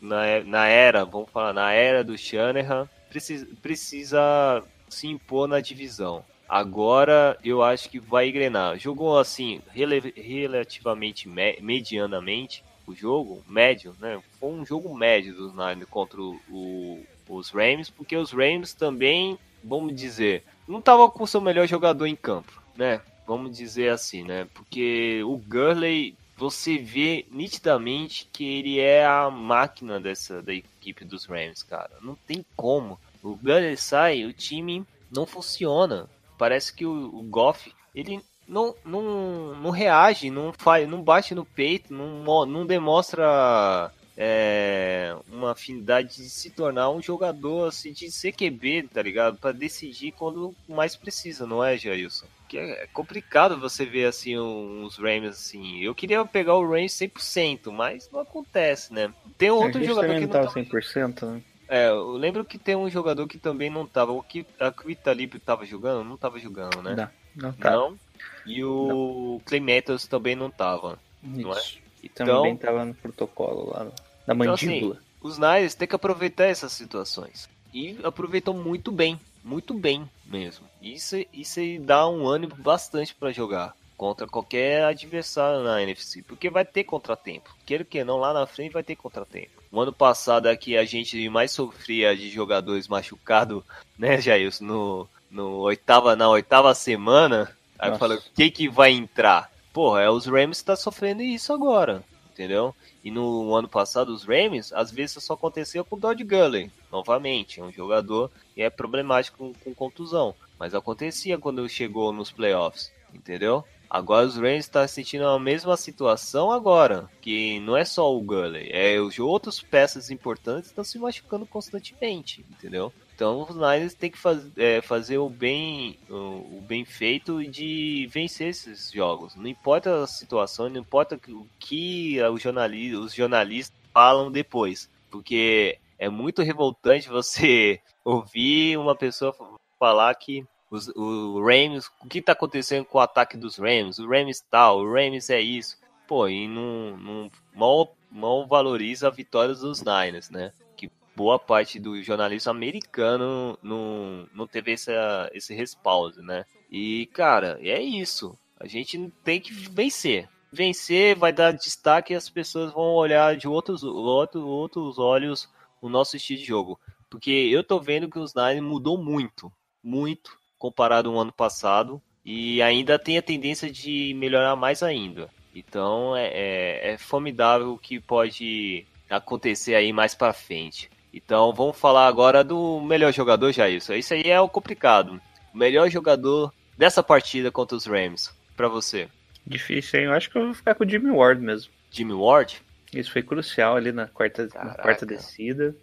na, 0.00 0.26
e- 0.38 0.44
na 0.44 0.66
era, 0.66 1.04
vamos 1.04 1.28
falar, 1.30 1.52
na 1.52 1.72
era 1.72 2.02
do 2.02 2.16
Shanahan, 2.16 2.88
precisa, 3.08 3.46
precisa 3.60 4.62
se 4.88 5.06
impor 5.08 5.46
na 5.48 5.60
divisão. 5.60 6.24
Agora 6.48 7.36
eu 7.44 7.62
acho 7.62 7.88
que 7.88 7.98
vai 8.00 8.28
engrenar. 8.28 8.78
Jogou 8.78 9.18
assim, 9.18 9.60
rele- 9.72 10.12
relativamente 10.16 11.28
me- 11.28 11.58
medianamente 11.60 12.64
o 12.86 12.94
jogo, 12.94 13.42
médio, 13.48 13.94
né? 14.00 14.20
Foi 14.40 14.50
um 14.50 14.66
jogo 14.66 14.92
médio 14.96 15.34
dos 15.34 15.52
Niners 15.52 15.88
contra 15.88 16.20
o- 16.20 17.04
os 17.36 17.50
Rams, 17.50 17.90
porque 17.90 18.16
os 18.16 18.32
Rams 18.32 18.74
também, 18.74 19.38
vamos 19.62 19.94
dizer, 19.94 20.44
não 20.66 20.80
tava 20.80 21.08
com 21.10 21.24
o 21.24 21.26
seu 21.26 21.40
melhor 21.40 21.66
jogador 21.66 22.06
em 22.06 22.16
campo, 22.16 22.62
né? 22.76 23.00
Vamos 23.26 23.56
dizer 23.56 23.90
assim, 23.90 24.24
né? 24.24 24.46
Porque 24.52 25.22
o 25.24 25.36
Gurley, 25.36 26.16
você 26.36 26.78
vê 26.78 27.26
nitidamente 27.30 28.28
que 28.32 28.44
ele 28.44 28.80
é 28.80 29.06
a 29.06 29.30
máquina 29.30 30.00
dessa 30.00 30.42
da 30.42 30.52
equipe 30.52 31.04
dos 31.04 31.26
Rams, 31.26 31.62
cara. 31.62 31.90
Não 32.02 32.16
tem 32.26 32.44
como. 32.56 32.98
O 33.22 33.36
Gurley 33.36 33.76
sai, 33.76 34.24
o 34.24 34.32
time 34.32 34.84
não 35.10 35.26
funciona. 35.26 36.08
Parece 36.36 36.72
que 36.72 36.86
o, 36.86 37.14
o 37.14 37.22
Goff, 37.22 37.72
ele 37.94 38.20
não, 38.48 38.74
não, 38.84 39.54
não 39.54 39.70
reage, 39.70 40.28
não 40.28 40.52
faz, 40.52 40.88
não 40.88 41.02
bate 41.02 41.34
no 41.34 41.44
peito, 41.44 41.94
não, 41.94 42.44
não 42.46 42.66
demonstra 42.66 43.92
é, 44.22 45.16
uma 45.32 45.52
afinidade 45.52 46.16
de 46.16 46.28
se 46.28 46.50
tornar 46.50 46.90
um 46.90 47.00
jogador 47.00 47.68
assim, 47.68 47.90
de 47.90 48.08
CQB, 48.10 48.88
tá 48.92 49.00
ligado? 49.00 49.38
Pra 49.38 49.50
decidir 49.50 50.12
quando 50.12 50.54
mais 50.68 50.94
precisa, 50.94 51.46
não 51.46 51.64
é, 51.64 51.78
Jailson? 51.78 52.26
Que 52.46 52.58
é 52.58 52.86
complicado 52.92 53.58
você 53.58 53.86
ver 53.86 54.04
assim 54.04 54.38
uns 54.38 54.98
Rams 54.98 55.30
assim. 55.30 55.80
Eu 55.80 55.94
queria 55.94 56.22
pegar 56.26 56.54
o 56.56 56.68
Rams 56.70 56.92
100%, 56.92 57.72
mas 57.72 58.10
não 58.12 58.20
acontece, 58.20 58.92
né? 58.92 59.10
Tem 59.38 59.48
A 59.48 59.54
outro 59.54 59.82
jogador 59.82 60.08
que 60.08 60.14
não 60.14 60.20
não 60.20 60.28
tava 60.28 60.46
tava 60.48 60.60
100%, 60.60 61.22
né? 61.26 61.42
é, 61.66 61.88
eu 61.88 62.10
lembro 62.12 62.44
que 62.44 62.58
tem 62.58 62.76
um 62.76 62.90
jogador 62.90 63.26
que 63.26 63.38
também 63.38 63.70
não 63.70 63.86
tava. 63.86 64.12
O 64.12 64.22
que 64.22 64.44
a 64.58 64.70
Quitalib 64.70 65.36
tava 65.38 65.64
jogando? 65.64 66.04
Não 66.04 66.18
tava 66.18 66.38
jogando, 66.38 66.82
né? 66.82 67.10
Não, 67.34 67.44
não 67.48 67.52
tá. 67.54 67.70
Não. 67.70 67.96
E 68.44 68.62
o 68.62 69.40
Clay 69.46 69.60
Matthews 69.60 70.06
também 70.06 70.34
não 70.36 70.50
tava. 70.50 70.98
não 71.22 71.54
é? 71.54 71.58
Isso. 71.58 71.78
E 72.02 72.06
Então- 72.06 72.26
também 72.26 72.56
tava 72.56 72.84
no 72.84 72.94
protocolo 72.94 73.70
lá, 73.70 73.86
na 74.26 74.34
Então, 74.34 74.54
assim, 74.54 74.66
mandíbula. 74.66 74.98
Os 75.22 75.38
Niners 75.38 75.74
têm 75.74 75.86
que 75.86 75.94
aproveitar 75.94 76.44
essas 76.44 76.72
situações. 76.72 77.48
E 77.72 77.98
aproveitam 78.02 78.54
muito 78.54 78.90
bem. 78.90 79.18
Muito 79.42 79.72
bem 79.74 80.08
mesmo. 80.26 80.66
Isso, 80.82 81.16
isso 81.32 81.60
aí 81.60 81.78
dá 81.78 82.08
um 82.08 82.26
ânimo 82.26 82.54
bastante 82.56 83.14
pra 83.14 83.32
jogar 83.32 83.74
contra 83.96 84.26
qualquer 84.26 84.84
adversário 84.84 85.62
na 85.62 85.82
NFC. 85.82 86.22
Porque 86.22 86.48
vai 86.48 86.64
ter 86.64 86.84
contratempo. 86.84 87.54
Queira 87.66 87.84
que 87.84 88.02
não, 88.02 88.16
lá 88.16 88.32
na 88.32 88.46
frente 88.46 88.72
vai 88.72 88.82
ter 88.82 88.96
contratempo. 88.96 89.62
O 89.70 89.80
ano 89.80 89.92
passado 89.92 90.46
aqui 90.46 90.76
a 90.76 90.84
gente 90.84 91.28
mais 91.28 91.52
sofria 91.52 92.16
de 92.16 92.30
jogadores 92.30 92.88
machucados, 92.88 93.62
né, 93.98 94.20
Jair? 94.20 94.50
No, 94.60 95.06
no 95.30 95.58
oitava, 95.58 96.16
na 96.16 96.28
oitava 96.28 96.74
semana. 96.74 97.54
Aí 97.78 97.96
fala, 97.98 98.18
quem 98.34 98.50
que 98.50 98.68
vai 98.68 98.90
entrar? 98.90 99.50
Porra, 99.72 100.02
é 100.02 100.10
os 100.10 100.26
Rams 100.26 100.60
que 100.60 100.66
tá 100.66 100.76
sofrendo 100.76 101.22
isso 101.22 101.52
agora. 101.52 102.02
Entendeu? 102.32 102.74
E 103.02 103.10
no 103.10 103.54
ano 103.54 103.68
passado, 103.68 104.12
os 104.12 104.24
Rams, 104.24 104.72
às 104.72 104.90
vezes 104.90 105.22
só 105.22 105.34
acontecia 105.34 105.82
com 105.82 105.96
o 105.96 106.00
Todd 106.00 106.22
Gurley. 106.22 106.70
Novamente, 106.92 107.60
é 107.60 107.64
um 107.64 107.72
jogador 107.72 108.30
que 108.54 108.62
é 108.62 108.68
problemático 108.68 109.38
com, 109.38 109.54
com 109.54 109.74
contusão. 109.74 110.34
Mas 110.58 110.74
acontecia 110.74 111.38
quando 111.38 111.66
chegou 111.68 112.12
nos 112.12 112.30
playoffs, 112.30 112.92
entendeu? 113.14 113.64
Agora 113.88 114.24
os 114.24 114.36
Rams 114.36 114.66
estão 114.66 114.86
sentindo 114.86 115.26
a 115.26 115.40
mesma 115.40 115.76
situação 115.76 116.52
agora. 116.52 117.10
Que 117.20 117.58
não 117.60 117.76
é 117.76 117.84
só 117.84 118.14
o 118.14 118.20
Gurley, 118.20 118.68
é 118.70 119.00
os 119.00 119.18
outros 119.18 119.60
peças 119.60 120.10
importantes 120.10 120.70
estão 120.70 120.84
se 120.84 120.98
machucando 120.98 121.44
constantemente, 121.44 122.44
entendeu? 122.48 122.92
Então 123.20 123.42
os 123.42 123.54
Niners 123.54 123.92
têm 123.92 124.10
que 124.10 124.16
faz, 124.16 124.50
é, 124.56 124.80
fazer 124.80 125.18
o 125.18 125.28
bem, 125.28 125.98
o, 126.08 126.56
o 126.56 126.64
bem 126.66 126.86
feito 126.86 127.44
de 127.44 128.08
vencer 128.10 128.48
esses 128.48 128.90
jogos. 128.90 129.36
Não 129.36 129.46
importa 129.46 130.02
a 130.02 130.06
situação, 130.06 130.70
não 130.70 130.80
importa 130.80 131.20
o 131.28 131.46
que 131.58 132.18
o 132.22 132.38
jornali- 132.38 132.96
os 132.96 133.12
jornalistas 133.12 133.78
falam 133.92 134.32
depois. 134.32 134.88
Porque 135.10 135.76
é 135.98 136.08
muito 136.08 136.40
revoltante 136.40 137.10
você 137.10 137.78
ouvir 138.02 138.78
uma 138.78 138.96
pessoa 138.96 139.36
falar 139.78 140.14
que 140.14 140.42
os, 140.70 140.88
o 140.88 141.44
Rams, 141.44 141.90
o 142.02 142.08
que 142.08 142.22
tá 142.22 142.32
acontecendo 142.32 142.86
com 142.86 142.96
o 142.96 143.02
ataque 143.02 143.36
dos 143.36 143.58
Rams? 143.58 143.98
O 143.98 144.08
Rams 144.08 144.42
tal, 144.50 144.78
o 144.78 144.90
Rams 144.90 145.28
é 145.28 145.42
isso. 145.42 145.76
Pô, 146.08 146.26
e 146.26 146.48
não, 146.48 146.96
não 146.96 147.30
mal, 147.54 147.94
mal 148.10 148.46
valoriza 148.46 149.08
a 149.08 149.10
vitória 149.10 149.54
dos 149.54 149.82
Niners, 149.82 150.30
né? 150.30 150.54
Que 150.74 150.90
boa 151.14 151.38
parte 151.38 151.78
do 151.78 152.02
jornalismo 152.02 152.50
americano 152.50 153.58
não, 153.62 154.28
não 154.34 154.46
teve 154.46 154.72
essa, 154.72 155.30
esse 155.32 155.54
respaldo, 155.54 156.22
né? 156.22 156.44
E, 156.70 157.06
cara, 157.12 157.58
é 157.60 157.80
isso. 157.80 158.38
A 158.58 158.66
gente 158.66 159.12
tem 159.24 159.40
que 159.40 159.52
vencer. 159.52 160.28
Vencer 160.52 161.16
vai 161.16 161.32
dar 161.32 161.52
destaque 161.52 162.12
e 162.12 162.16
as 162.16 162.28
pessoas 162.28 162.72
vão 162.72 162.94
olhar 162.94 163.36
de 163.36 163.48
outros, 163.48 163.82
outro, 163.82 164.46
outros 164.46 164.98
olhos 164.98 165.48
o 165.80 165.88
nosso 165.88 166.16
estilo 166.16 166.40
de 166.40 166.44
jogo. 166.44 166.78
Porque 167.08 167.30
eu 167.30 167.64
tô 167.64 167.80
vendo 167.80 168.08
que 168.08 168.18
os 168.18 168.34
Niners 168.34 168.62
mudou 168.62 168.96
muito, 168.96 169.50
muito, 169.82 170.36
comparado 170.58 171.10
ao 171.10 171.18
ano 171.18 171.32
passado. 171.32 172.00
E 172.24 172.60
ainda 172.60 172.98
tem 172.98 173.16
a 173.16 173.22
tendência 173.22 173.70
de 173.70 174.14
melhorar 174.14 174.54
mais 174.54 174.82
ainda. 174.82 175.30
Então 175.54 176.14
é, 176.16 176.26
é, 176.28 176.92
é 176.92 176.98
formidável 176.98 177.72
o 177.72 177.78
que 177.78 177.98
pode 177.98 178.86
acontecer 179.08 179.74
aí 179.74 179.92
mais 179.92 180.14
pra 180.14 180.32
frente. 180.32 180.90
Então 181.12 181.52
vamos 181.52 181.76
falar 181.78 182.06
agora 182.06 182.44
do 182.44 182.80
melhor 182.80 183.12
jogador, 183.12 183.52
Jailson. 183.52 183.94
Isso 183.94 184.14
aí 184.14 184.22
é 184.30 184.40
o 184.40 184.48
complicado. 184.48 185.20
O 185.52 185.58
melhor 185.58 185.88
jogador 185.90 186.52
dessa 186.78 187.02
partida 187.02 187.50
contra 187.50 187.76
os 187.76 187.86
Rams, 187.86 188.30
pra 188.56 188.68
você. 188.68 189.08
Difícil, 189.46 190.00
hein? 190.00 190.06
Eu 190.06 190.12
acho 190.12 190.30
que 190.30 190.38
eu 190.38 190.44
vou 190.46 190.54
ficar 190.54 190.74
com 190.74 190.84
o 190.84 190.88
Jimmy 190.88 191.10
Ward 191.10 191.42
mesmo. 191.42 191.72
Jimmy 191.90 192.12
Ward? 192.12 192.62
Isso 192.92 193.12
foi 193.12 193.22
crucial 193.22 193.76
ali 193.76 193.90
na 193.92 194.06
quarta, 194.06 194.48
na 194.54 194.74
quarta 194.74 195.04
descida. 195.06 195.74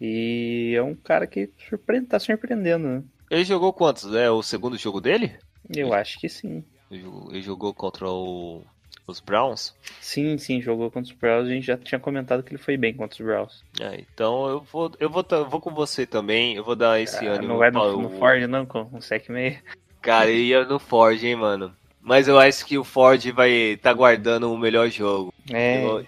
E 0.00 0.74
é 0.76 0.82
um 0.82 0.94
cara 0.94 1.26
que 1.26 1.50
surpreende, 1.68 2.06
tá 2.06 2.18
surpreendendo, 2.18 2.86
né? 2.86 3.02
Ele 3.30 3.44
jogou 3.44 3.72
quantos? 3.72 4.12
É 4.14 4.30
o 4.30 4.42
segundo 4.42 4.76
jogo 4.76 5.00
dele? 5.00 5.36
Eu 5.74 5.92
acho 5.92 6.18
que 6.18 6.28
sim. 6.28 6.64
Ele 6.90 7.42
jogou 7.42 7.72
contra 7.74 8.08
o- 8.08 8.64
os 9.10 9.20
Browns? 9.20 9.74
Sim, 10.00 10.38
sim, 10.38 10.60
jogou 10.60 10.90
contra 10.90 11.12
os 11.12 11.18
Browns. 11.18 11.46
A 11.48 11.50
gente 11.50 11.66
já 11.66 11.76
tinha 11.76 11.98
comentado 11.98 12.42
que 12.42 12.50
ele 12.52 12.62
foi 12.62 12.76
bem 12.76 12.94
contra 12.94 13.14
os 13.14 13.26
Browns. 13.26 13.64
É, 13.80 14.00
então 14.00 14.48
eu 14.48 14.60
vou, 14.60 14.90
eu 15.00 15.10
vou, 15.10 15.24
eu 15.30 15.48
vou 15.48 15.60
com 15.60 15.74
você 15.74 16.06
também. 16.06 16.54
Eu 16.56 16.64
vou 16.64 16.76
dar 16.76 17.00
esse 17.00 17.26
Ah, 17.26 17.32
ano. 17.32 17.48
não 17.48 17.58
vai 17.58 17.70
para 17.70 17.80
no, 17.82 17.98
o- 17.98 18.02
no 18.02 18.10
Ford, 18.18 18.42
não, 18.48 18.64
com 18.66 18.88
um 18.92 19.00
sec 19.00 19.28
meio. 19.28 19.58
Cara, 20.00 20.30
eu 20.30 20.36
ia 20.38 20.64
no 20.64 20.78
Ford, 20.78 21.22
hein, 21.22 21.36
mano. 21.36 21.74
Mas 22.00 22.26
eu 22.28 22.38
acho 22.38 22.64
que 22.64 22.78
o 22.78 22.84
Ford 22.84 23.22
vai 23.32 23.76
tá 23.82 23.92
guardando 23.92 24.50
o 24.50 24.56
melhor 24.56 24.88
jogo. 24.88 25.34
É, 25.52 25.84
Eu, 25.84 26.06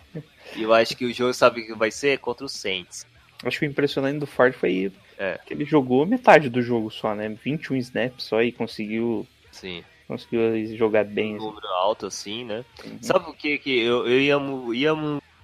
eu 0.57 0.73
acho 0.75 0.97
que 0.97 1.05
o 1.05 1.13
jogo, 1.13 1.35
sabe 1.35 1.63
que 1.67 1.75
vai 1.75 1.91
ser? 1.91 2.19
Contra 2.19 2.47
o 2.47 2.49
Saints. 2.49 3.07
acho 3.45 3.59
que 3.59 3.67
o 3.67 3.69
impressionante 3.69 4.19
do 4.19 4.27
Ford 4.27 4.55
foi 4.55 4.91
É. 5.19 5.39
que 5.45 5.53
ele 5.53 5.67
jogou 5.67 6.07
metade 6.07 6.49
do 6.49 6.63
jogo 6.63 6.91
só, 6.91 7.15
né? 7.15 7.29
21 7.45 7.77
snaps 7.77 8.25
só 8.25 8.43
e 8.43 8.51
conseguiu, 8.51 9.27
Sim. 9.51 9.85
Conseguiu 10.13 10.77
jogar 10.77 11.05
Um 11.05 11.09
bem. 11.09 11.37
número 11.37 11.67
alto 11.69 12.07
assim, 12.07 12.45
né? 12.45 12.65
Uhum. 12.85 12.99
Sabe 13.03 13.31
o 13.31 13.35
que 13.35 13.59
que 13.59 13.81
eu, 13.81 14.07
eu 14.07 14.21
ia, 14.21 14.37
ia 14.75 14.95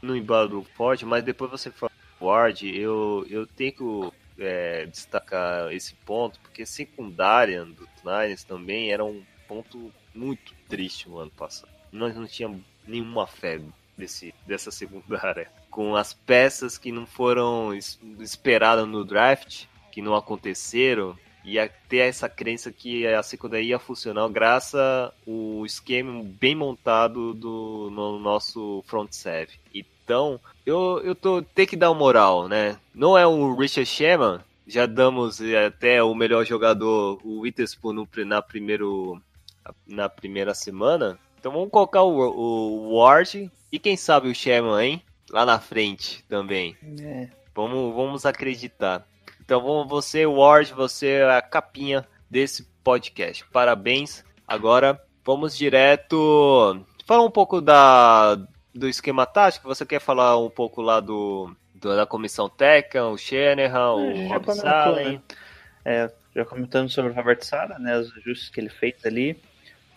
no 0.02 0.16
embalo 0.16 0.48
do 0.48 0.62
Ford, 0.74 1.02
mas 1.02 1.24
depois 1.24 1.50
você 1.50 1.70
fala 1.70 1.90
Ford, 2.18 2.62
eu, 2.62 3.26
eu 3.28 3.46
tenho 3.46 3.72
que 3.72 4.42
é, 4.42 4.86
destacar 4.86 5.72
esse 5.72 5.94
ponto, 5.94 6.38
porque 6.40 6.64
secundária 6.66 7.64
do 7.64 7.88
Niners 8.04 8.44
também 8.44 8.92
era 8.92 9.04
um 9.04 9.22
ponto 9.46 9.92
muito 10.14 10.54
triste 10.68 11.08
no 11.08 11.18
ano 11.18 11.30
passado. 11.30 11.70
Nós 11.92 12.14
não 12.16 12.26
tínhamos 12.26 12.60
nenhuma 12.86 13.26
fé 13.26 13.60
desse, 13.96 14.34
dessa 14.46 14.70
secundária. 14.70 15.50
Com 15.70 15.96
as 15.96 16.12
peças 16.12 16.76
que 16.78 16.90
não 16.92 17.06
foram 17.06 17.74
es- 17.74 17.98
esperadas 18.20 18.86
no 18.86 19.04
draft, 19.04 19.64
que 19.92 20.02
não 20.02 20.14
aconteceram, 20.14 21.16
ia 21.48 21.70
ter 21.88 21.98
essa 21.98 22.28
crença 22.28 22.70
que 22.70 23.06
a 23.06 23.22
secundária 23.22 23.64
ia 23.64 23.78
funcionar 23.78 24.28
graças 24.28 24.80
ao 25.26 25.64
esquema 25.64 26.22
bem 26.22 26.54
montado 26.54 27.34
do 27.34 27.90
no 27.90 28.18
nosso 28.18 28.82
front 28.86 29.12
seven. 29.12 29.54
Então, 29.74 30.40
eu, 30.64 31.00
eu 31.04 31.14
tô 31.14 31.42
tem 31.42 31.66
que 31.66 31.76
dar 31.76 31.90
uma 31.90 31.98
moral, 31.98 32.48
né? 32.48 32.78
Não 32.94 33.16
é 33.16 33.26
o 33.26 33.54
Richard 33.54 33.88
Sherman, 33.88 34.40
já 34.66 34.84
damos 34.84 35.40
até 35.66 36.02
o 36.02 36.14
melhor 36.14 36.44
jogador, 36.44 37.18
o 37.24 37.40
Witherspoon, 37.40 37.94
no, 37.94 38.08
na, 38.26 38.42
primeiro, 38.42 39.20
na 39.86 40.08
primeira 40.08 40.54
semana. 40.54 41.18
Então 41.40 41.50
vamos 41.52 41.70
colocar 41.70 42.02
o, 42.02 42.18
o 42.18 42.98
Ward 42.98 43.50
e 43.72 43.78
quem 43.78 43.96
sabe 43.96 44.28
o 44.28 44.34
Sherman, 44.34 44.84
hein? 44.84 45.02
Lá 45.30 45.46
na 45.46 45.58
frente 45.58 46.22
também. 46.28 46.76
É. 47.00 47.28
Vamos, 47.54 47.94
vamos 47.94 48.26
acreditar. 48.26 49.07
Então 49.48 49.88
você, 49.88 50.26
Ward, 50.26 50.74
você 50.74 51.06
é 51.06 51.30
a 51.30 51.40
capinha 51.40 52.06
desse 52.28 52.64
podcast. 52.84 53.46
Parabéns. 53.50 54.22
Agora 54.46 55.00
vamos 55.24 55.56
direto. 55.56 56.84
Falar 57.06 57.24
um 57.24 57.30
pouco 57.30 57.58
da, 57.62 58.34
do 58.74 58.86
esquema 58.86 59.24
tático. 59.24 59.66
Você 59.66 59.86
quer 59.86 60.00
falar 60.00 60.36
um 60.36 60.50
pouco 60.50 60.82
lá 60.82 61.00
do, 61.00 61.50
do 61.74 61.96
da 61.96 62.04
comissão 62.04 62.46
técnica, 62.46 63.06
o 63.06 63.16
Shanahan, 63.16 63.94
o 63.94 64.10
É, 64.10 64.28
Rob 64.28 64.52
Salen? 64.52 65.12
né? 65.14 65.22
É, 65.82 66.10
já 66.36 66.44
comentando 66.44 66.90
sobre 66.90 67.12
o 67.12 67.14
Robert 67.14 67.42
Sala, 67.42 67.78
né, 67.78 67.98
os 67.98 68.12
ajustes 68.18 68.50
que 68.50 68.60
ele 68.60 68.68
fez 68.68 68.96
ali, 69.06 69.34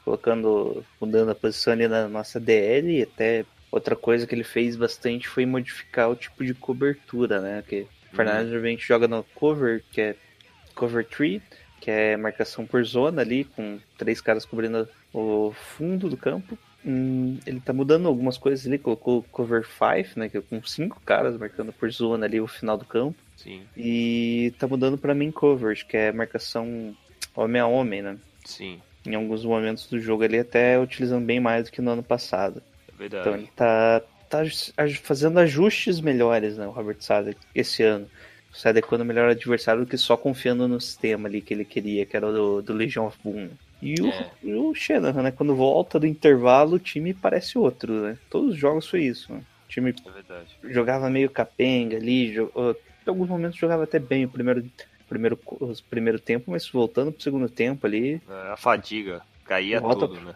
colocando, 0.05 0.81
mudando 1.01 1.29
a 1.31 1.35
posição 1.35 1.73
ali 1.73 1.89
na 1.89 2.07
nossa 2.07 2.39
DL 2.39 2.99
e 2.99 3.03
até 3.03 3.43
outra 3.69 3.97
coisa 3.97 4.25
que 4.25 4.33
ele 4.33 4.45
fez 4.45 4.77
bastante 4.77 5.27
foi 5.27 5.45
modificar 5.45 6.09
o 6.09 6.15
tipo 6.15 6.45
de 6.45 6.53
cobertura, 6.53 7.41
né, 7.41 7.61
que 7.67 7.85
Fernandes 8.13 8.49
geralmente 8.49 8.85
joga 8.87 9.07
no 9.07 9.23
cover, 9.35 9.83
que 9.91 10.01
é 10.01 10.15
cover 10.75 11.05
3, 11.05 11.41
que 11.79 11.89
é 11.91 12.15
marcação 12.17 12.65
por 12.65 12.83
zona 12.83 13.21
ali, 13.21 13.43
com 13.45 13.79
três 13.97 14.21
caras 14.21 14.45
cobrindo 14.45 14.87
o 15.13 15.51
fundo 15.51 16.09
do 16.09 16.17
campo. 16.17 16.57
Hum, 16.85 17.37
ele 17.45 17.59
tá 17.59 17.71
mudando 17.73 18.07
algumas 18.07 18.37
coisas 18.37 18.65
ali, 18.65 18.77
colocou 18.79 19.23
cover 19.31 19.63
5, 19.65 20.19
né, 20.19 20.29
que 20.29 20.37
é 20.37 20.41
com 20.41 20.63
cinco 20.63 20.99
caras 21.05 21.37
marcando 21.37 21.71
por 21.71 21.91
zona 21.91 22.25
ali 22.25 22.41
o 22.41 22.47
final 22.47 22.77
do 22.77 22.85
campo. 22.85 23.17
Sim, 23.37 23.63
E 23.77 24.53
tá 24.59 24.67
mudando 24.67 24.97
pra 24.97 25.13
main 25.15 25.31
coverage, 25.31 25.85
que 25.85 25.95
é 25.97 26.11
marcação 26.11 26.95
homem 27.35 27.61
a 27.61 27.67
homem, 27.67 28.01
né? 28.01 28.17
sim, 28.45 28.81
Em 29.05 29.13
alguns 29.15 29.43
momentos 29.45 29.87
do 29.87 29.99
jogo 29.99 30.23
ele 30.23 30.39
até 30.39 30.79
utilizando 30.79 31.25
bem 31.25 31.39
mais 31.39 31.65
do 31.65 31.71
que 31.71 31.81
no 31.81 31.91
ano 31.91 32.03
passado. 32.03 32.61
é 32.91 32.97
verdade. 32.97 33.27
Então 33.29 33.39
ele 33.39 33.49
tá, 33.55 34.01
tá 34.31 34.43
fazendo 35.03 35.37
ajustes 35.39 35.99
melhores, 35.99 36.57
né? 36.57 36.65
O 36.67 36.71
Robert 36.71 36.97
Sala 36.99 37.33
esse 37.53 37.83
ano. 37.83 38.07
Se 38.53 38.67
adequando 38.67 39.05
melhor 39.05 39.25
ao 39.25 39.31
adversário 39.31 39.83
do 39.85 39.87
que 39.87 39.97
só 39.97 40.17
confiando 40.17 40.67
no 40.67 40.79
sistema 40.81 41.27
ali 41.29 41.41
que 41.41 41.53
ele 41.53 41.63
queria, 41.63 42.05
que 42.05 42.17
era 42.17 42.27
o 42.27 42.33
do, 42.33 42.61
do 42.61 42.73
Legion 42.73 43.05
of 43.07 43.17
Boom. 43.23 43.49
E 43.81 43.95
o, 44.01 44.07
É. 44.09 44.25
e 44.43 44.53
o 44.53 44.73
Shanahan, 44.75 45.23
né? 45.23 45.31
Quando 45.31 45.55
volta 45.55 45.97
do 45.99 46.05
intervalo, 46.05 46.75
o 46.75 46.79
time 46.79 47.13
parece 47.13 47.57
outro, 47.57 47.93
né? 48.01 48.17
Todos 48.29 48.51
os 48.53 48.57
jogos 48.57 48.87
foi 48.87 49.03
isso, 49.03 49.31
né? 49.33 49.39
O 49.39 49.69
time 49.69 49.95
É 50.63 50.73
jogava 50.73 51.09
meio 51.09 51.29
capenga 51.29 51.95
ali, 51.95 52.33
jo- 52.33 52.51
uh, 52.53 52.71
em 53.05 53.09
alguns 53.09 53.29
momentos 53.29 53.57
jogava 53.57 53.85
até 53.85 53.97
bem 53.99 54.25
o 54.25 54.29
primeiro, 54.29 54.65
primeiro, 55.07 55.39
primeiro 55.89 56.19
tempo, 56.19 56.51
mas 56.51 56.67
voltando 56.67 57.11
pro 57.13 57.23
segundo 57.23 57.47
tempo 57.47 57.87
ali. 57.87 58.21
É, 58.29 58.51
A 58.51 58.57
fadiga 58.57 59.21
caía 59.45 59.79
Volta- 59.79 60.07
tudo, 60.09 60.19
né? 60.19 60.35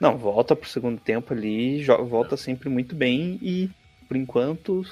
Não, 0.00 0.16
volta 0.16 0.56
pro 0.56 0.68
segundo 0.68 0.98
tempo 0.98 1.32
ali, 1.34 1.84
volta 2.08 2.36
sempre 2.36 2.68
muito 2.70 2.94
bem 2.94 3.38
e, 3.42 3.68
por 4.08 4.16
enquanto, 4.16 4.82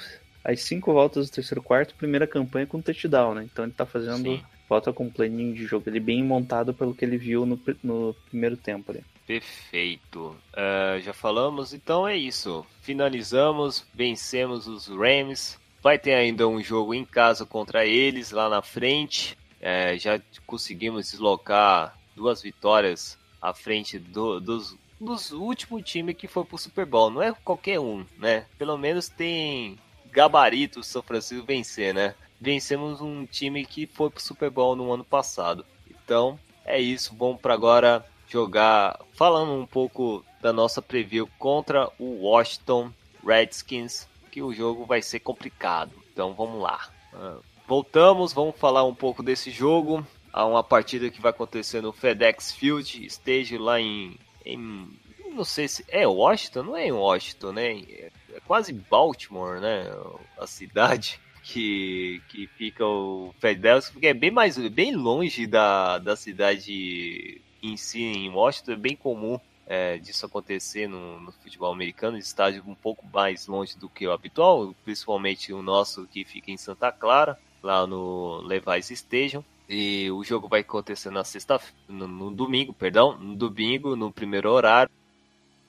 as 0.43 0.61
cinco 0.61 0.93
voltas 0.93 1.29
do 1.29 1.33
terceiro 1.33 1.61
quarto, 1.63 1.95
primeira 1.95 2.27
campanha 2.27 2.67
com 2.67 2.79
touchdown, 2.79 3.33
né? 3.33 3.43
Então 3.51 3.65
ele 3.65 3.73
tá 3.73 3.85
fazendo. 3.85 4.21
Sim. 4.23 4.41
Volta 4.69 4.93
com 4.93 5.05
um 5.05 5.09
planinho 5.09 5.55
de 5.55 5.65
jogo 5.65 5.89
ali 5.89 5.99
bem 5.99 6.23
montado 6.23 6.75
pelo 6.75 6.93
que 6.93 7.03
ele 7.03 7.17
viu 7.17 7.43
no, 7.43 7.59
no 7.83 8.15
primeiro 8.29 8.55
tempo 8.55 8.91
ali. 8.91 9.03
Perfeito. 9.25 10.35
É, 10.55 11.01
já 11.03 11.11
falamos, 11.11 11.73
então 11.73 12.07
é 12.07 12.15
isso. 12.15 12.63
Finalizamos, 12.81 13.83
vencemos 13.93 14.67
os 14.67 14.87
Rams. 14.87 15.57
Vai 15.81 15.97
ter 15.97 16.13
ainda 16.13 16.47
um 16.47 16.61
jogo 16.61 16.93
em 16.93 17.03
casa 17.03 17.45
contra 17.47 17.83
eles 17.85 18.29
lá 18.31 18.47
na 18.47 18.61
frente. 18.61 19.35
É, 19.59 19.97
já 19.97 20.21
conseguimos 20.45 21.09
deslocar 21.09 21.97
duas 22.15 22.41
vitórias 22.41 23.17
à 23.41 23.53
frente 23.53 23.97
do- 23.97 24.39
dos, 24.39 24.77
dos 24.99 25.31
últimos 25.31 25.83
times 25.83 26.15
que 26.15 26.27
foi 26.27 26.43
pro 26.43 26.57
Super 26.57 26.85
Bowl. 26.85 27.09
Não 27.09 27.21
é 27.21 27.33
qualquer 27.33 27.79
um, 27.79 28.05
né? 28.17 28.45
Pelo 28.57 28.77
menos 28.77 29.09
tem 29.09 29.77
gabarito 30.11 30.79
o 30.79 30.83
São 30.83 31.01
Francisco 31.01 31.45
vencer, 31.45 31.93
né? 31.93 32.15
Vencemos 32.39 33.01
um 33.01 33.25
time 33.25 33.65
que 33.65 33.85
foi 33.85 34.09
pro 34.09 34.21
Super 34.21 34.49
Bowl 34.49 34.75
no 34.75 34.91
ano 34.91 35.03
passado. 35.03 35.65
Então, 35.89 36.39
é 36.65 36.79
isso. 36.79 37.15
Vamos 37.17 37.41
para 37.41 37.53
agora 37.53 38.05
jogar 38.27 38.99
falando 39.13 39.53
um 39.53 39.65
pouco 39.65 40.23
da 40.41 40.53
nossa 40.53 40.81
preview 40.81 41.27
contra 41.37 41.89
o 41.97 42.23
Washington 42.27 42.91
Redskins, 43.25 44.07
que 44.31 44.41
o 44.41 44.53
jogo 44.53 44.85
vai 44.85 45.01
ser 45.01 45.19
complicado. 45.19 45.91
Então 46.13 46.33
vamos 46.33 46.61
lá. 46.61 46.89
Ah, 47.13 47.37
voltamos, 47.67 48.31
vamos 48.31 48.55
falar 48.55 48.83
um 48.83 48.95
pouco 48.95 49.21
desse 49.23 49.51
jogo. 49.51 50.05
Há 50.31 50.45
uma 50.45 50.63
partida 50.63 51.09
que 51.09 51.21
vai 51.21 51.31
acontecer 51.31 51.81
no 51.81 51.91
FedEx 51.91 52.51
Field, 52.51 53.05
esteja 53.05 53.59
lá 53.59 53.81
em, 53.81 54.15
em 54.45 54.89
não 55.33 55.45
sei 55.45 55.67
se 55.67 55.85
é 55.87 56.07
Washington, 56.07 56.63
não 56.63 56.75
é 56.77 56.87
em 56.87 56.91
Washington, 56.91 57.51
né? 57.53 57.79
É, 57.81 58.11
é 58.33 58.39
quase 58.45 58.73
Baltimore, 58.73 59.59
né? 59.59 59.85
A 60.37 60.47
cidade 60.47 61.19
que, 61.43 62.21
que 62.29 62.47
fica 62.47 62.85
o 62.85 63.33
FedEx, 63.39 63.89
porque 63.89 64.07
é 64.07 64.13
bem 64.13 64.31
mais 64.31 64.57
bem 64.69 64.95
longe 64.95 65.47
da, 65.47 65.97
da 65.99 66.15
cidade 66.15 67.41
em 67.61 67.77
si, 67.77 68.01
em 68.01 68.29
Washington, 68.29 68.71
é 68.73 68.75
bem 68.75 68.95
comum 68.95 69.39
é, 69.69 69.97
disso 69.97 70.25
acontecer 70.25 70.87
no, 70.87 71.19
no 71.19 71.31
futebol 71.31 71.71
americano, 71.71 72.17
estádio 72.17 72.63
um 72.65 72.73
pouco 72.73 73.05
mais 73.13 73.45
longe 73.45 73.77
do 73.77 73.87
que 73.87 74.07
o 74.07 74.11
habitual, 74.11 74.73
principalmente 74.83 75.53
o 75.53 75.61
nosso 75.61 76.07
que 76.07 76.25
fica 76.25 76.49
em 76.49 76.57
Santa 76.57 76.91
Clara, 76.91 77.37
lá 77.61 77.85
no 77.85 78.41
Levi's 78.41 78.89
Stadium. 78.89 79.43
E 79.69 80.09
o 80.09 80.23
jogo 80.23 80.47
vai 80.47 80.61
acontecer 80.61 81.11
na 81.11 81.23
sexta, 81.23 81.59
no, 81.87 82.07
no 82.07 82.31
domingo, 82.31 82.73
perdão, 82.73 83.15
no 83.17 83.35
domingo, 83.35 83.95
no 83.95 84.11
primeiro 84.11 84.51
horário. 84.51 84.91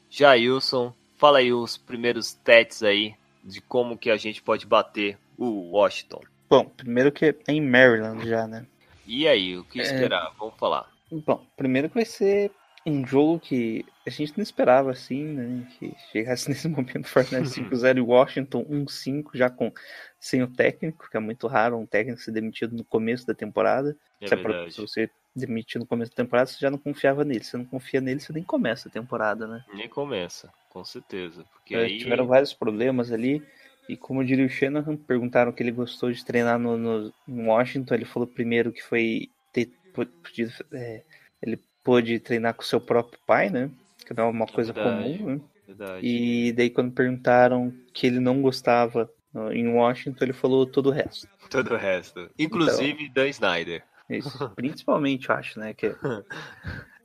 Jailson, 0.09 0.95
fala 1.17 1.39
aí 1.39 1.53
os 1.53 1.77
primeiros 1.77 2.29
stats 2.29 2.83
aí 2.83 3.15
de 3.45 3.61
como 3.61 3.99
que 3.99 4.11
a 4.11 4.17
gente 4.17 4.43
pode 4.43 4.67
bater 4.67 5.19
o 5.37 5.73
Washington. 5.73 6.21
Bom, 6.49 6.65
primeiro 6.65 7.13
que 7.13 7.27
é 7.27 7.35
em 7.49 7.61
Maryland 7.61 8.27
já, 8.27 8.47
né? 8.47 8.67
E 9.07 9.29
aí, 9.29 9.57
o 9.57 9.65
que 9.65 9.81
É. 9.81 9.85
esperar? 9.85 10.33
Vamos 10.39 10.55
falar. 10.57 10.91
Bom, 11.11 11.45
primeiro 11.57 11.89
que 11.89 11.95
vai 11.95 12.05
ser 12.05 12.51
um 12.87 13.07
jogo 13.07 13.39
que 13.39 13.85
a 14.07 14.11
gente 14.11 14.37
não 14.37 14.43
esperava 14.43 14.91
assim, 14.91 15.25
né? 15.25 15.67
Que 15.79 15.95
chegasse 16.11 16.49
nesse 16.49 16.69
momento 16.69 17.09
Fortnite 17.09 17.49
5-0 17.61 17.99
e 17.99 18.01
Washington 18.01 18.65
1-5 18.65 19.31
já 19.35 19.51
com 19.51 19.73
sem 20.19 20.43
o 20.43 20.49
técnico, 20.49 21.09
que 21.11 21.17
é 21.17 21.21
muito 21.21 21.47
raro 21.47 21.79
um 21.79 21.87
técnico 21.87 22.21
ser 22.21 22.33
demitido 22.33 22.77
no 22.77 22.85
começo 22.85 23.27
da 23.27 23.35
temporada. 23.35 23.97
É 24.21 24.27
se, 24.27 24.35
é 24.35 24.71
se 24.71 24.81
você 24.81 25.11
demitir 25.35 25.79
no 25.79 25.87
começo 25.87 26.11
da 26.11 26.17
temporada, 26.17 26.47
você 26.49 26.59
já 26.59 26.71
não 26.71 26.79
confiava 26.79 27.25
nele. 27.25 27.45
Se 27.45 27.51
você 27.51 27.57
não 27.59 27.65
confia 27.65 28.01
nele, 28.01 28.21
você 28.21 28.33
nem 28.33 28.43
começa 28.43 28.89
a 28.89 28.93
temporada, 28.93 29.47
né? 29.47 29.65
Nem 29.73 29.89
começa, 29.89 30.53
com 30.69 30.85
certeza. 30.85 31.45
Porque 31.53 31.75
É, 31.75 31.85
aí. 31.85 31.99
Tiveram 31.99 32.27
vários 32.27 32.53
problemas 32.53 33.13
ali. 33.13 33.43
E 33.89 33.97
como 33.97 34.25
diria 34.25 34.47
o 34.47 34.49
Shanahan, 34.49 34.97
perguntaram 34.97 35.53
que 35.53 35.63
ele 35.63 35.73
gostou 35.73 36.13
de 36.13 36.25
treinar 36.25 36.59
no, 36.59 36.77
no, 36.77 37.15
no 37.27 37.47
Washington. 37.49 37.95
Ele 37.95 38.05
falou 38.05 38.27
primeiro 38.27 38.73
que 38.73 38.83
foi 38.83 39.29
ter 39.53 39.71
podido. 39.93 40.53
é, 40.73 41.03
ele 41.43 41.61
pôde 41.91 42.21
treinar 42.21 42.55
com 42.55 42.63
seu 42.63 42.81
próprio 42.81 43.19
pai, 43.27 43.51
né? 43.51 43.69
Que 44.07 44.15
não 44.15 44.25
é 44.25 44.29
uma 44.29 44.47
coisa 44.47 44.73
verdade. 44.73 45.19
comum, 45.19 45.35
né? 45.35 45.41
Verdade. 45.67 46.07
E 46.07 46.53
daí 46.53 46.71
quando 46.71 46.93
perguntaram 46.93 47.75
que 47.93 48.07
ele 48.07 48.21
não 48.21 48.41
gostava 48.41 49.11
em 49.51 49.67
Washington, 49.69 50.25
ele 50.25 50.33
falou 50.33 50.65
todo 50.67 50.87
o 50.89 50.93
resto. 50.93 51.29
Todo 51.51 51.75
o 51.75 51.77
resto. 51.77 52.31
Inclusive 52.39 53.09
Dan 53.09 53.27
Snyder. 53.29 53.83
Isso. 54.09 54.51
Principalmente, 54.55 55.29
eu 55.29 55.35
acho, 55.35 55.59
né? 55.59 55.75
Que 55.75 55.87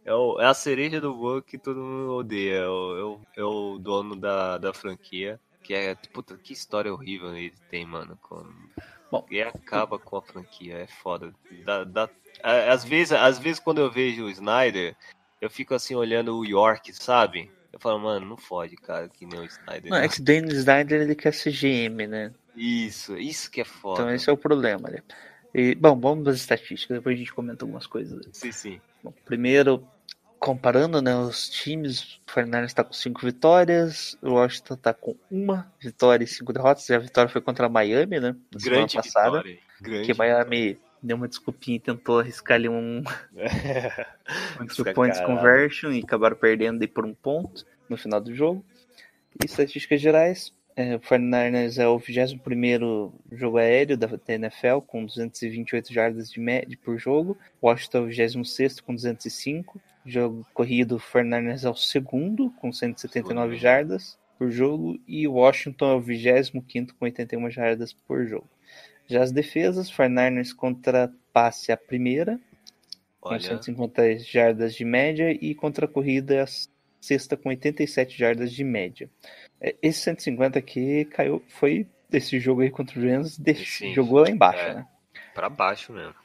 É, 0.05 0.11
é 0.11 0.45
a 0.45 0.53
cereja 0.53 1.01
do 1.01 1.15
bolo 1.15 1.41
que 1.41 1.57
todo 1.57 1.79
mundo 1.79 2.13
odeia. 2.13 2.57
É 2.59 2.67
o, 2.67 2.97
é 2.97 3.03
o- 3.03 3.21
é 3.37 3.43
o 3.43 3.79
dono 3.79 4.15
da, 4.15 4.59
da 4.59 4.71
franquia. 4.71 5.39
Que 5.63 5.73
é. 5.73 5.95
Puta, 6.13 6.37
que 6.37 6.53
história 6.53 6.93
horrível 6.93 7.35
ele 7.35 7.53
tem, 7.71 7.87
mano. 7.87 8.15
Com... 8.21 8.45
Bom. 9.11 9.25
E 9.29 9.41
acaba 9.41 9.99
com 9.99 10.17
a 10.17 10.21
franquia. 10.21 10.77
É 10.77 10.87
foda. 10.87 11.33
Dá, 11.63 11.83
dá- 11.83 12.09
às, 12.43 12.83
vezes, 12.83 13.11
às 13.11 13.39
vezes, 13.39 13.59
quando 13.59 13.79
eu 13.79 13.91
vejo 13.91 14.25
o 14.25 14.29
Snyder, 14.29 14.95
eu 15.39 15.49
fico 15.49 15.73
assim 15.73 15.95
olhando 15.95 16.37
o 16.37 16.45
York, 16.45 16.93
sabe? 16.93 17.51
Eu 17.71 17.79
falo, 17.79 17.99
mano, 17.99 18.25
não 18.25 18.37
fode, 18.37 18.75
cara, 18.77 19.09
que 19.09 19.25
nem 19.25 19.39
o 19.39 19.45
Snyder. 19.45 19.91
não, 19.91 19.97
é 19.97 20.07
que 20.07 20.19
o 20.19 20.23
Danny 20.23 20.53
Snyder 20.53 21.01
ele 21.01 21.15
quer 21.15 21.33
ser 21.33 21.51
GM, 21.51 22.07
né? 22.07 22.33
Isso, 22.55 23.17
isso 23.17 23.51
que 23.51 23.61
é 23.61 23.65
foda. 23.65 24.03
Então 24.03 24.13
esse 24.13 24.29
é 24.29 24.33
o 24.33 24.37
problema, 24.37 24.89
né? 24.89 25.03
E, 25.53 25.75
bom, 25.75 25.99
vamos 25.99 26.25
das 26.25 26.35
estatísticas, 26.37 26.97
depois 26.97 27.15
a 27.15 27.17
gente 27.19 27.33
comenta 27.33 27.63
algumas 27.63 27.87
coisas. 27.87 28.25
Sim, 28.31 28.51
sim. 28.51 28.81
Bom, 29.03 29.13
primeiro, 29.25 29.87
comparando 30.45 31.01
né, 31.01 31.15
os 31.15 31.49
times, 31.49 32.21
o 32.27 32.31
Fernandes 32.31 32.69
está 32.69 32.83
com 32.83 32.93
cinco 32.93 33.25
vitórias, 33.25 34.15
o 34.21 34.33
Washington 34.33 34.75
está 34.75 34.93
com 34.93 35.15
uma 35.31 35.73
vitória 35.79 36.23
e 36.23 36.27
cinco 36.27 36.53
derrotas. 36.53 36.87
E 36.87 36.93
a 36.93 36.99
vitória 36.99 37.27
foi 37.27 37.41
contra 37.41 37.65
a 37.65 37.69
Miami, 37.69 38.19
né? 38.19 38.35
Na 38.53 38.59
semana 38.59 38.81
Grande 38.81 38.95
passada. 38.95 39.37
vitória. 39.37 39.57
Grande 39.81 40.05
Que 40.05 40.13
Miami 40.13 40.77
deu 41.01 41.17
uma 41.17 41.27
desculpinha 41.27 41.77
e 41.77 41.79
tentou 41.79 42.19
arriscar 42.19 42.57
ali 42.57 42.69
um, 42.69 43.03
um 44.61 44.67
two 44.67 44.85
points 44.93 45.19
conversion 45.21 45.91
e 45.91 46.01
acabaram 46.01 46.35
perdendo 46.35 46.79
aí 46.79 46.87
por 46.87 47.07
um 47.07 47.13
ponto 47.15 47.65
no 47.89 47.97
final 47.97 48.21
do 48.21 48.31
jogo. 48.35 48.63
E 49.41 49.47
estatísticas 49.47 49.99
gerais, 49.99 50.53
É, 50.75 50.95
o 50.95 50.99
49ers 50.99 51.81
é 51.81 51.87
o 51.87 51.97
21 51.97 53.11
jogo 53.31 53.57
aéreo 53.57 53.97
da 53.97 54.05
da 54.05 54.33
NFL, 54.35 54.81
com 54.85 55.05
228 55.05 55.91
jardas 55.91 56.29
de 56.29 56.39
média 56.39 56.77
por 56.83 56.99
jogo. 56.99 57.35
Washington 57.63 57.97
é 57.97 58.01
o 58.01 58.05
26 58.05 58.79
com 58.81 58.93
205. 58.93 59.81
Jogo 60.05 60.45
corrido, 60.53 60.99
49ers 60.99 61.63
é 61.65 61.69
o 61.69 61.75
segundo, 61.75 62.51
com 62.51 62.71
179 62.71 63.55
Segundo. 63.55 63.61
jardas 63.61 64.17
por 64.37 64.51
jogo. 64.51 64.99
E 65.07 65.27
Washington 65.27 65.91
é 65.91 65.95
o 65.95 66.01
25 66.01 66.95
com 66.97 67.05
81 67.05 67.49
jardas 67.49 67.93
por 67.93 68.25
jogo. 68.25 68.47
Já 69.07 69.23
as 69.23 69.31
defesas, 69.31 69.91
49ers 69.91 70.53
contra 70.53 71.11
passe 71.33 71.71
a 71.71 71.77
primeira, 71.77 72.39
com 73.19 73.29
Olha, 73.29 73.39
150 73.39 74.19
jardas 74.19 74.75
de 74.75 74.85
média, 74.85 75.31
e 75.31 75.53
contra 75.55 75.85
a 75.85 75.89
corrida 75.89 76.43
a 76.43 76.45
sexta 77.01 77.35
com 77.35 77.49
87 77.49 78.17
jardas 78.17 78.51
de 78.51 78.63
média. 78.63 79.09
É, 79.59 79.75
Esse 79.81 80.01
150 80.01 80.59
aqui 80.59 81.05
caiu, 81.05 81.43
foi 81.47 81.87
desse 82.09 82.39
jogo 82.39 82.61
aí 82.61 82.69
contra 82.69 82.99
o 82.99 83.03
Rams, 83.03 83.39
jogou 83.93 84.21
lá 84.21 84.29
embaixo, 84.29 84.63
é. 84.63 84.73
né? 84.75 84.87
pra 85.33 85.49
baixo 85.49 85.91
mesmo. 85.91 86.15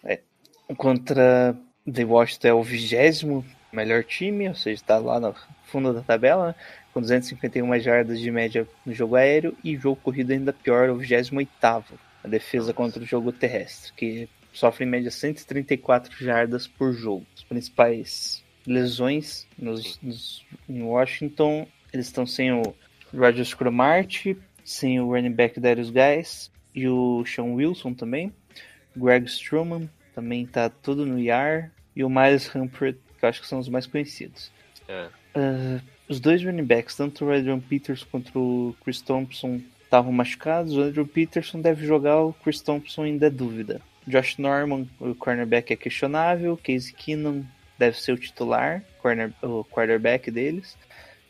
Contra 0.77 1.59
The 1.93 2.05
Washington 2.05 2.49
é 2.49 2.55
o 2.55 2.63
vigésimo 2.63 3.45
melhor 3.73 4.05
time, 4.05 4.49
ou 4.49 4.55
seja, 4.55 4.75
está 4.83 4.99
lá 4.99 5.19
no 5.21 5.35
fundo 5.65 5.93
da 5.93 6.01
tabela, 6.03 6.49
né? 6.49 6.55
com 6.93 7.01
251 7.01 7.79
jardas 7.81 8.19
de 8.21 8.31
média 8.31 8.67
no 8.85 8.93
jogo 8.93 9.15
aéreo, 9.17 9.57
e 9.63 9.77
jogo 9.77 10.01
corrido 10.03 10.33
ainda 10.33 10.53
pior, 10.53 10.91
o 10.91 10.97
28 10.97 11.99
a 12.23 12.29
defesa 12.29 12.73
contra 12.75 13.03
o 13.03 13.07
jogo 13.07 13.33
terrestre, 13.33 13.93
que 13.97 14.29
sofre 14.53 14.85
em 14.85 14.89
média 14.89 15.11
134 15.11 16.13
jardas 16.23 16.67
por 16.67 16.93
jogo. 16.93 17.25
As 17.37 17.43
principais 17.45 18.45
lesões 18.67 19.47
nos, 19.59 19.99
nos- 20.03 20.45
em 20.69 20.83
Washington, 20.83 21.67
eles 21.93 22.07
estão 22.07 22.27
sem 22.27 22.53
o 22.53 22.63
Rogers 23.15 23.55
Cromartie, 23.55 24.37
sem 24.65 25.01
o 25.01 25.07
running 25.07 25.33
back 25.33 25.59
Darius 25.59 25.91
Guys 25.91 26.51
e 26.75 26.87
o 26.87 27.25
Sean 27.25 27.55
Wilson 27.55 27.95
também. 27.95 28.33
Greg 28.95 29.27
Struman 29.27 29.89
também 30.15 30.45
tá 30.47 30.69
tudo 30.69 31.07
no 31.07 31.19
IR. 31.19 31.71
E 31.97 32.05
o 32.05 32.09
Miles 32.11 32.55
Humphrey, 32.55 32.97
que 33.21 33.25
eu 33.27 33.29
acho 33.29 33.41
que 33.41 33.47
são 33.47 33.59
os 33.61 33.69
mais 33.69 33.87
conhecidos. 33.87 34.51
É. 34.89 35.07
Ah, 35.35 35.81
os 36.09 36.19
dois 36.19 36.43
running 36.43 36.65
backs, 36.65 36.97
tanto 36.97 37.25
o 37.27 37.33
Adrian 37.33 37.61
Peters 37.61 38.03
quanto 38.03 38.37
o 38.37 38.77
Chris 38.83 39.01
Thompson, 39.01 39.61
estavam 39.85 40.11
machucados. 40.11 40.77
O 40.77 40.83
Adrian 40.83 41.07
Peterson 41.07 41.61
deve 41.61 41.87
jogar, 41.87 42.21
o 42.21 42.33
Chris 42.33 42.61
Thompson 42.61 43.05
ainda 43.05 43.27
é 43.27 43.31
dúvida. 43.31 43.81
Josh 44.07 44.39
Norman, 44.39 44.87
o 44.99 45.15
cornerback, 45.15 45.73
é 45.73 45.77
questionável. 45.77 46.57
Casey 46.57 46.93
Keenum 46.93 47.45
deve 47.79 48.01
ser 48.01 48.13
o 48.13 48.19
titular, 48.19 48.83
corner, 49.01 49.33
o 49.43 49.65
quarterback 49.65 50.31
deles. 50.31 50.77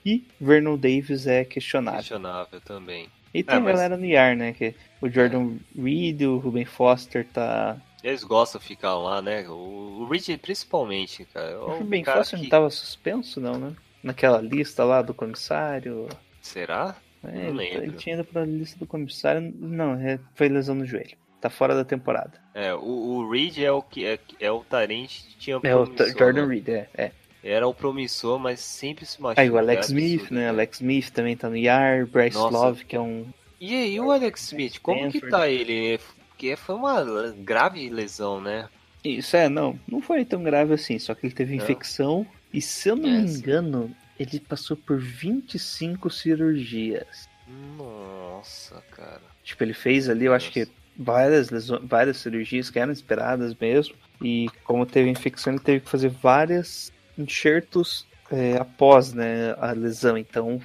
E 0.07 0.25
Vernon 0.41 0.79
Davis 0.79 1.27
é 1.27 1.45
questionável. 1.45 2.01
Questionável 2.01 2.61
também. 2.63 3.09
E 3.35 3.43
tem 3.43 3.57
É, 3.57 3.59
a 3.59 3.61
galera 3.61 3.97
no 3.97 4.05
IAR, 4.07 4.35
né? 4.35 4.53
Que 4.53 4.75
o 5.01 5.09
Jordan 5.11 5.57
Reed, 5.77 6.23
o 6.23 6.39
Ruben 6.39 6.65
Foster 6.65 7.27
tá. 7.27 7.77
Eles 8.03 8.25
gostam 8.25 8.61
de 8.61 8.67
ficar 8.67 8.95
lá, 8.97 9.21
né? 9.21 9.47
O, 9.49 9.53
o 10.01 10.09
Reed 10.11 10.39
principalmente, 10.39 11.25
cara. 11.27 11.51
É 11.51 11.57
O 11.59 11.71
um 11.71 11.79
Ruben 11.79 12.03
cara 12.03 12.19
Foster 12.19 12.39
que- 12.39 12.45
não 12.45 12.51
tava 12.51 12.71
suspenso, 12.71 13.41
não, 13.41 13.59
né? 13.59 13.73
Naquela 14.03 14.41
lista 14.41 14.83
lá 14.85 15.03
do 15.03 15.13
comissário. 15.13 16.09
Será? 16.41 16.97
É, 17.23 17.29
Não 17.45 17.51
tá- 17.51 17.57
lembro. 17.57 17.83
ele 17.85 17.93
tinha 17.93 18.15
ido 18.15 18.25
pra 18.25 18.45
lista 18.45 18.79
do 18.79 18.87
comissário. 18.87 19.53
Não, 19.59 19.95
é, 19.95 20.19
foi 20.35 20.49
lesão 20.49 20.75
no 20.75 20.87
joelho. 20.87 21.17
Tá 21.41 21.51
fora 21.51 21.75
da 21.75 21.85
temporada. 21.85 22.33
É, 22.55 22.75
o, 22.75 22.79
o 22.81 23.31
Reed 23.31 23.59
é 23.59 23.71
o 23.73 23.83
que 23.83 24.07
é, 24.07 24.19
é 24.39 24.51
o 24.51 24.61
Tarente 24.65 25.25
que 25.25 25.37
tinha 25.37 25.61
É 25.63 25.77
o 25.77 25.85
Jordan 26.19 26.47
né? 26.47 26.55
Reed, 26.55 26.69
é. 26.69 26.89
é. 26.95 27.13
Era 27.43 27.67
o 27.67 27.73
promissor, 27.75 28.39
mas 28.39 28.61
sempre 28.61 29.07
se 29.07 29.21
machuca. 29.21 29.41
Aí 29.41 29.51
o 29.51 29.57
Alex 29.57 29.87
é 29.87 29.89
Smith, 29.93 30.13
absurdo, 30.21 30.35
né? 30.35 30.49
Alex 30.51 30.77
Smith 30.81 31.11
também 31.11 31.37
tá 31.37 31.49
no 31.49 31.57
IAR. 31.57 32.07
Bryce 32.07 32.37
Nossa. 32.37 32.57
Love, 32.57 32.85
que 32.85 32.95
é 32.97 33.01
um. 33.01 33.27
E 33.59 33.75
aí, 33.75 33.99
o 34.01 34.11
Alex 34.11 34.43
Smith, 34.45 34.79
como 34.81 34.99
que 35.11 35.17
Stanford. 35.19 35.31
tá 35.31 35.49
ele? 35.49 35.99
Porque 36.41 36.57
foi 36.57 36.75
uma 36.75 37.05
grave 37.37 37.91
lesão, 37.91 38.41
né? 38.41 38.67
Isso 39.05 39.37
é, 39.37 39.47
não. 39.47 39.79
Não 39.87 40.01
foi 40.01 40.25
tão 40.25 40.43
grave 40.43 40.73
assim. 40.73 40.99
Só 40.99 41.15
que 41.15 41.27
ele 41.27 41.35
teve 41.35 41.55
Não? 41.55 41.63
infecção. 41.63 42.27
E 42.51 42.63
se 42.63 42.89
eu 42.89 42.97
não 42.97 43.11
É, 43.11 43.21
me 43.21 43.29
engano, 43.29 43.95
ele 44.19 44.41
passou 44.41 44.75
por 44.75 44.99
25 44.99 46.09
cirurgias. 46.09 47.29
Nossa, 47.77 48.83
cara. 48.91 49.21
Tipo, 49.45 49.65
ele 49.65 49.75
fez 49.75 50.09
ali, 50.09 50.25
eu 50.25 50.33
acho 50.33 50.51
que 50.51 50.67
várias, 50.97 51.51
leso- 51.51 51.87
várias 51.87 52.17
cirurgias 52.17 52.71
que 52.71 52.79
eram 52.79 52.93
esperadas 52.93 53.55
mesmo. 53.55 53.95
E 54.23 54.47
como 54.65 54.87
teve 54.87 55.11
infecção, 55.11 55.53
ele 55.53 55.63
teve 55.63 55.81
que 55.81 55.91
fazer 55.91 56.09
várias 56.09 56.91
enxertos 57.19 58.07
é, 58.31 58.57
após 58.57 59.13
né, 59.13 59.53
a 59.59 59.73
lesão. 59.73 60.17
Então, 60.17 60.59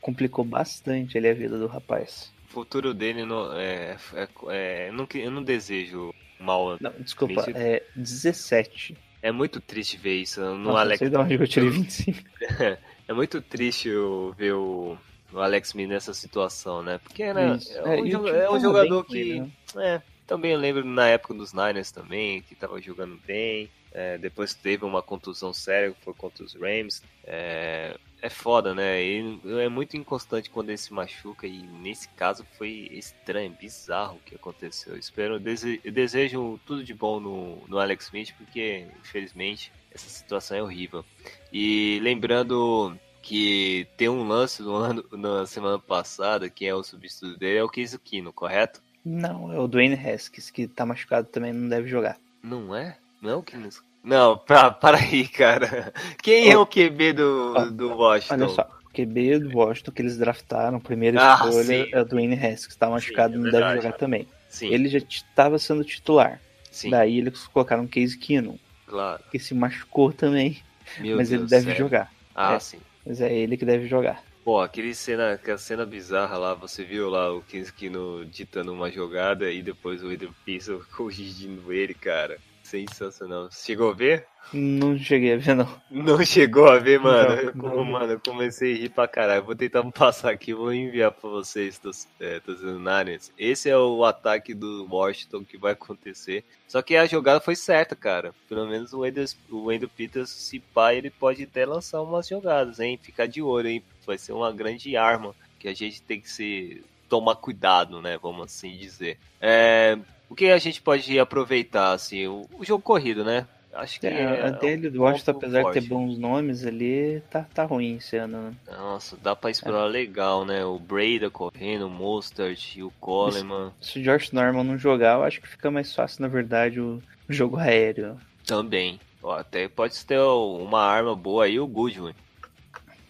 complicou 0.00 0.44
bastante 0.44 1.18
ali 1.18 1.28
a 1.28 1.34
vida 1.34 1.58
do 1.58 1.66
rapaz. 1.66 2.35
Futuro 2.56 2.94
dele 2.94 3.26
não 3.26 3.52
é, 3.52 3.98
é, 4.14 4.28
é- 4.48 4.90
não 4.90 5.06
eu 5.14 5.30
não 5.30 5.42
desejo 5.42 6.14
mal. 6.40 6.78
Não, 6.80 6.90
desculpa, 6.98 7.44
é 7.54 7.82
17. 7.94 8.96
É 9.20 9.30
muito 9.30 9.60
triste 9.60 9.98
ver 9.98 10.14
isso 10.22 10.40
no 10.40 10.56
Nossa, 10.56 10.80
Alex. 10.80 10.98
sei 11.00 11.10
de 11.10 11.16
onde 11.18 11.34
eu 11.34 11.46
tirei 11.46 11.68
25. 11.68 12.18
É 13.08 13.12
muito 13.12 13.40
triste 13.42 13.90
ver 14.38 14.54
o, 14.54 14.96
o 15.32 15.38
Alex 15.38 15.68
Smith 15.68 15.86
nessa 15.88 16.14
situação, 16.14 16.82
né? 16.82 16.98
Porque 16.98 17.22
era, 17.22 17.54
Isso. 17.56 17.76
é, 17.78 18.00
um, 18.00 18.04
jo- 18.08 18.26
é 18.26 18.50
um 18.50 18.58
jogador 18.58 19.06
ele, 19.10 19.34
que. 19.34 19.76
né? 19.76 19.96
É, 19.96 20.02
também 20.26 20.52
eu 20.52 20.58
lembro 20.58 20.84
na 20.84 21.06
época 21.08 21.34
dos 21.34 21.52
Niners 21.52 21.92
também, 21.92 22.40
que 22.42 22.54
tava 22.56 22.80
jogando 22.80 23.16
bem. 23.26 23.68
É, 23.92 24.18
depois 24.18 24.54
teve 24.54 24.84
uma 24.84 25.02
contusão 25.02 25.52
séria, 25.52 25.94
foi 26.02 26.12
contra 26.14 26.44
os 26.44 26.54
Rams. 26.54 27.02
É, 27.24 27.96
é 28.20 28.28
foda, 28.28 28.74
né? 28.74 29.02
Ele 29.02 29.40
é 29.62 29.68
muito 29.68 29.96
inconstante 29.96 30.50
quando 30.50 30.70
ele 30.70 30.78
se 30.78 30.92
machuca 30.92 31.46
e 31.46 31.62
nesse 31.62 32.08
caso 32.10 32.46
foi 32.58 32.88
estranho, 32.92 33.56
bizarro 33.58 34.16
o 34.16 34.20
que 34.20 34.34
aconteceu. 34.34 34.96
Espero, 34.96 35.40
eu 35.84 35.92
desejo 35.92 36.60
tudo 36.66 36.84
de 36.84 36.92
bom 36.92 37.20
no, 37.20 37.62
no 37.68 37.78
Alex 37.78 38.06
Smith, 38.06 38.34
porque 38.36 38.86
infelizmente 39.00 39.72
essa 39.92 40.08
situação 40.08 40.56
é 40.56 40.62
horrível. 40.62 41.04
E 41.52 41.98
lembrando 42.02 42.98
que 43.22 43.88
tem 43.96 44.08
um 44.08 44.26
lance 44.26 44.62
no 44.62 44.74
ano, 44.74 45.04
na 45.12 45.46
semana 45.46 45.78
passada, 45.78 46.48
que 46.48 46.64
é 46.64 46.74
o 46.74 46.84
substituto 46.84 47.38
dele, 47.38 47.58
é 47.58 47.64
o 47.64 47.68
Case 47.68 47.98
Kino, 47.98 48.32
correto? 48.32 48.80
Não, 49.04 49.52
é 49.52 49.58
o 49.58 49.66
Dwayne 49.66 49.94
Haskins, 49.94 50.50
que 50.50 50.66
tá 50.66 50.84
machucado 50.84 51.28
também, 51.28 51.52
não 51.52 51.68
deve 51.68 51.88
jogar. 51.88 52.18
Não 52.42 52.74
é? 52.74 52.96
Não 53.26 53.32
é 53.32 53.36
o 53.36 53.42
Kino. 53.42 53.68
Não, 54.04 54.38
pra, 54.38 54.70
para 54.70 54.98
aí, 54.98 55.26
cara. 55.26 55.92
Quem 56.22 56.48
é 56.50 56.56
o 56.56 56.64
QB 56.64 57.12
do, 57.12 57.70
do 57.72 57.88
Washington? 57.96 58.34
Olha 58.34 58.48
só, 58.48 58.62
o 58.84 58.90
QB 58.94 59.38
do 59.40 59.58
Washington 59.58 59.90
que 59.90 60.02
eles 60.02 60.16
draftaram, 60.16 60.78
primeira 60.78 61.20
Ah, 61.20 61.34
escolha 61.34 61.64
sim. 61.64 61.90
é 61.92 62.00
o 62.00 62.04
Dwayne 62.04 62.34
Haskins, 62.34 62.76
tá 62.76 62.88
machucado, 62.88 63.34
é 63.34 63.38
não 63.38 63.50
deve 63.50 63.76
jogar 63.76 63.92
também. 63.94 64.28
Sim, 64.48 64.68
Ele 64.72 64.88
já 64.88 64.98
estava 64.98 65.58
sendo 65.58 65.82
titular. 65.84 66.40
sim, 66.70 66.90
Daí 66.90 67.18
eles 67.18 67.46
colocaram 67.48 67.82
o 67.84 67.88
Case 67.88 68.16
Keenum, 68.16 68.56
claro. 68.86 69.20
que 69.30 69.38
se 69.40 69.52
machucou 69.54 70.12
também, 70.12 70.62
Meu 71.00 71.16
mas 71.16 71.30
Deus, 71.30 71.40
ele 71.42 71.50
deve 71.50 71.64
sério? 71.66 71.78
jogar. 71.78 72.12
Ah, 72.34 72.54
É. 72.54 72.60
sim. 72.60 72.78
Mas 73.04 73.20
é 73.20 73.32
ele 73.34 73.56
que 73.56 73.64
deve 73.64 73.88
jogar. 73.88 74.22
Pô, 74.44 74.60
aquele 74.60 74.94
cena, 74.94 75.32
aquela 75.32 75.58
cena 75.58 75.84
bizarra 75.84 76.38
lá, 76.38 76.54
você 76.54 76.84
viu 76.84 77.10
lá 77.10 77.32
o 77.32 77.42
Kinskino 77.42 78.24
ditando 78.24 78.72
uma 78.72 78.88
jogada 78.90 79.50
e 79.50 79.60
depois 79.62 80.04
o 80.04 80.08
Pearson 80.44 80.80
corrigindo 80.96 81.72
ele, 81.72 81.92
cara. 81.94 82.38
Sensacional. 82.66 83.48
Chegou 83.52 83.90
a 83.90 83.94
ver? 83.94 84.26
Não 84.52 84.98
cheguei 84.98 85.34
a 85.34 85.36
ver, 85.36 85.54
não. 85.54 85.80
Não 85.88 86.24
chegou 86.24 86.68
a 86.68 86.78
ver, 86.78 86.98
mano. 86.98 87.52
Não, 87.54 87.70
eu, 87.70 87.76
não. 87.76 87.84
mano, 87.84 88.12
eu 88.12 88.20
comecei 88.20 88.74
a 88.74 88.76
rir 88.76 88.88
pra 88.88 89.06
caralho. 89.06 89.44
Vou 89.44 89.54
tentar 89.54 89.84
passar 89.92 90.30
aqui, 90.30 90.52
vou 90.52 90.72
enviar 90.72 91.12
pra 91.12 91.30
vocês, 91.30 91.78
tos, 91.78 92.08
é, 92.20 92.40
Niners. 92.78 93.32
Esse 93.38 93.70
é 93.70 93.76
o 93.76 94.04
ataque 94.04 94.52
do 94.52 94.86
Washington 94.90 95.44
que 95.44 95.56
vai 95.56 95.72
acontecer. 95.72 96.44
Só 96.66 96.82
que 96.82 96.96
a 96.96 97.06
jogada 97.06 97.40
foi 97.40 97.54
certa, 97.54 97.94
cara. 97.94 98.34
Pelo 98.48 98.66
menos 98.66 98.92
o 98.92 99.04
Andrew, 99.04 99.26
o 99.50 99.70
Andrew 99.70 99.88
Peters, 99.88 100.30
se 100.30 100.58
pá, 100.58 100.92
ele 100.92 101.10
pode 101.10 101.44
até 101.44 101.64
lançar 101.64 102.02
umas 102.02 102.26
jogadas, 102.26 102.80
hein? 102.80 102.98
Ficar 103.00 103.26
de 103.26 103.40
olho, 103.40 103.68
hein? 103.68 103.82
Vai 104.04 104.18
ser 104.18 104.32
uma 104.32 104.52
grande 104.52 104.96
arma 104.96 105.34
que 105.58 105.68
a 105.68 105.74
gente 105.74 106.02
tem 106.02 106.20
que 106.20 106.30
se 106.30 106.84
tomar 107.08 107.36
cuidado, 107.36 108.00
né? 108.02 108.18
Vamos 108.20 108.44
assim 108.44 108.76
dizer. 108.76 109.18
É, 109.40 109.98
o 110.28 110.34
que 110.34 110.50
a 110.50 110.58
gente 110.58 110.80
pode 110.82 111.18
aproveitar, 111.18 111.92
assim, 111.92 112.26
o, 112.26 112.46
o 112.58 112.64
jogo 112.64 112.82
corrido, 112.82 113.24
né? 113.24 113.46
Acho 113.72 114.00
que 114.00 114.06
É, 114.06 114.22
é 114.22 114.46
a 114.46 114.50
dele 114.50 114.88
do 114.88 115.02
Washington, 115.02 115.32
apesar 115.32 115.62
de 115.64 115.72
ter 115.72 115.82
forte. 115.82 115.88
bons 115.88 116.18
nomes 116.18 116.64
ali, 116.64 117.22
tá, 117.30 117.46
tá 117.52 117.64
ruim 117.64 117.96
esse 117.96 118.16
ano, 118.16 118.40
né? 118.40 118.54
Nossa, 118.72 119.18
dá 119.22 119.36
pra 119.36 119.50
explorar 119.50 119.84
legal, 119.84 120.46
né? 120.46 120.64
O 120.64 120.78
Breda 120.78 121.28
correndo, 121.28 121.86
o 121.86 121.90
Mostert 121.90 122.74
e 122.74 122.82
o 122.82 122.90
Coleman 122.98 123.70
Se 123.80 123.98
o 123.98 124.02
Josh 124.02 124.32
Norman 124.32 124.64
não 124.64 124.78
jogar, 124.78 125.18
eu 125.18 125.24
acho 125.24 125.42
que 125.42 125.48
fica 125.48 125.70
mais 125.70 125.94
fácil, 125.94 126.22
na 126.22 126.28
verdade, 126.28 126.80
o 126.80 127.02
jogo 127.28 127.58
aéreo. 127.58 128.18
também. 128.46 128.98
Ó, 129.22 129.32
até 129.32 129.68
pode 129.68 130.06
ter 130.06 130.20
uma 130.20 130.80
arma 130.80 131.14
boa 131.14 131.44
aí, 131.44 131.58
o 131.60 131.66
Goodwin. 131.66 132.14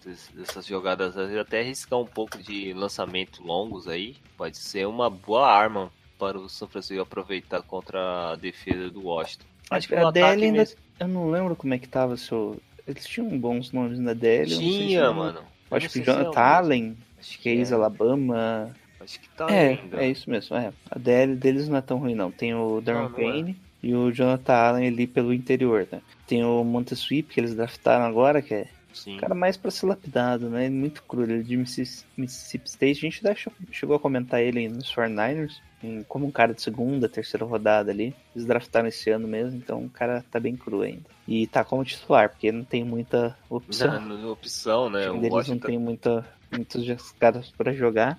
Des- 0.06 0.30
Dessas 0.34 0.64
jogadas, 0.66 1.08
às 1.16 1.26
vezes 1.28 1.36
até 1.40 1.60
arriscar 1.60 1.98
um 1.98 2.06
pouco 2.06 2.38
de 2.42 2.72
lançamento 2.72 3.42
longos 3.42 3.88
aí. 3.88 4.16
Pode 4.38 4.56
ser 4.56 4.86
uma 4.86 5.10
boa 5.10 5.46
arma 5.50 5.90
para 6.18 6.38
o 6.38 6.48
São 6.48 6.66
Francisco 6.68 7.02
aproveitar 7.02 7.60
contra 7.62 8.32
a 8.32 8.36
defesa 8.36 8.88
do 8.90 9.04
Washington. 9.06 9.44
Acho 9.70 9.88
que 9.88 9.94
a 9.96 10.10
DL 10.10 10.44
ainda. 10.44 10.58
mesmo- 10.58 10.76
Eu 11.00 11.08
não 11.08 11.30
lembro 11.30 11.54
como 11.56 11.74
é 11.74 11.78
que 11.78 11.88
tava 11.88 12.16
seu. 12.16 12.58
Eles 12.86 13.04
tinham 13.04 13.28
bons 13.38 13.72
nomes 13.72 13.98
na 13.98 14.14
DL. 14.14 14.48
sei 14.48 14.56
se 14.58 14.78
tinha, 14.78 15.00
eu- 15.00 15.14
mano. 15.14 15.40
Acho 15.70 15.88
que 15.90 15.98
é 15.98 16.02
Jonathan 16.02 16.28
mesmo. 16.28 16.38
Allen, 16.40 16.96
Acho 17.18 17.38
que 17.40 17.48
é 17.48 17.52
ex-Alabama. 17.54 18.70
Acho 19.00 19.20
que 19.20 19.28
tá 19.30 19.46
É, 19.50 19.68
ainda. 19.80 20.02
é 20.02 20.08
isso 20.08 20.30
mesmo. 20.30 20.56
É. 20.56 20.72
A 20.90 20.98
DL 20.98 21.34
deles 21.36 21.68
não 21.68 21.76
é 21.76 21.80
tão 21.80 21.98
ruim, 21.98 22.14
não. 22.14 22.30
Tem 22.30 22.54
o 22.54 22.80
Darren 22.80 23.06
é. 23.06 23.08
Payne 23.08 23.56
e 23.82 23.94
o 23.94 24.12
Jonathan 24.12 24.54
Allen 24.54 24.88
ali 24.88 25.06
pelo 25.06 25.32
interior, 25.34 25.86
né? 25.90 26.00
Tem 26.26 26.44
o 26.44 26.62
Montesweep, 26.64 27.34
que 27.34 27.40
eles 27.40 27.54
draftaram 27.54 28.04
agora, 28.04 28.40
que 28.40 28.54
é 28.54 28.68
Sim. 28.96 29.16
cara 29.18 29.34
mais 29.34 29.56
pra 29.56 29.70
ser 29.70 29.86
lapidado, 29.86 30.48
né? 30.48 30.68
Muito 30.68 31.02
cru. 31.02 31.22
Ele 31.22 31.40
é 31.40 31.42
de 31.42 31.56
Missis- 31.56 32.04
Mississippi 32.16 32.68
State. 32.68 32.98
A 33.06 33.10
gente 33.10 33.26
até 33.26 33.38
chegou 33.70 33.96
a 33.96 34.00
comentar 34.00 34.40
ele 34.40 34.68
nos 34.68 34.92
49ers, 34.92 35.60
em- 35.82 36.02
como 36.04 36.26
um 36.26 36.30
cara 36.30 36.54
de 36.54 36.62
segunda, 36.62 37.08
terceira 37.08 37.44
rodada 37.44 37.90
ali. 37.90 38.14
Eles 38.34 38.46
draftaram 38.46 38.88
esse 38.88 39.10
ano 39.10 39.28
mesmo, 39.28 39.56
então 39.56 39.84
o 39.84 39.90
cara 39.90 40.24
tá 40.30 40.40
bem 40.40 40.56
cru 40.56 40.82
ainda. 40.82 41.04
E 41.28 41.46
tá 41.46 41.64
como 41.64 41.84
titular, 41.84 42.30
porque 42.30 42.50
não 42.52 42.64
tem 42.64 42.84
muita 42.84 43.36
opção. 43.50 44.00
Não, 44.00 44.16
não, 44.18 44.30
opção, 44.30 44.88
né? 44.90 45.10
O 45.10 45.20
deles 45.20 45.48
não 45.48 45.58
tem 45.58 45.78
muita, 45.78 46.26
muitos 46.50 47.12
caras 47.12 47.50
pra 47.50 47.72
jogar. 47.72 48.18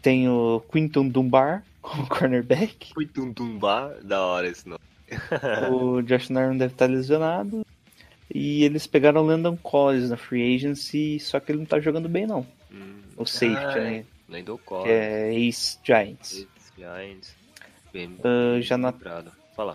Tem 0.00 0.28
o 0.28 0.62
Quinton 0.72 1.08
Dunbar 1.08 1.64
como 1.82 2.06
cornerback. 2.08 2.92
foi 2.94 3.06
tumbar, 3.06 3.94
da 4.04 4.24
hora 4.24 4.46
esse 4.48 4.68
nome. 4.68 4.80
o 5.70 6.02
Josh 6.02 6.28
Norman 6.30 6.56
deve 6.56 6.72
estar 6.74 6.86
lesionado. 6.86 7.66
E 8.34 8.62
eles 8.64 8.86
pegaram 8.86 9.22
o 9.22 9.26
Landon 9.26 9.56
Collins 9.56 10.10
na 10.10 10.16
free 10.16 10.54
agency, 10.56 11.18
só 11.20 11.40
que 11.40 11.50
ele 11.52 11.60
não 11.60 11.66
tá 11.66 11.80
jogando 11.80 12.08
bem 12.08 12.26
não. 12.26 12.46
Hum. 12.70 13.00
O 13.16 13.24
safety, 13.24 13.56
Ah, 13.56 13.74
né? 13.74 14.04
Lendon 14.28 14.58
Que 14.58 14.64
Collins. 14.64 14.88
é 14.90 15.34
ex-Giants. 15.34 16.46
Giants. 16.76 17.36
Bem, 17.92 18.14
Ah, 18.22 18.60
já 18.60 18.76
na-. 18.76 18.92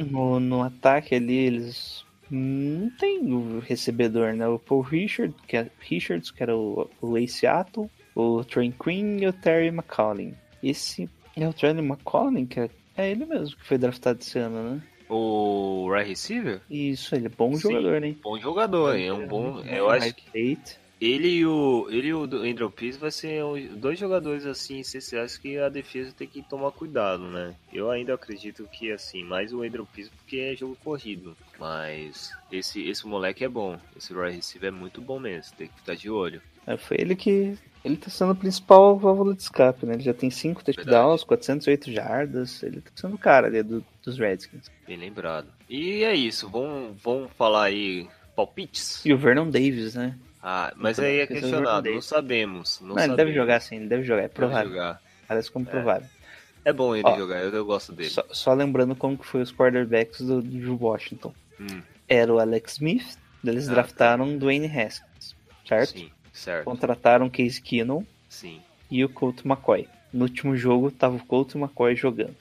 No, 0.10 0.40
no 0.40 0.62
ataque 0.62 1.16
ali, 1.16 1.36
eles 1.36 2.06
não 2.32 2.90
tem 2.92 3.34
o 3.34 3.60
recebedor, 3.60 4.34
né? 4.34 4.48
O 4.48 4.58
Paul 4.60 4.82
Richard, 4.82 5.34
que 5.48 5.58
é, 5.58 5.70
Richards, 5.80 6.32
que 6.32 6.42
era 6.42 6.56
o, 6.56 6.90
o 7.02 7.18
Ace 7.18 7.40
Seattle, 7.40 7.90
o 8.16 8.44
Trent 8.46 8.76
Queen 8.82 9.22
e 9.24 9.28
o 9.28 9.34
Terry 9.34 9.68
McCollin. 9.68 10.34
Esse 10.62 11.10
é 11.36 11.48
o 11.50 11.54
Terry 11.54 11.80
McCollin, 11.80 12.46
que 12.46 12.60
é, 12.62 12.70
é 12.96 13.12
ele 13.12 13.26
mesmo 13.26 13.58
que 13.58 13.66
foi 13.66 13.78
draftado 13.78 14.20
esse 14.22 14.38
ano, 14.40 14.76
né? 14.76 14.82
O 15.10 15.90
right 15.92 16.10
receiver? 16.10 16.62
Isso, 16.70 17.16
ele 17.16 17.28
é 17.28 17.30
bom 17.30 17.54
Sim. 17.56 17.62
jogador, 17.62 18.04
hein? 18.04 18.18
Bom 18.22 18.40
jogador, 18.40 18.96
hein? 18.96 19.08
é 19.08 19.14
um 19.14 19.28
bom. 19.28 19.60
Eu 19.62 19.90
acho 19.90 20.14
que 20.14 20.58
ele 21.04 21.28
e 21.28 21.46
o 21.46 21.88
ele 21.90 22.08
e 22.08 22.14
o 22.14 22.24
Andrew 22.24 22.72
Pease 22.72 22.98
vai 22.98 23.12
ser 23.12 23.44
dois 23.76 24.00
jogadores 24.00 24.46
assim 24.46 24.80
essenciais 24.80 25.38
que 25.38 25.58
a 25.58 25.68
defesa 25.68 26.14
tem 26.18 26.28
que 26.28 26.42
tomar 26.42 26.72
cuidado, 26.72 27.24
né? 27.24 27.54
Eu 27.74 27.92
ainda 27.92 28.14
acredito 28.14 28.66
que 28.72 28.90
assim, 28.90 29.22
mais 29.22 29.52
o 29.52 29.64
Andrew 29.64 29.86
Pease 29.86 30.10
porque 30.10 30.38
é 30.38 30.56
jogo 30.56 30.78
corrido, 30.82 31.36
mas 31.60 32.32
esse 32.50 32.88
esse 32.88 33.06
moleque 33.06 33.44
é 33.44 33.50
bom. 33.50 33.78
Esse 33.98 34.14
right 34.14 34.36
receiver 34.36 34.70
é 34.70 34.72
muito 34.72 35.02
bom 35.02 35.20
mesmo, 35.20 35.56
tem 35.58 35.68
que 35.68 35.76
ficar 35.76 35.96
de 35.96 36.10
olho. 36.10 36.42
É, 36.66 36.78
foi 36.78 36.98
ele 37.00 37.16
que. 37.18 37.58
Ele 37.84 37.98
tá 37.98 38.10
sendo 38.10 38.32
o 38.32 38.36
principal 38.36 38.98
válvula 38.98 39.34
de 39.34 39.42
escape, 39.42 39.86
né? 39.86 39.96
Ele 39.96 40.04
já 40.04 40.14
tem 40.14 40.30
5 40.30 40.64
touchdowns, 40.64 41.24
408 41.24 41.92
jardas. 41.92 42.64
Ele 42.64 42.80
tá 42.80 42.92
sendo 42.96 43.16
o 43.16 43.18
cara 43.18 43.48
ali 43.48 43.62
do- 43.62 43.84
dos 44.02 44.18
Redskins. 44.18 44.72
Bem 44.88 44.98
lembrado. 44.98 45.48
E 45.70 46.04
é 46.04 46.16
isso, 46.16 46.50
vamos 46.50 47.02
vamos 47.02 47.32
falar 47.34 47.66
aí 47.66 48.08
palpites. 48.36 49.06
E 49.06 49.14
o 49.14 49.18
Vernon 49.18 49.50
Davis, 49.50 49.96
né? 49.96 50.18
Ah, 50.42 50.74
mas 50.76 50.98
aí 51.00 51.20
é 51.20 51.22
é 51.24 51.28
questionado, 51.28 51.90
não 51.92 52.02
sabemos. 52.02 52.80
Não, 52.82 52.90
Não, 52.90 52.96
ele 52.96 53.02
sabemos. 53.02 53.18
deve 53.18 53.34
jogar 53.34 53.60
sim, 53.62 53.76
ele 53.78 53.88
deve 53.88 54.04
jogar. 54.04 54.24
É 54.24 54.28
provável. 54.28 54.70
jogar. 54.72 55.02
Parece 55.28 55.52
como 55.52 55.66
provável. 55.66 56.08
É 56.66 56.72
bom 56.72 56.96
ele 56.96 57.04
Ó, 57.06 57.18
jogar, 57.18 57.42
eu, 57.44 57.50
eu 57.50 57.66
gosto 57.66 57.92
dele. 57.92 58.10
Só, 58.10 58.24
só 58.32 58.54
lembrando 58.54 58.96
como 58.96 59.18
que 59.18 59.26
foi 59.26 59.42
os 59.42 59.52
quarterbacks 59.52 60.20
do, 60.22 60.42
do 60.42 60.78
Washington. 60.82 61.34
Hum, 61.60 61.82
Era 62.08 62.34
o 62.34 62.40
Alex 62.40 62.74
Smith, 62.74 63.18
eles 63.44 63.68
Ah, 63.68 63.74
draftaram 63.74 64.38
Dwayne 64.38 64.68
Haskins, 64.68 65.36
certo? 65.68 65.92
sim, 66.00 66.10
certo. 66.34 66.66
Contrataram 66.66 67.30
Case 67.30 67.62
Keenum 67.62 68.04
Sim. 68.28 68.60
e 68.92 69.06
o 69.06 69.10
Colt 69.10 69.46
McCoy. 69.46 69.88
No 70.12 70.24
último 70.26 70.58
jogo 70.58 70.92
tava 70.92 71.16
o 71.16 71.26
Colt 71.26 71.56
McCoy 71.56 71.96
jogando. 71.96 72.36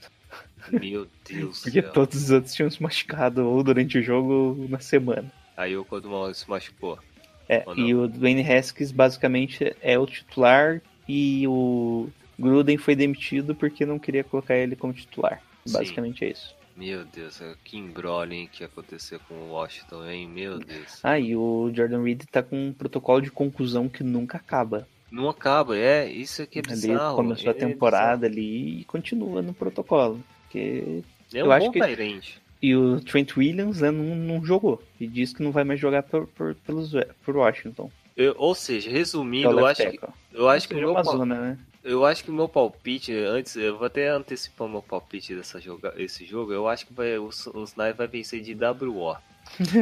Meu 0.71 1.07
Deus 1.29 1.61
Porque 1.63 1.83
céu. 1.83 1.93
todos 1.93 2.25
os 2.25 2.31
outros 2.31 2.55
tinham 2.55 2.71
se 2.71 2.83
machucado 2.83 3.49
ou 3.49 3.63
durante 3.63 3.99
o 3.99 4.03
jogo 4.03 4.33
ou 4.33 4.69
na 4.69 4.79
semana. 4.81 5.31
Aí 5.57 5.77
o 5.77 5.85
Codumão 5.85 6.33
se 6.33 6.49
machucou. 6.49 6.99
É, 7.49 7.65
e 7.77 7.95
o 7.95 8.09
Dwayne 8.09 8.51
Haskins 8.51 8.93
basicamente 8.93 9.75
é 9.83 9.99
o 9.99 10.07
titular 10.07 10.81
e 11.09 11.47
o 11.47 12.09
Gruden 12.39 12.79
foi 12.79 12.95
demitido 12.95 13.55
porque 13.55 13.85
não 13.85 13.99
queria 13.99 14.25
colocar 14.25 14.57
ele 14.57 14.77
como 14.77 14.93
titular. 14.93 15.43
Sim. 15.67 15.73
Basicamente 15.73 16.25
é 16.25 16.31
isso. 16.31 16.55
Meu 16.77 17.05
Deus, 17.05 17.41
é 17.41 17.55
que 17.65 17.77
embrolho 17.77 18.33
hein, 18.33 18.49
que 18.51 18.65
aconteceu 18.65 19.21
com 19.29 19.35
o 19.35 19.51
Washington, 19.53 20.07
hein? 20.07 20.27
Meu 20.29 20.59
Deus. 20.59 21.01
Ah, 21.03 21.19
e 21.19 21.37
o 21.37 21.71
Jordan 21.75 22.03
Reed 22.03 22.23
tá 22.31 22.43
com 22.43 22.69
um 22.69 22.73
protocolo 22.73 23.21
de 23.21 23.31
conclusão 23.31 23.89
que 23.89 24.03
nunca 24.03 24.39
acaba. 24.39 24.89
Não 25.11 25.29
acaba, 25.29 25.77
é, 25.77 26.11
isso 26.11 26.41
aqui 26.43 26.59
é 26.59 26.63
Ele 26.63 26.69
bizarro. 26.71 27.17
começou 27.17 27.49
a 27.49 27.51
é 27.51 27.55
temporada 27.59 28.27
ali 28.27 28.81
e 28.81 28.85
continua 28.85 29.43
no 29.43 29.53
protocolo. 29.53 30.23
Porque... 30.45 31.03
É 31.35 31.41
eu 31.43 31.47
um 31.47 31.53
acho 31.53 31.67
bom 31.67 31.73
que- 31.73 31.81
Tyrant. 31.81 32.25
E 32.63 32.75
o 32.77 33.01
Trent 33.01 33.37
Williams 33.37 33.81
né, 33.81 33.91
não, 33.91 34.15
não 34.15 34.45
jogou. 34.45 34.81
E 35.01 35.07
disse 35.07 35.35
que 35.35 35.43
não 35.43 35.51
vai 35.51 35.65
mais 35.65 35.79
jogar 35.81 36.03
por, 36.05 36.27
por, 36.29 36.55
pelos, 36.55 36.93
por 37.25 37.37
Washington. 37.37 37.91
Eu- 38.17 38.35
Ou 38.39 38.55
seja, 38.55 38.89
Que 38.89 38.95
é 38.95 38.99
resumindo, 38.99 39.49
o 39.51 39.59
eu 39.61 39.67
acho 39.67 39.91
que, 39.91 40.01
eu 40.33 40.49
acho 40.49 40.69
que 40.69 40.75
o 40.75 40.77
Seja 40.77 40.87
meu 40.87 40.95
uma 40.95 41.03
pal- 41.03 41.17
zona, 41.19 41.35
né? 41.35 41.59
Eu 41.85 42.05
acho 42.05 42.23
que 42.23 42.31
o 42.31 42.35
meu 42.35 42.49
palpite, 42.49 43.13
antes, 43.13 43.57
eu 43.57 43.77
vou 43.77 43.87
até 43.87 44.09
antecipar 44.09 44.69
meu 44.69 44.83
palpite 44.83 45.35
dessa 45.35 45.61
joga, 45.61 45.93
esse 45.97 46.25
jogo, 46.25 46.53
eu 46.53 46.69
acho 46.69 46.87
que 46.87 46.93
vai, 46.93 47.19
o, 47.19 47.25
o 47.55 47.65
Sniper 47.65 47.95
vai 47.97 48.07
vencer 48.07 48.41
de 48.41 48.55
WO. 48.55 49.15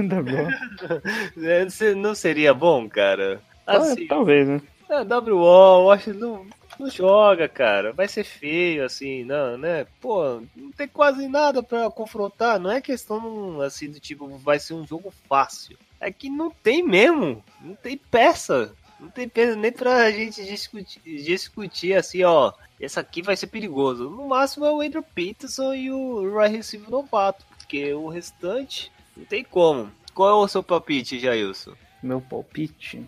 Tá 0.08 0.22
bom. 0.22 1.42
É, 1.44 1.94
Não 1.94 2.14
seria 2.14 2.54
bom, 2.54 2.88
cara? 2.88 3.40
Assim, 3.66 4.04
Ah, 4.04 4.08
talvez, 4.08 4.48
né? 4.48 4.60
é, 4.88 5.02
WO, 5.02 5.82
eu 5.84 5.90
acho 5.90 6.04
que 6.12 6.18
não, 6.18 6.46
não 6.78 6.90
joga, 6.90 7.46
cara. 7.48 7.92
Vai 7.92 8.08
ser 8.08 8.24
feio, 8.24 8.84
assim, 8.84 9.22
não, 9.24 9.58
né? 9.58 9.86
Pô, 10.00 10.40
não 10.56 10.72
tem 10.72 10.88
quase 10.88 11.28
nada 11.28 11.62
pra 11.62 11.90
confrontar. 11.90 12.58
Não 12.58 12.70
é 12.70 12.80
questão, 12.80 13.60
assim, 13.60 13.90
do 13.90 14.00
tipo, 14.00 14.26
vai 14.38 14.58
ser 14.58 14.72
um 14.74 14.86
jogo 14.86 15.12
fácil. 15.28 15.76
É 16.00 16.10
que 16.10 16.30
não 16.30 16.50
tem 16.50 16.82
mesmo. 16.82 17.44
Não 17.60 17.74
tem 17.74 17.96
peça. 17.98 18.74
Não 19.00 19.08
tem 19.08 19.28
peça 19.28 19.56
nem 19.56 19.72
pra 19.72 20.10
gente 20.10 20.44
discutir, 20.44 21.00
discutir 21.04 21.94
assim, 21.94 22.22
ó. 22.22 22.52
Esse 22.78 23.00
aqui 23.00 23.22
vai 23.22 23.36
ser 23.36 23.46
perigoso. 23.46 24.10
No 24.10 24.28
máximo 24.28 24.66
é 24.66 24.72
o 24.72 24.80
Andrew 24.80 25.02
Peterson 25.02 25.74
e 25.74 25.90
o 25.90 26.38
right 26.38 26.56
receiver 26.56 26.90
novato. 26.90 27.44
Porque 27.58 27.92
o 27.94 28.08
restante 28.08 28.92
não 29.16 29.24
tem 29.24 29.44
como. 29.44 29.90
Qual 30.14 30.28
é 30.28 30.44
o 30.44 30.48
seu 30.48 30.62
palpite, 30.62 31.18
Jailson? 31.18 31.72
Meu 32.02 32.20
palpite. 32.20 33.06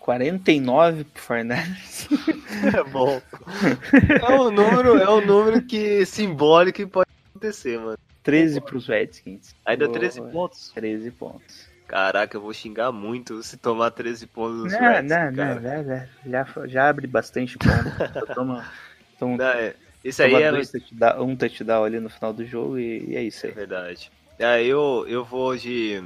49 0.00 1.04
pro 1.04 1.22
Fernandes. 1.22 2.08
É 2.74 2.82
bom. 2.84 3.20
É 4.22 4.32
um 4.32 4.50
número, 4.50 4.96
é 4.96 5.10
um 5.10 5.20
número 5.20 5.60
que 5.60 6.06
simbólico 6.06 6.76
que 6.76 6.86
pode 6.86 7.10
acontecer, 7.28 7.78
mano. 7.78 7.98
13 8.22 8.60
pros 8.62 8.86
Redskins. 8.86 9.54
Aí 9.64 9.76
dá 9.76 9.86
Boa. 9.86 9.98
13 9.98 10.22
pontos. 10.32 10.72
13 10.74 11.10
pontos. 11.10 11.68
Caraca, 11.86 12.36
eu 12.36 12.40
vou 12.40 12.52
xingar 12.52 12.90
muito 12.92 13.42
se 13.42 13.56
tomar 13.56 13.90
13 13.92 14.26
pontos 14.26 14.58
nos 14.64 14.72
Não, 14.72 14.80
Reds, 14.80 15.08
não, 15.10 15.30
não, 15.32 15.62
já, 15.62 15.82
já, 15.82 16.06
já, 16.26 16.66
já 16.66 16.88
abre 16.88 17.06
bastante 17.06 17.56
ponto. 17.58 17.94
Toma, 18.34 18.64
toma, 19.18 19.36
Não, 19.36 19.46
é- 19.46 19.74
Isso 20.04 20.22
aí 20.22 20.34
é, 20.34 20.50
touchdown, 20.50 21.22
um 21.24 21.36
touchdown 21.36 21.84
ali 21.84 22.00
no 22.00 22.08
final 22.10 22.32
do 22.32 22.44
jogo 22.44 22.78
e, 22.78 23.10
e 23.10 23.16
é 23.16 23.22
isso 23.22 23.46
é 23.46 23.50
aí. 23.50 23.54
verdade. 23.54 24.10
É, 24.38 24.64
eu, 24.64 25.04
eu 25.08 25.24
vou 25.24 25.56
de. 25.56 26.02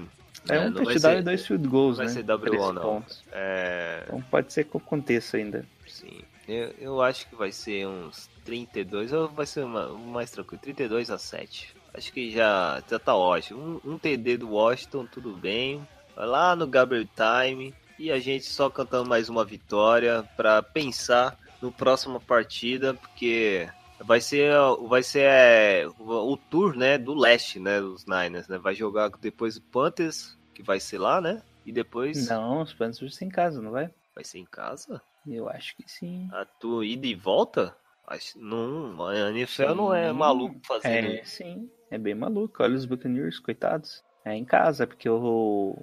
É, 0.48 0.58
um 0.60 0.70
não 0.70 0.84
vai 0.84 0.94
touchdown 0.94 1.18
e 1.18 1.22
dois 1.22 1.46
field 1.46 1.68
goals, 1.68 1.96
vai 1.96 2.06
né? 2.06 2.12
ser 2.12 2.22
WO 2.24 2.38
13 2.38 2.72
não. 2.72 2.82
pontos. 2.82 3.24
É, 3.32 4.02
Então 4.06 4.20
pode 4.22 4.52
ser 4.52 4.64
que 4.64 4.76
aconteça 4.76 5.36
ainda. 5.36 5.64
sim. 5.86 6.20
Eu, 6.48 6.74
eu 6.80 7.02
acho 7.02 7.28
que 7.28 7.36
vai 7.36 7.52
ser 7.52 7.86
uns 7.86 8.28
32, 8.44 9.12
ou 9.12 9.28
vai 9.28 9.46
ser 9.46 9.64
uma- 9.64 9.88
mais 9.96 10.30
tranquilo, 10.32 10.60
32 10.60 11.08
a 11.10 11.16
7. 11.18 11.74
Acho 11.92 12.12
que 12.12 12.30
já, 12.30 12.82
já 12.88 12.98
tá 12.98 13.14
ótimo. 13.14 13.80
Um, 13.84 13.92
um 13.92 13.98
TD 13.98 14.38
do 14.38 14.50
Washington, 14.50 15.06
tudo 15.06 15.32
bem. 15.36 15.86
Vai 16.14 16.26
lá 16.26 16.54
no 16.54 16.66
Gabriel 16.66 17.06
Time 17.06 17.74
e 17.98 18.10
a 18.10 18.18
gente 18.18 18.44
só 18.46 18.70
cantando 18.70 19.08
mais 19.08 19.28
uma 19.28 19.44
vitória 19.44 20.22
pra 20.36 20.62
pensar 20.62 21.38
no 21.60 21.70
próxima 21.70 22.18
partida, 22.18 22.94
porque 22.94 23.68
vai 24.00 24.20
ser 24.20 24.52
vai 24.88 25.02
ser 25.02 25.24
é, 25.24 25.86
o, 25.98 26.32
o 26.32 26.36
tour, 26.36 26.74
né, 26.74 26.96
do 26.96 27.14
leste, 27.14 27.60
né, 27.60 27.80
dos 27.80 28.06
Niners, 28.06 28.48
né? 28.48 28.58
Vai 28.58 28.74
jogar 28.74 29.10
depois 29.20 29.56
o 29.56 29.62
Panthers, 29.62 30.38
que 30.54 30.62
vai 30.62 30.80
ser 30.80 30.98
lá, 30.98 31.20
né? 31.20 31.42
E 31.66 31.72
depois 31.72 32.28
Não, 32.28 32.62
os 32.62 32.72
Panthers 32.72 33.00
vão 33.00 33.10
ser 33.10 33.26
em 33.26 33.28
casa, 33.28 33.60
não 33.60 33.70
vai? 33.70 33.90
vai 34.14 34.24
ser 34.24 34.38
em 34.38 34.46
casa. 34.46 35.00
Eu 35.26 35.48
acho 35.48 35.76
que 35.76 35.84
sim. 35.86 36.28
A 36.32 36.44
tua 36.44 36.84
ida 36.86 37.06
e 37.06 37.14
volta? 37.14 37.76
Acho, 38.10 38.38
não, 38.40 39.06
a 39.06 39.30
NFL 39.30 39.74
não 39.74 39.94
é 39.94 40.08
Sim. 40.10 40.18
maluco 40.18 40.60
fazendo 40.66 41.06
É, 41.12 41.22
sim. 41.24 41.70
É 41.90 41.96
bem 41.96 42.14
maluco. 42.14 42.62
Olha 42.62 42.74
os 42.74 42.84
Buccaneers, 42.84 43.38
coitados. 43.38 44.02
É 44.24 44.34
em 44.34 44.44
casa, 44.44 44.86
porque 44.86 45.08
o, 45.08 45.76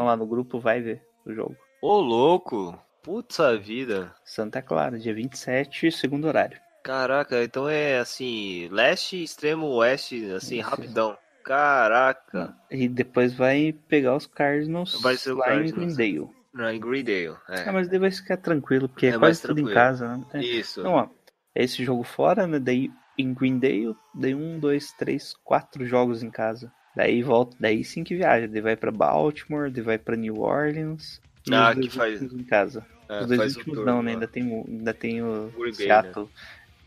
Hum. 0.00 0.04
lá 0.04 0.16
no 0.16 0.26
grupo 0.26 0.58
vai 0.58 0.80
ver 0.80 1.02
o 1.26 1.32
jogo. 1.32 1.56
Ô, 1.82 2.00
louco! 2.00 2.76
Putz 3.02 3.36
vida! 3.60 4.12
Santa 4.24 4.62
Clara, 4.62 4.98
dia 4.98 5.14
27, 5.14 5.92
segundo 5.92 6.26
horário. 6.26 6.58
Caraca, 6.82 7.44
então 7.44 7.68
é 7.68 7.98
assim, 7.98 8.68
leste, 8.70 9.22
extremo 9.22 9.66
oeste, 9.68 10.30
assim, 10.32 10.60
Isso. 10.60 10.68
rapidão. 10.70 11.16
Caraca! 11.44 12.54
E 12.70 12.88
depois 12.88 13.34
vai 13.34 13.74
pegar 13.88 14.16
os 14.16 14.26
Cardinals 14.26 15.00
Vai 15.02 15.16
ser 15.16 15.32
o 15.32 15.36
lá 15.36 15.46
Cardinals. 15.46 15.92
em 15.92 15.94
Greendale. 15.96 16.30
Não, 16.52 16.70
em 16.70 16.80
Greendale, 16.80 17.36
Ah, 17.48 17.54
é. 17.60 17.70
mas 17.70 17.88
daí 17.88 17.98
vai 17.98 18.10
ficar 18.10 18.36
tranquilo, 18.38 18.88
porque 18.88 19.06
é, 19.06 19.10
É 19.10 19.18
quase 19.18 19.42
tudo 19.42 19.60
em 19.60 19.72
casa, 19.74 20.16
né? 20.16 20.24
É. 20.34 20.40
Isso. 20.42 20.80
Então, 20.80 20.92
ó, 20.94 21.08
esse 21.54 21.84
jogo 21.84 22.02
fora, 22.02 22.46
né? 22.46 22.58
Daí 22.58 22.90
em 23.16 23.32
Greendale, 23.32 23.94
daí 24.14 24.34
um, 24.34 24.58
dois, 24.58 24.92
três, 24.92 25.34
quatro 25.44 25.86
jogos 25.86 26.22
em 26.22 26.30
casa. 26.30 26.72
Daí 26.96 27.22
volta, 27.22 27.56
daí 27.60 27.84
sim 27.84 28.02
que 28.04 28.14
viaja. 28.16 28.46
Daí 28.48 28.60
vai 28.60 28.76
pra 28.76 28.90
Baltimore, 28.90 29.70
daí 29.70 29.82
vai 29.82 29.98
pra 29.98 30.16
New 30.16 30.40
Orleans. 30.40 31.20
Ah, 31.52 31.74
que 31.74 31.90
faz- 31.90 32.22
em 32.22 32.44
casa. 32.44 32.86
É, 33.08 33.20
os 33.20 33.26
dois 33.26 33.56
últimos 33.56 33.76
tour 33.78 33.86
não, 33.86 34.02
né? 34.02 34.12
Ainda 34.12 34.26
tem, 34.26 34.50
o- 34.50 34.64
ainda 34.66 34.94
tem 34.94 35.22
o 35.22 35.50
Green 35.50 35.64
Bay, 35.64 35.72
Seattle. 35.74 36.28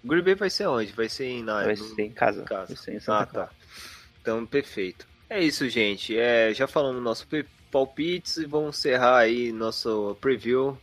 Green 0.03 0.23
Bay 0.23 0.35
vai 0.35 0.49
ser 0.49 0.67
onde? 0.67 0.91
Vai 0.93 1.07
ser 1.09 1.25
em, 1.25 1.43
na, 1.43 1.63
Vai 1.63 1.75
ser 1.75 2.01
em 2.01 2.11
casa. 2.11 2.43
casa. 2.43 2.73
Vai 2.73 2.77
ser 2.83 2.93
em 2.95 2.99
Santa 2.99 3.21
Ah, 3.21 3.25
tá. 3.25 3.49
Então, 4.21 4.45
perfeito. 4.45 5.05
É 5.29 5.43
isso, 5.43 5.67
gente. 5.69 6.17
É, 6.17 6.53
já 6.53 6.67
falamos 6.67 7.03
nosso 7.03 7.27
palpites 7.71 8.37
e 8.37 8.45
vamos 8.45 8.77
encerrar 8.79 9.17
aí 9.17 9.51
nosso 9.51 10.17
preview. 10.21 10.77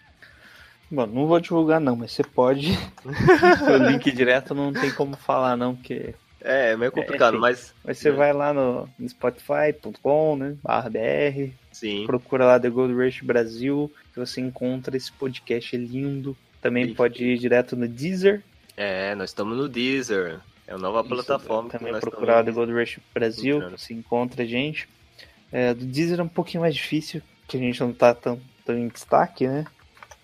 Bom, 0.89 1.07
não 1.07 1.27
vou 1.27 1.41
divulgar 1.41 1.81
não, 1.81 1.97
mas 1.97 2.13
você 2.13 2.23
pode. 2.23 2.71
o 3.05 3.77
link 3.91 4.13
direto 4.13 4.55
não 4.55 4.73
tem 4.73 4.93
como 4.93 5.17
falar 5.17 5.57
não, 5.57 5.75
porque 5.75 6.15
É, 6.41 6.73
é 6.73 6.77
meio 6.77 6.93
complicado, 6.93 7.35
enfim. 7.35 7.41
mas 7.41 7.75
Mas 7.85 7.99
você 7.99 8.09
É. 8.11 8.13
vai 8.13 8.33
lá 8.33 8.53
no, 8.53 8.89
no 8.99 9.09
spotify.com, 9.09 10.37
né? 10.37 10.57
Barra 10.63 10.91
BR, 10.91 11.51
sim. 11.73 12.05
procura 12.07 12.45
lá 12.45 12.61
The 12.61 12.71
Gold 12.71 12.95
Rush 12.95 13.23
Brasil, 13.23 13.91
que 14.13 14.19
você 14.21 14.41
encontra 14.41 14.97
esse 14.97 15.11
podcast 15.13 15.77
lindo. 15.77 16.37
Também 16.61 16.89
Sim. 16.89 16.95
pode 16.95 17.25
ir 17.25 17.39
direto 17.39 17.77
no 17.77 17.87
Deezer. 17.87 18.43
É, 18.77 19.15
nós 19.15 19.31
estamos 19.31 19.57
no 19.57 19.69
Deezer. 19.69 20.41
É 20.67 20.73
a 20.75 20.79
nova 20.79 21.01
Isso, 21.01 21.09
plataforma 21.09 21.71
que 21.71 21.79
Também 21.79 21.93
nós 21.93 22.01
procurar 22.01 22.45
The. 22.45 22.51
Gold 22.51 22.73
Rush 22.73 22.99
Brasil, 23.15 23.57
entrando. 23.59 23.79
você 23.79 23.95
encontra 23.95 24.43
a 24.43 24.47
gente. 24.47 24.89
É, 25.53 25.73
do 25.73 25.85
Deezer 25.85 26.19
é 26.19 26.23
um 26.23 26.29
pouquinho 26.29 26.63
mais 26.63 26.75
difícil, 26.75 27.23
que 27.47 27.57
a 27.57 27.61
gente 27.61 27.81
não 27.81 27.93
tá 27.93 28.13
tão, 28.15 28.41
tão 28.65 28.77
em 28.77 28.89
destaque, 28.89 29.47
né? 29.47 29.65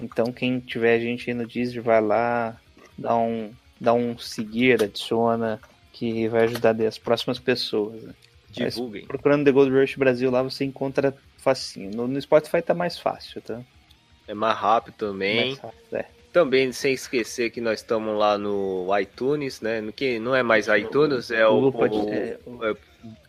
Então 0.00 0.32
quem 0.32 0.58
tiver 0.58 0.96
a 0.96 0.98
gente 0.98 1.30
aí 1.30 1.34
no 1.34 1.46
Deezer, 1.46 1.80
vai 1.80 2.00
lá, 2.00 2.56
dá 2.98 3.16
um, 3.16 3.52
dá 3.80 3.92
um 3.94 4.18
seguir, 4.18 4.82
adiciona, 4.82 5.60
que 5.92 6.26
vai 6.28 6.44
ajudar 6.44 6.74
as 6.82 6.98
próximas 6.98 7.38
pessoas. 7.38 8.02
Né? 8.02 8.14
Divulguem. 8.50 9.06
Procurando 9.06 9.44
The 9.44 9.52
Gold 9.52 9.70
Rush 9.72 9.96
Brasil 9.96 10.30
lá, 10.30 10.42
você 10.42 10.64
encontra 10.64 11.14
facinho. 11.38 11.90
No, 11.94 12.06
no 12.06 12.20
Spotify 12.20 12.60
tá 12.62 12.74
mais 12.74 12.98
fácil, 12.98 13.40
tá? 13.40 13.60
É 14.28 14.34
mais 14.34 14.56
rápido 14.56 14.94
também. 14.94 15.46
Mais 15.48 15.58
fácil, 15.58 15.78
é. 15.96 16.04
Também 16.32 16.72
sem 16.72 16.94
esquecer 16.94 17.50
que 17.50 17.60
nós 17.60 17.80
estamos 17.80 18.18
lá 18.18 18.38
no 18.38 18.86
iTunes, 18.98 19.60
né? 19.60 19.80
No 19.82 19.92
que 19.92 20.18
não 20.18 20.34
é 20.34 20.42
mais 20.42 20.66
iTunes, 20.68 21.30
é 21.30 21.46
o, 21.46 21.70
Pod- 21.70 21.94
o- 21.94 22.08
é, 22.12 22.38
o- 22.46 22.76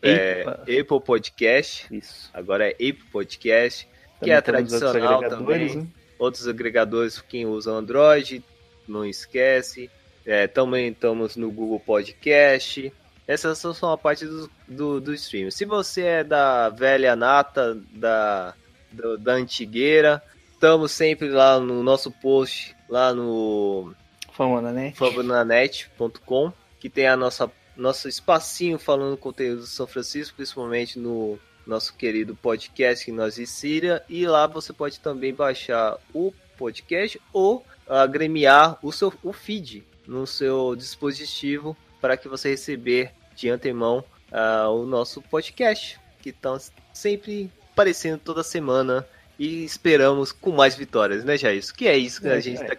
é, 0.02 0.42
Epa. 0.42 0.52
Apple 0.62 1.02
Podcast. 1.06 1.88
Isso. 1.94 2.30
Agora 2.34 2.66
é 2.68 2.72
Apple 2.72 3.04
Podcast, 3.12 3.86
que 3.86 3.92
Também 4.20 4.34
é 4.36 4.42
temos 4.42 4.62
outros 4.62 4.80
tradicional 4.80 5.18
agregadores, 5.18 5.72
também. 5.74 5.84
né? 5.86 5.92
Outros 6.20 6.48
agregadores, 6.48 7.22
quem 7.22 7.46
usa 7.46 7.72
Android, 7.72 8.42
não 8.88 9.04
esquece. 9.06 9.90
É, 10.26 10.48
também 10.48 10.90
estamos 10.90 11.36
no 11.36 11.52
Google 11.52 11.80
Podcast. 11.80 12.92
Essas 13.28 13.58
são 13.58 13.74
uma 13.82 13.98
parte 13.98 14.26
do, 14.26 14.50
do, 14.68 15.02
do 15.02 15.14
stream. 15.14 15.50
Se 15.52 15.66
você 15.66 16.02
é 16.02 16.24
da 16.24 16.70
velha 16.70 17.16
nata, 17.16 17.78
da, 17.92 18.54
do- 18.92 19.18
da 19.18 19.34
antigueira, 19.34 20.22
estamos 20.54 20.92
sempre 20.92 21.30
lá 21.30 21.60
no 21.60 21.82
nosso 21.84 22.12
post, 22.12 22.76
lá 22.90 23.14
no 23.14 23.94
Famona, 24.34 24.92
favonanet.com, 24.94 26.52
que 26.80 26.90
tem 26.90 27.08
a 27.08 27.16
nossa 27.16 27.50
nosso 27.76 28.08
espacinho 28.08 28.78
falando 28.78 29.18
conteúdo 29.18 29.62
do 29.62 29.66
São 29.68 29.88
Francisco, 29.88 30.36
principalmente 30.36 31.00
no 31.00 31.40
nosso 31.66 31.96
querido 31.96 32.36
podcast 32.36 33.04
que 33.04 33.12
nós 33.12 33.40
insira, 33.40 34.04
e 34.08 34.28
lá 34.28 34.46
você 34.46 34.72
pode 34.72 35.00
também 35.00 35.34
baixar 35.34 35.98
o 36.14 36.32
podcast 36.56 37.20
ou 37.32 37.66
agremiar 37.88 38.78
o 38.84 38.92
seu 38.92 39.12
o 39.24 39.34
feed 39.34 39.84
no 40.08 40.26
seu 40.28 40.76
dispositivo 40.76 41.76
para 42.02 42.18
que 42.18 42.28
você 42.28 42.50
receber 42.50 43.12
de 43.36 43.50
antemão 43.50 44.04
ah, 44.32 44.70
o 44.70 44.86
nosso 44.86 45.22
podcast, 45.22 46.00
que 46.22 46.30
estão 46.30 46.58
sempre 46.94 47.50
aparecendo 47.72 48.20
toda 48.20 48.44
semana 48.44 49.06
e 49.38 49.64
esperamos 49.64 50.32
com 50.32 50.52
mais 50.52 50.76
vitórias, 50.76 51.24
né, 51.24 51.38
Jair? 51.38 51.64
Que 51.74 51.88
é 51.88 51.98
isso 51.98 52.22
que 52.22 52.28
É, 52.28 52.34
a 52.34 52.40
gente 52.40 52.62
é. 52.62 52.64
está 52.64 52.76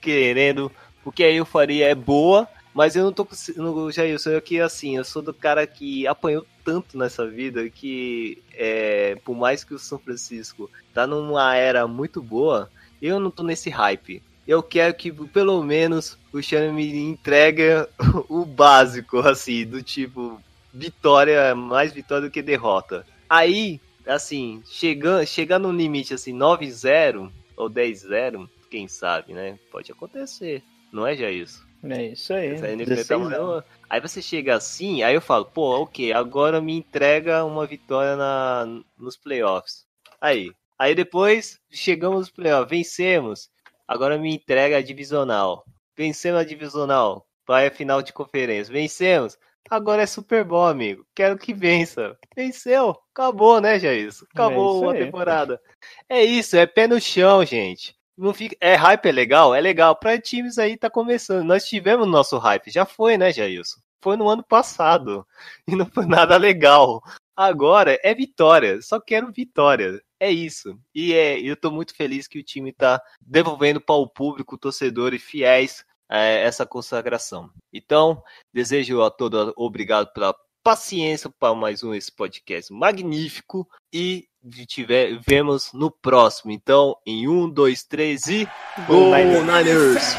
querendo, 0.00 0.70
porque 1.02 1.22
a 1.22 1.30
euforia 1.30 1.88
é 1.88 1.94
boa, 1.94 2.48
mas 2.74 2.94
eu 2.94 3.04
não 3.04 3.12
tô 3.12 3.24
conseguindo, 3.24 3.90
Jailson, 3.90 4.30
eu 4.30 4.42
que 4.42 4.60
assim, 4.60 4.96
eu 4.96 5.04
sou 5.04 5.22
do 5.22 5.34
cara 5.34 5.66
que 5.66 6.06
apanhou 6.06 6.46
tanto 6.64 6.98
nessa 6.98 7.26
vida 7.26 7.68
que 7.68 8.42
é, 8.54 9.16
por 9.24 9.34
mais 9.34 9.64
que 9.64 9.74
o 9.74 9.78
São 9.78 9.98
Francisco 9.98 10.70
tá 10.92 11.06
numa 11.06 11.56
era 11.56 11.86
muito 11.86 12.22
boa, 12.22 12.70
eu 13.00 13.18
não 13.18 13.30
tô 13.30 13.42
nesse 13.42 13.70
hype. 13.70 14.22
Eu 14.48 14.62
quero 14.62 14.94
que 14.94 15.12
pelo 15.12 15.62
menos 15.62 16.16
o 16.32 16.42
Xana 16.42 16.72
me 16.72 16.96
entregue 16.96 17.64
o 18.30 18.46
básico, 18.46 19.18
assim, 19.18 19.66
do 19.66 19.82
tipo 19.82 20.40
vitória, 20.72 21.54
mais 21.54 21.92
vitória 21.92 22.28
do 22.28 22.32
que 22.32 22.40
derrota. 22.40 23.04
Aí, 23.28 23.78
assim, 24.06 24.62
chegando 24.64 25.26
chega 25.26 25.58
no 25.58 25.70
limite 25.70 26.14
assim 26.14 26.32
9-0 26.32 27.30
ou 27.58 27.68
10-0, 27.68 28.48
quem 28.70 28.88
sabe, 28.88 29.34
né? 29.34 29.58
Pode 29.70 29.92
acontecer. 29.92 30.62
Não 30.90 31.06
é 31.06 31.14
já 31.14 31.30
isso? 31.30 31.68
É 31.84 32.06
isso 32.06 32.32
aí. 32.32 32.48
Essa 32.48 32.68
NFP 32.68 32.94
16 32.94 33.28
tá 33.28 33.64
Aí 33.90 34.00
você 34.00 34.22
chega 34.22 34.56
assim, 34.56 35.02
aí 35.02 35.14
eu 35.14 35.20
falo, 35.20 35.44
pô, 35.44 35.82
ok, 35.82 36.12
agora 36.12 36.60
me 36.60 36.72
entrega 36.72 37.44
uma 37.44 37.66
vitória 37.66 38.16
na, 38.16 38.66
nos 38.98 39.16
playoffs. 39.16 39.86
Aí. 40.18 40.52
Aí 40.78 40.94
depois 40.94 41.60
chegamos 41.70 42.20
nos 42.20 42.30
playoffs, 42.30 42.70
vencemos. 42.70 43.50
Agora 43.88 44.18
me 44.18 44.34
entrega 44.34 44.76
a 44.76 44.82
divisional. 44.82 45.64
Vencemos 45.96 46.40
a 46.40 46.44
divisional. 46.44 47.26
Vai 47.46 47.66
a 47.66 47.70
final 47.70 48.02
de 48.02 48.12
conferência. 48.12 48.70
Vencemos. 48.72 49.38
Agora 49.70 50.02
é 50.02 50.06
Super 50.06 50.44
Bowl, 50.44 50.66
amigo. 50.66 51.04
Quero 51.14 51.38
que 51.38 51.52
vença. 51.54 52.16
Venceu. 52.36 52.96
Acabou, 53.14 53.60
né, 53.60 53.78
Jair? 53.78 54.10
Acabou 54.32 54.74
É 54.74 54.76
isso 54.76 54.88
a 54.88 54.92
aí. 54.92 55.04
temporada. 55.04 55.60
É 56.08 56.24
isso, 56.24 56.56
é 56.56 56.66
pé 56.66 56.86
no 56.86 57.00
chão, 57.00 57.44
gente. 57.44 57.94
Não 58.16 58.34
fica... 58.34 58.56
É 58.60 58.74
hype, 58.74 59.06
é 59.06 59.12
legal? 59.12 59.54
É 59.54 59.60
legal. 59.60 59.96
Para 59.96 60.20
times 60.20 60.58
aí 60.58 60.76
tá 60.76 60.90
começando. 60.90 61.44
Nós 61.44 61.64
tivemos 61.66 62.06
nosso 62.06 62.36
hype. 62.38 62.70
Já 62.70 62.84
foi, 62.84 63.16
né, 63.16 63.32
Jailson? 63.32 63.80
Foi 64.02 64.16
no 64.16 64.28
ano 64.28 64.42
passado. 64.42 65.26
E 65.66 65.74
não 65.76 65.86
foi 65.86 66.06
nada 66.06 66.36
legal. 66.36 67.02
Agora 67.38 67.96
é 68.02 68.12
vitória. 68.12 68.82
Só 68.82 68.98
quero 68.98 69.30
vitória. 69.30 70.02
É 70.18 70.28
isso. 70.28 70.76
E 70.92 71.14
é, 71.14 71.38
eu 71.38 71.54
tô 71.54 71.70
muito 71.70 71.94
feliz 71.94 72.26
que 72.26 72.40
o 72.40 72.42
time 72.42 72.72
tá 72.72 73.00
devolvendo 73.20 73.80
para 73.80 73.94
o 73.94 74.08
público, 74.08 74.58
torcedor 74.58 75.14
e 75.14 75.20
fiéis 75.20 75.84
é, 76.10 76.42
essa 76.42 76.66
consagração. 76.66 77.48
Então, 77.72 78.20
desejo 78.52 79.02
a 79.02 79.10
todos 79.10 79.52
obrigado 79.56 80.12
pela 80.12 80.34
paciência 80.64 81.30
para 81.38 81.54
mais 81.54 81.84
um 81.84 81.94
esse 81.94 82.10
podcast 82.10 82.72
magnífico 82.72 83.68
e 83.92 84.26
tiver, 84.66 85.20
vemos 85.24 85.72
no 85.72 85.92
próximo. 85.92 86.50
Então, 86.50 86.96
em 87.06 87.28
um, 87.28 87.48
dois, 87.48 87.84
três 87.84 88.26
e 88.26 88.48
Go 88.88 89.10
Niners! 89.44 90.14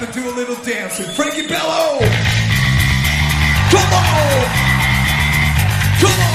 Bello! 1.50 2.00
Come 3.70 3.84
on! 3.94 4.70
Come 6.00 6.24
on! 6.24 6.29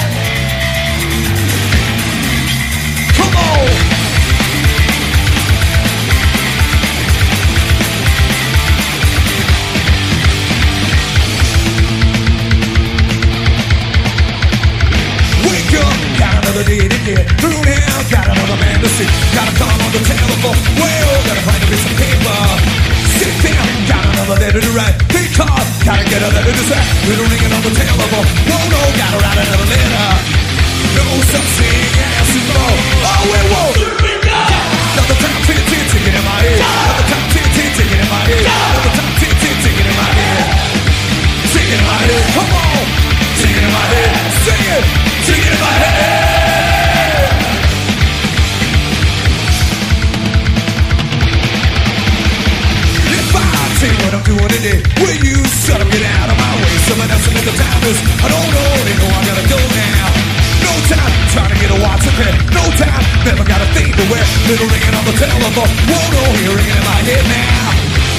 Never 63.24 63.44
got 63.44 63.60
a 63.60 63.68
thing 63.72 63.88
to 63.88 64.04
wear. 64.12 64.24
Little 64.48 64.68
ringing 64.68 64.94
on 64.94 65.04
the 65.08 65.16
telephone, 65.16 65.68
whoa, 65.88 66.04
no, 66.12 66.22
hear 66.36 66.52
ringing 66.52 66.76
in 66.76 66.84
my 66.84 67.00
head 67.08 67.24
now. 67.24 67.72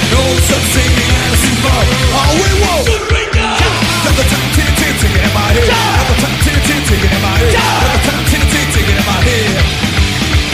No 0.09 0.21
such 0.49 0.65
thing 0.73 0.89
as 0.89 1.37
super. 1.45 1.69
Oh, 1.69 2.33
we 2.41 2.49
won't. 2.61 2.89
Another 3.35 4.25
time, 4.25 4.49
tick, 4.57 4.71
tick, 4.81 4.93
ticking 4.97 5.21
in 5.21 5.33
my 5.33 5.49
head. 5.53 5.69
Another 5.69 6.17
time, 6.25 6.37
tick, 6.41 6.59
tick, 6.65 6.81
ticking 6.89 7.13
in 7.13 7.21
my 7.21 7.33
head. 7.37 7.53
Another 7.53 8.01
time, 8.05 8.23
tick, 8.33 8.43
tick, 8.49 8.67
ticking 8.73 8.97
in 8.97 9.05
my 9.05 9.19
head. 9.21 9.57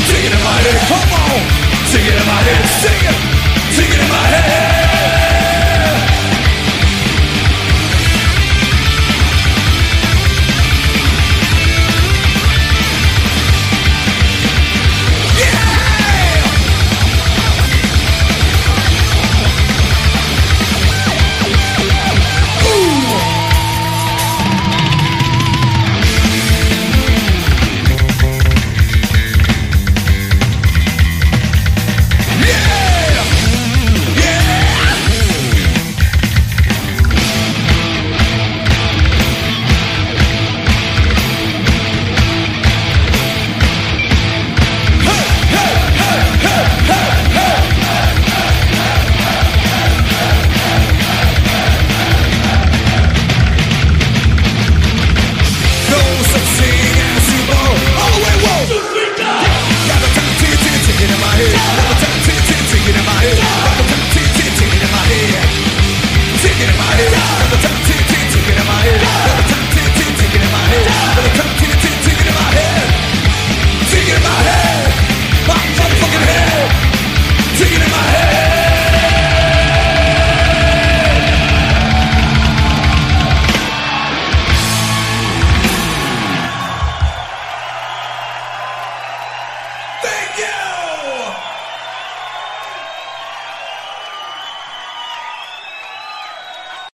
Sing 0.07 0.23
it 0.27 0.33
in 0.35 0.41
my 0.43 0.57
head, 0.59 0.79
come 0.87 1.11
on. 1.15 1.39
Sing 1.87 2.03
it 2.03 2.15
in 2.15 2.25
my 2.27 2.39
head, 2.43 2.63
sing 2.83 3.03
it. 3.07 3.30